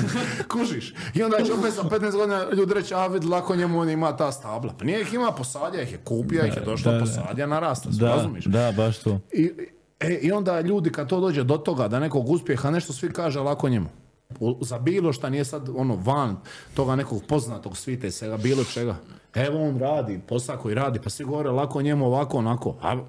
[0.52, 0.94] kužiš.
[1.14, 4.16] I onda će opet za 15 godina ljudi reći, a vid, lako njemu on ima
[4.16, 4.72] ta stabla.
[4.78, 7.04] Pa nije ih ima, posadja ih je, kupija ih je, došla, da, da.
[7.04, 8.44] posadja, narasta, Da, razumiješ?
[8.44, 9.20] da, baš to.
[9.32, 9.50] I,
[10.00, 13.40] e, I onda ljudi kad to dođe do toga da nekog uspjeha nešto svi kaže
[13.40, 13.88] lako njemu.
[14.60, 16.36] Za bilo šta nije sad ono van
[16.74, 18.96] toga nekog poznatog svita i svega bilo čega.
[19.34, 22.76] Evo on radi, posao koji radi, pa svi govore lako njemu ovako onako.
[22.82, 23.04] A,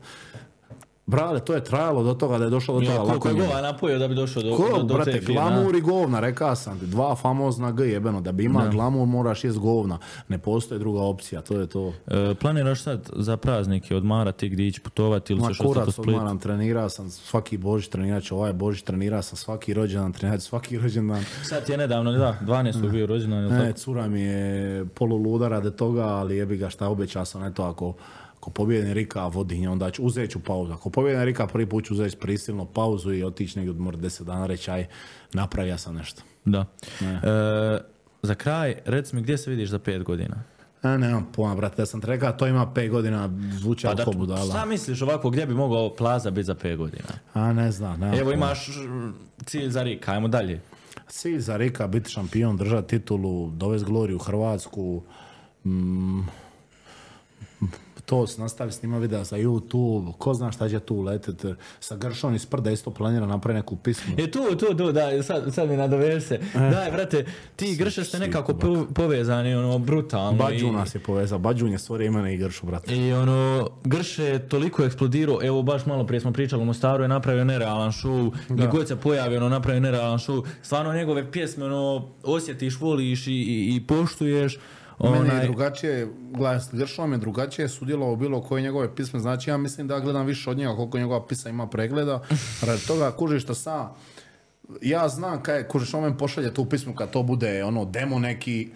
[1.05, 3.99] brale, to je trajalo do toga da je došlo do toga koliko je gova napojio
[3.99, 6.85] da bi došao do, Ko, do, do brate, te glamur i govna, rekao sam ti,
[6.85, 11.41] dva famozna G jebeno, da bi ima glamur moraš jest govna, ne postoji druga opcija,
[11.41, 11.93] to je to.
[12.07, 16.09] E, planiraš sad za praznike odmarati gdje ići putovati ili Ma ćeš ostati u Splitu?
[16.09, 20.47] odmaram, trenirao sam svaki božić, trenirat ću ovaj božić, trenirao sam svaki rođendan, trenirat ću
[20.47, 21.23] svaki rođendan.
[21.43, 22.91] Sad je nedavno, da, 12.
[22.91, 23.77] bio rođendan, Ne, tako?
[23.77, 27.93] cura mi je poluluda radi toga, ali jebi ga šta obećao sam, eto ako
[28.45, 30.73] ako pobjede Rika Vodinja, onda ću, uzet ću pauzu.
[30.73, 34.45] Ako pobjede Rika prvi put ću uzeti prisilno pauzu i otići negdje odmor 10 dana,
[34.45, 34.87] reći aj,
[35.33, 36.21] napravio sam nešto.
[36.45, 36.65] Da.
[37.01, 37.79] E,
[38.21, 40.43] za kraj, reci mi gdje se vidiš za pet godina?
[40.83, 44.45] E, nemam pojma, brate, ja sam ti rekao, to ima 5 godina, zvuči Pa budala.
[44.45, 47.09] šta misliš ovako, gdje bi mogao Plaza biti za pet godina?
[47.33, 49.11] A ne znam, nemam Evo imaš mm,
[49.45, 50.61] cilj za Rika, ajmo dalje.
[51.07, 55.03] Cilj za Rika biti šampion, držati titulu, dovesti Gloriju u Hrvatsku.
[55.65, 56.21] Mm,
[58.05, 61.45] to se nastavi snima videa za YouTube, ko zna šta će tu letet.
[61.79, 64.13] Sa Gršom iz Prda isto planira napraviti neku pismu.
[64.17, 66.39] E tu, tu, tu, da, sad, sad mi nadoveš se.
[66.53, 67.25] Daj, brate,
[67.55, 70.31] ti i Grše ste nekako po- povezani, ono, brutalno.
[70.33, 72.95] Bađu i- nas je povezao, Bađun je stvorio imena i Gršu, brate.
[72.95, 77.07] I ono, Grše je toliko eksplodirao, evo baš malo prije smo pričali u Mostaru je
[77.07, 80.45] napravio nerealan show, gdje god se pojavi, ono, napravio nerealan show.
[80.61, 81.85] Stvarno njegove pjesme, ono,
[82.23, 84.57] osjetiš, voliš i, i, i poštuješ.
[84.99, 89.19] Meni je Onaj, drugačije, gledaj, s Gršom je drugačije sudjelovao u bilo koje njegove pisme,
[89.19, 92.21] znači ja mislim da gledam više od njega koliko njegova pisa ima pregleda,
[92.67, 93.93] radi toga kužiš što sam,
[94.81, 98.71] ja znam kaj, kužiš on meni pošalje tu pismu kad to bude ono demo neki,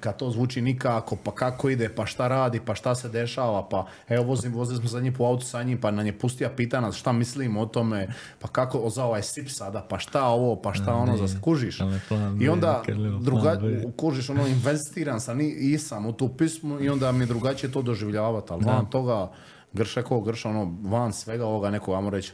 [0.00, 3.86] kad to zvuči nikako, pa kako ide, pa šta radi, pa šta se dešava, pa
[4.08, 6.80] evo vozim, vozili smo za njim po autu sa njim, pa nam je pustija pita
[6.80, 8.08] nas šta mislim o tome,
[8.38, 11.80] pa kako za ovaj sip sada, pa šta ovo, pa šta ono, za kužiš.
[11.80, 12.82] ali plan I onda
[13.20, 13.60] druga,
[13.96, 17.72] kužiš, ono, investiran sam i, i sam u tu pismu i onda mi je drugačije
[17.72, 19.30] to doživljavati, ali van toga,
[19.72, 22.32] Grše ko Grša, ono, van svega ovoga nekog, ajmo reći,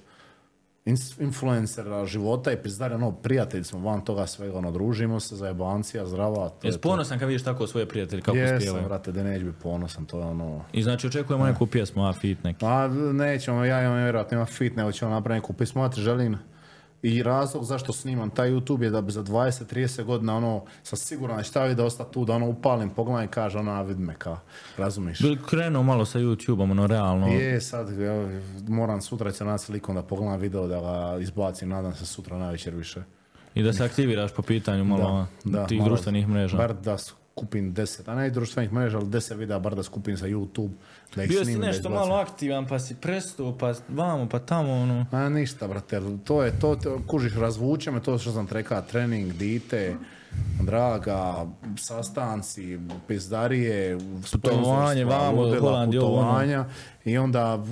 [1.21, 6.49] influencera života i pizdari, ono, prijatelji smo van toga svega, ono, družimo se, zajebancija, zdrava,
[6.49, 6.89] to je Jesi to.
[6.89, 8.85] ponosan kad vidiš tako svoje prijatelje kako Jesam, spjevaju?
[8.85, 10.65] brate, da neće biti ponosan, to je ono...
[10.73, 12.65] I znači očekujemo neku pjesmu, a fit neki.
[12.65, 16.39] A nećemo, ja imam vjerojatno ima fit, nego ćemo napraviti neku pismu, želim
[17.03, 21.37] i razlog zašto snimam taj YouTube je da bi za 20-30 godina ono, sam siguran
[21.37, 24.03] da će ta video ostati tu, da ono upalim, pogledam i kaže ono, a vidi
[24.03, 24.39] me kao,
[24.77, 25.23] razumiješ?
[25.23, 27.27] Bil krenuo malo sa YouTube-om, ono, realno.
[27.27, 27.89] Je, sad
[28.69, 32.75] moram sutra će naći likom da pogledam video da ga izbacim, nadam se sutra navečer
[32.75, 33.03] više.
[33.55, 35.27] I da se aktiviraš po pitanju malo
[35.69, 36.57] tih malo- društvenih mreža.
[36.57, 40.27] Bar da skupim 10, a ne društvenih mreža, ali 10 videa bar da skupim za
[40.27, 40.71] YouTube,
[41.17, 41.93] da Bio si nešto izbacim.
[41.93, 45.07] malo aktivan, pa si prestao, pa vamo, pa tamo, ono.
[45.13, 48.83] A ništa, brate, to je to, to kužiš, razvuče me to što sam ti rekao,
[48.83, 49.97] trening, dite,
[50.63, 51.47] draga,
[51.77, 52.79] sastanci,
[53.09, 53.99] pizdarije,
[54.33, 56.23] Putovanje, vamo, ludila, Holand, ovo, ono.
[56.23, 56.65] putovanja
[57.05, 57.65] i onda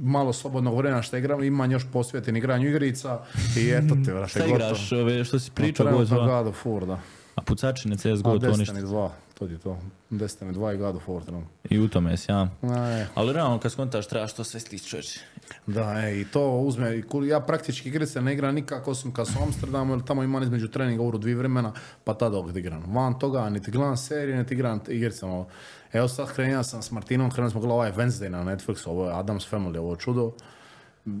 [0.00, 3.18] malo slobodnog vremena što igram, imam još posvetim igranju igrica
[3.56, 6.98] i eto te, brate, Šta igraš, ove, što si pričao, God, of War, da.
[7.34, 8.74] a pucačine, CSGO, to ništa.
[8.74, 9.08] Destiny 2,
[9.40, 9.78] to ti je to.
[10.10, 11.48] Destiny 2 i God of War trenutno.
[11.70, 12.48] I u tome si, ja.
[12.62, 15.20] E, Ali realno, kad skontaš, trebaš to sve stići, čovječe.
[15.66, 19.26] Da, e, i to uzme, i kul- ja praktički igrice ne igram nikako osim kad
[19.26, 21.72] sam u Amsterdamu, jer tamo imam između treninga uru dvije vremena,
[22.04, 22.84] pa tada ovdje igram.
[22.86, 25.26] Van toga, niti gledam serije, niti igram igrice.
[25.26, 25.46] Ono.
[25.92, 29.14] Evo sad krenio sam s Martinom, krenuli smo gledati ovaj Wednesday na Netflixu, ovo je
[29.14, 30.32] Adam's Family, ovo čudo.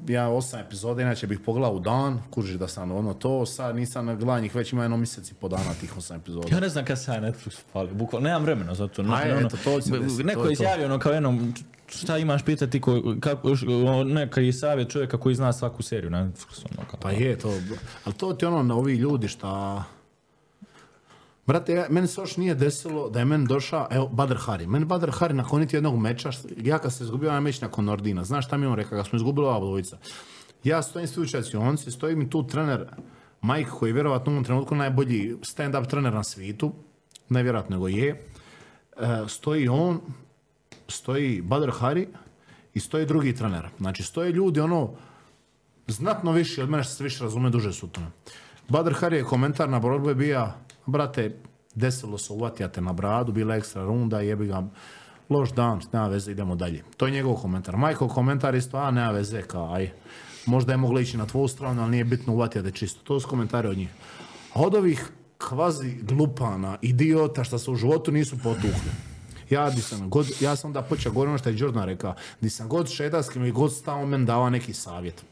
[0.08, 4.06] Ja osam epizoda, inače bih pogledao u dan, kužiš da sam ono to, sad nisam
[4.06, 6.48] na gledanje, već ima jedno mjesec i po dana tih osam epizoda.
[6.50, 9.02] Ja ne znam kad ja Netflix pali, bukvalno, nemam vremena za to.
[9.02, 11.54] Aj, ono, eto, to će desiti, neko to je izjavio ono kao jednom,
[11.88, 16.10] šta imaš pitati ko, kako, š- ono, neka i savjet čovjeka koji zna svaku seriju
[16.10, 16.64] na Netflixu.
[16.78, 17.00] Ono, kao.
[17.00, 17.52] Pa je to,
[18.04, 19.84] ali to ti ono, ovi ljudi šta...
[21.50, 24.66] Brate, ja, meni se još nije desilo da je meni došao, evo, Badr Hari.
[24.66, 28.46] Meni Badr Hari nakon jednog meča, ja kad se izgubio onaj meč nakon Nordina, znaš
[28.46, 29.98] šta mi on rekao, kad smo izgubili ova dvojica.
[30.64, 32.86] Ja stojim svi u čacionci, stoji mi tu trener
[33.42, 36.72] Mike, koji je vjerovatno u ovom trenutku najbolji stand-up trener na svijetu,
[37.28, 38.08] nevjerojatno nego je.
[38.08, 38.20] E,
[39.28, 40.00] stoji on,
[40.88, 42.08] stoji Badr Hari
[42.74, 43.68] i stoji drugi trener.
[43.78, 44.90] Znači, stoje ljudi ono,
[45.86, 47.88] znatno više od mene što se više razume duže su.
[48.68, 50.56] Badr Hari je komentar na borbu je bija,
[50.90, 51.36] brate,
[51.74, 54.62] desilo se uvatijate na bradu, bila ekstra runda, jebi ga,
[55.28, 56.84] loš dan, nema veze, idemo dalje.
[56.96, 57.76] To je njegov komentar.
[57.76, 59.90] Majkov komentar isto, a nema veze, kao, aj,
[60.46, 63.00] možda je moglo ići na tvoju stranu, ali nije bitno uvatijate čisto.
[63.04, 63.88] To su komentari od njih.
[64.54, 68.90] A od ovih kvazi glupana, idiota, što se u životu nisu potukli.
[69.50, 72.50] Ja, di sam, god, ja sam onda počeo govoriti ono što je Jordan rekao, di
[72.50, 75.24] sam god šeta s kim je god stao, on meni dava neki savjet.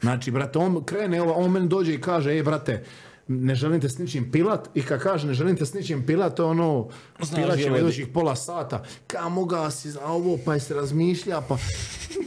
[0.00, 2.84] Znači, brate, on krene, on meni dođe i kaže, ej, brate,
[3.28, 6.36] ne želim te s ničim pilat i kad kaže ne želim te s ničim pilat,
[6.36, 6.88] to je ono,
[7.22, 11.56] Znaš pilat će idućih pola sata, ka moga si za ovo, pa se razmišlja, pa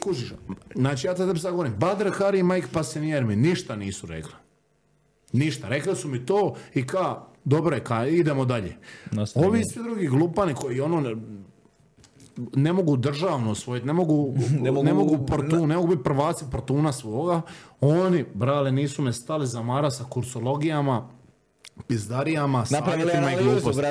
[0.01, 0.33] kužiš.
[0.75, 4.33] Znači, ja tebi sad govorim, Badr, Hari i Mike Pasenier mi ništa nisu rekli.
[5.31, 8.77] Ništa, rekli su mi to i ka, dobro je, ka, idemo dalje.
[9.35, 11.15] Ovi svi drugi glupani koji ono
[12.37, 16.45] ne, ne mogu državno osvojiti, ne mogu, ne mogu- mogu, portu, ne mogu biti prvaci
[16.51, 17.41] portuna svoga,
[17.81, 21.09] oni, brale, nisu me stali za mara sa kursologijama,
[21.87, 23.81] pizdarijama, savjetima i gluposti.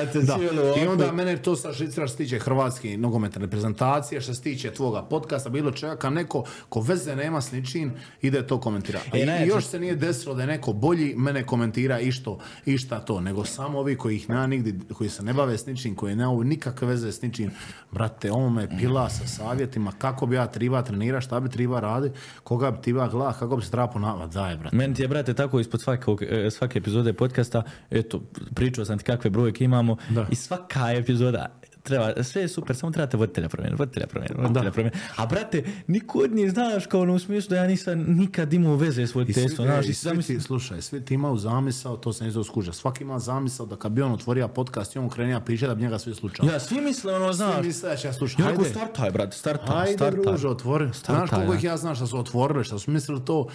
[0.83, 5.01] I onda mene to sa što se tiče hrvatske nogometne reprezentacije, što se tiče tvoga
[5.01, 7.91] podcasta, bilo čega, kad neko ko veze nema s ničim,
[8.21, 8.99] ide to komentira.
[9.13, 12.99] E, I, I još se nije desilo da je neko bolji, mene komentira išto, išta
[12.99, 16.15] to, nego samo ovi koji ih nema nigdje, koji se ne bave s ničim, koji
[16.15, 17.51] nemaju nikakve veze s ničim,
[17.91, 22.11] brate, on me pila sa savjetima, kako bi ja triba trenirati, šta bi triba radi,
[22.43, 24.75] koga bi triba gleda, kako bi se treba ponavljati, daj, brate.
[24.75, 28.21] Meni ti je, brate, tako ispod svakog, e, svake epizode podcasta, eto,
[28.55, 30.27] pričao sam ti kakve brojke imamo Da.
[30.31, 34.99] i svaka epizoda treba, sve je super, samo trebate voditelja promijeniti, voditelja promijeniti, voditelja promijeniti.
[35.15, 38.75] A brate, niko od njih znaš kao ono u smislu da ja nisam nikad imao
[38.75, 42.27] veze s I svi, znaš, i svi ti, slušaj, svi ti imaju zamisao, to sam
[42.27, 42.73] izdao skuža.
[42.73, 45.81] Svaki ima zamisao da kad bi on otvorio podcast i on krenija priča da bi
[45.81, 46.49] njega svi slučali.
[46.49, 48.41] Ja, svi misle ono, znaš, Svi misle da će ja slušati.
[48.41, 50.23] ja startaj, brate, startaj, hajde startaj.
[50.23, 50.85] druže, otvori.
[50.85, 51.57] Znaš Startaj, koliko ja.
[51.57, 53.47] ih ja znam što su otvorili, što su mislili to,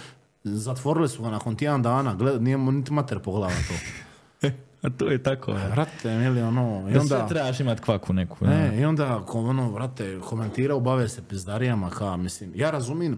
[0.43, 3.73] zatvorili su ga nakon tjedan dana, gled, nije mu niti mater pogledala to.
[4.83, 5.67] A to je tako, ja.
[5.67, 7.17] Vrate, mili, ono, i Da onda...
[7.17, 8.45] sve trebaš imat kvaku neku.
[8.45, 8.51] ja.
[8.51, 13.17] Ne, i onda, ono, vrate, komentiraju, bave se pizdarijama, ka, mislim, ja razumijem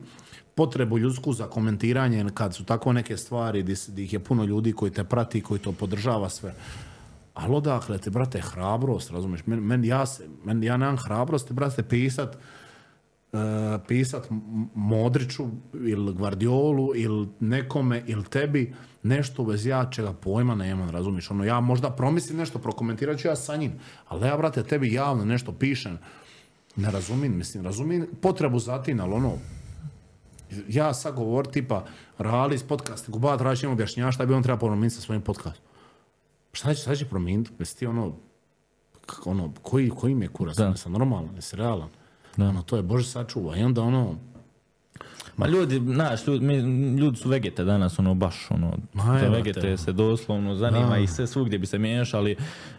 [0.56, 4.74] potrebu ljudsku za komentiranje kad su tako neke stvari di, di ih je puno ljudi
[4.74, 6.54] koji te prati, koji to podržava sve.
[7.34, 9.46] Ali odakle ti, brate, hrabrost, razumiješ?
[9.46, 12.38] Men, men, ja, se, men, ja nemam hrabrosti, brate, pisat
[13.88, 20.90] pisat M- Modriću ili Gvardiolu ili nekome ili tebi nešto bez ja čega pojma nemam,
[20.90, 21.32] razumiješ?
[21.32, 23.72] Ono, ja možda promislim nešto, prokomentirat ću ja sa njim,
[24.08, 25.98] ali ja, brate, tebi javno nešto pišem,
[26.76, 29.34] ne razumijem, mislim, razumijem potrebu za tim, ali ono,
[30.68, 31.86] ja sad govor tipa,
[32.18, 35.66] Rali iz podcasta, Gubat Račin objašnjava šta bi on treba promijeniti sa svojim podcastom.
[36.54, 37.52] Šta će, šta će promijeniti?
[37.60, 38.16] Jesi ti ono,
[39.26, 40.60] ono, koji, koji mi je kurac?
[40.60, 41.90] Jesam normalan, jesi realan?
[42.38, 43.58] Ono, to je Bože sačuva.
[43.58, 44.16] I onda ono,
[45.38, 46.56] Ma ljudi, znaš, ljudi, mi,
[46.92, 49.30] ljudi su vegete danas, ono, baš, ono, Ma, za te.
[49.30, 50.98] vegete se doslovno zanima Da.
[50.98, 52.32] i sve svugdje bi se miješali.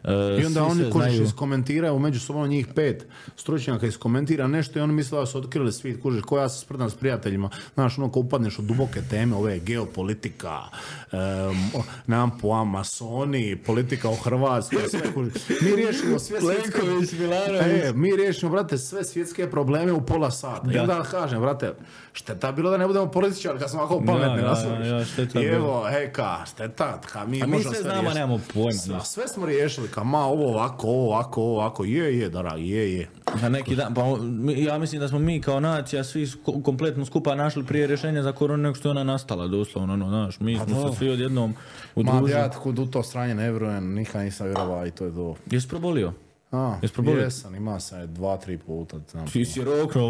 [0.04, 0.12] e,
[0.42, 1.22] I onda svi oni kužiš znaju.
[1.22, 3.06] iskomentiraju među sobom njih pet
[3.36, 6.90] stručnjaka iskomentira nešto i oni misle da su otkrili svijet, kužiš, ko ja se sprdam
[6.90, 10.58] s prijateljima, znaš, ono ko upadneš u duboke teme, ove geopolitika,
[11.12, 11.18] um,
[12.06, 15.32] nemam pojma, masoni, politika u Hrvatskoj, sve kužiš.
[15.62, 16.80] Mi riješimo sve svjetske...
[16.80, 17.62] Plenković, Milanović.
[17.84, 20.70] E, mi riješimo, brate, sve svjetske probleme u pola sata.
[20.70, 20.82] I Da.
[20.82, 21.72] onda kažem, brate,
[22.12, 24.88] šteta bilo da ne budemo političari kad smo ovako pametni, da, razumiješ?
[24.88, 28.72] ja, šteta I evo, e, ka, šteta, ka, mi A mi sve znamo, nemamo pojma.
[28.72, 32.54] Sve, sve smo riješili, ka ma ovo ovako, ovo ovako, ovo ovako, je, je, da,
[32.58, 33.08] je, je.
[33.42, 34.02] Na neki dan, pa
[34.56, 36.28] ja mislim da smo mi kao nacija svi
[36.64, 40.40] kompletno skupa našli prije rješenja za koronu nego što je ona nastala, doslovno, ono, znaš,
[40.40, 40.92] mi smo da.
[40.92, 41.54] se svi odjednom
[41.96, 42.40] Ma, udružili.
[42.40, 45.34] ja kud u to stranje ne vjerujem, nikad nisam vjerovao i to je to.
[45.50, 46.12] Jesi probolio?
[46.56, 47.20] A, Jesi probolio?
[47.22, 48.96] jesam, ima sam je dva, tri puta.
[49.10, 49.26] Znam.
[49.26, 50.00] Ti si rokno,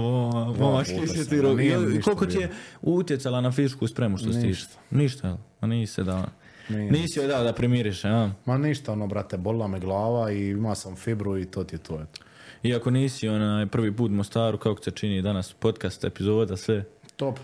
[0.59, 2.51] momački si ti ništa Koliko ti je
[2.83, 4.39] utjecala na fizičku spremu što si?
[4.47, 4.79] Ništa.
[4.91, 5.37] Ništa, jel?
[5.61, 6.25] A nisi se dao.
[6.69, 8.31] Nije Nisi joj dao da primiriš, a?
[8.45, 11.79] Ma ništa, ono, brate, bolila me glava i ima sam fibru i to ti je
[11.79, 11.95] to.
[11.95, 12.21] Eto.
[12.63, 16.85] Iako nisi onaj prvi put Mostaru, kako se čini danas podcast, epizoda, sve.
[17.17, 17.39] top.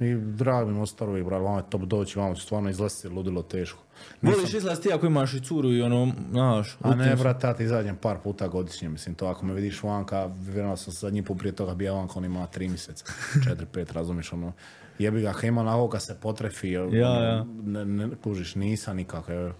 [0.00, 3.42] I drago mi ostalo uvijek, brate, vamo je top doći, vamo će stvarno izlaziti ludilo
[3.42, 3.82] teško.
[4.22, 7.64] Voliš izlaz ti ako imaš i curu i ono, znaš, A ne, brate, ja ti
[7.64, 11.52] izađem par puta godišnje, mislim, to ako me vidiš vanka, vjerujem sam zadnji put prije
[11.52, 13.04] toga bio vanka, on ima tri mjeseca,
[13.44, 14.52] četiri, pet, razumiješ, ono,
[14.98, 17.44] jebi ga, ima na kad se potrefi, ono, ja.
[17.64, 19.52] Ne, ne, kužiš, nisam nikako,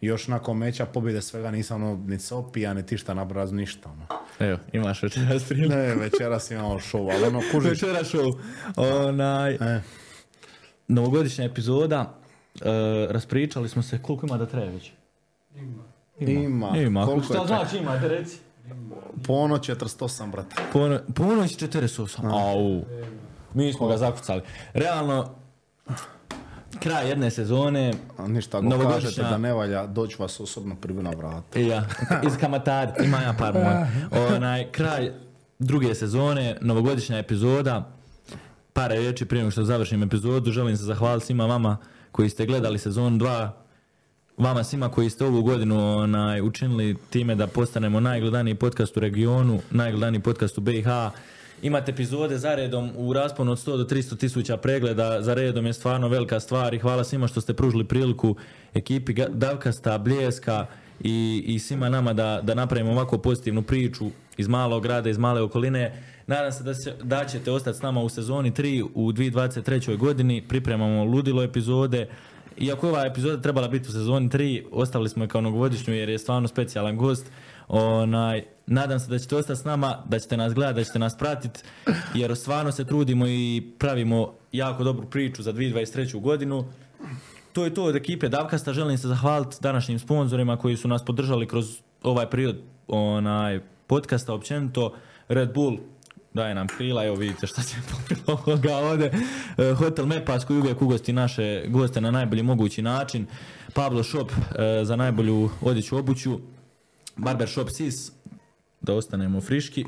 [0.00, 3.90] još nakon meća pobjede svega nisam ono, ni se opija, ni ti šta nabraz, ništa,
[3.90, 4.06] ono.
[4.38, 5.74] Evo, imaš večeras priliku.
[5.74, 8.38] Ne, večeras imamo show, ali ono, kužiš, Večeras show.
[8.76, 9.82] Onaj, e,
[10.88, 12.23] novogodišnja epizoda,
[13.08, 14.92] raspričali smo se, koliko ima da traje već?
[16.20, 18.38] ima, Ima, koliko šta znači ima, da reci?
[19.26, 20.56] Pono 48, brate.
[20.72, 22.18] Pono, ponoć 48.
[22.24, 22.82] Au.
[23.54, 24.40] Mi smo ga zakucali.
[24.72, 25.30] Realno,
[26.80, 31.02] kraj jedne sezone, A ništa, ako Novogodišnja- kažete da ne valja, doći vas osobno prvi
[31.02, 31.58] na vrata.
[31.58, 31.86] I ja,
[32.26, 33.86] iz kamatari, ima ja par moj.
[34.36, 35.12] Onaj, kraj
[35.58, 37.88] druge sezone, novogodišnja epizoda.
[38.72, 40.50] Par riječi prije nego što završim epizodu.
[40.50, 41.76] Želim se zahvaliti svima vama
[42.14, 43.50] koji ste gledali sezonu 2.
[44.36, 49.58] Vama svima koji ste ovu godinu onaj, učinili time da postanemo najgledaniji podcast u regionu,
[49.70, 50.86] najgledaniji podcast u BiH.
[51.62, 55.72] Imate epizode za redom u rasponu od 100 do 300 tisuća pregleda, za redom je
[55.72, 58.36] stvarno velika stvar i hvala svima što ste pružili priliku
[58.74, 60.66] ekipi Davkasta, Bljeska
[61.00, 65.42] i, i svima nama da, da napravimo ovako pozitivnu priču iz malog grada, iz male
[65.42, 66.02] okoline.
[66.26, 69.96] Nadam se da, se, da ćete ostati s nama u sezoni 3 u 2023.
[69.96, 70.48] godini.
[70.48, 72.08] Pripremamo ludilo epizode.
[72.58, 76.08] Iako je ova epizoda trebala biti u sezoni 3, ostavili smo je kao novogodišnju jer
[76.08, 77.26] je stvarno specijalan gost.
[77.68, 81.18] Onaj, nadam se da ćete ostati s nama, da ćete nas gledati, da ćete nas
[81.18, 81.60] pratiti,
[82.14, 86.20] jer stvarno se trudimo i pravimo jako dobru priču za 2023.
[86.20, 86.64] godinu.
[87.52, 88.72] To je to od ekipe Davkasta.
[88.72, 92.56] Želim se zahvaliti današnjim sponzorima koji su nas podržali kroz ovaj period
[92.88, 94.94] onaj, podcasta općenito.
[95.28, 95.78] Red Bull
[96.34, 99.12] daje nam krila, evo vidite šta se popilo ovoga ovdje.
[99.58, 103.26] E, Hotel Mepas koji uvijek ugosti naše goste na najbolji mogući način.
[103.74, 106.38] Pablo Shop e, za najbolju odjeću obuću.
[107.16, 108.12] Barber Shop Sis
[108.80, 109.84] da ostanemo friški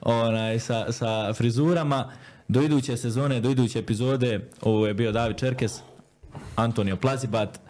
[0.00, 2.12] onaj, sa, sa frizurama.
[2.48, 5.72] Do iduće sezone, do iduće epizode, ovo je bio David Čerkes,
[6.56, 7.60] Antonio Plazibat.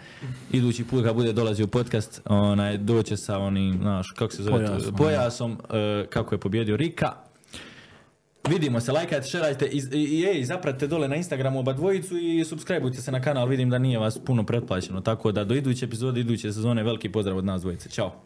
[0.53, 4.95] Idući put kad bude dolazio podcast, onaj, doće sa onim, znaš, kako se zove, Pojasom,
[4.97, 5.59] pojasom, pojasom
[6.03, 7.26] e, kako je pobjedio Rika.
[8.49, 13.13] Vidimo se, lajkajte, šerajte i, ej, zapratite dole na Instagramu oba dvojicu i subscribeujte se
[13.13, 16.83] na kanal, vidim da nije vas puno pretplaćeno, tako da do iduće epizode, iduće sezone,
[16.83, 18.23] veliki pozdrav od nas dvojice, ćao.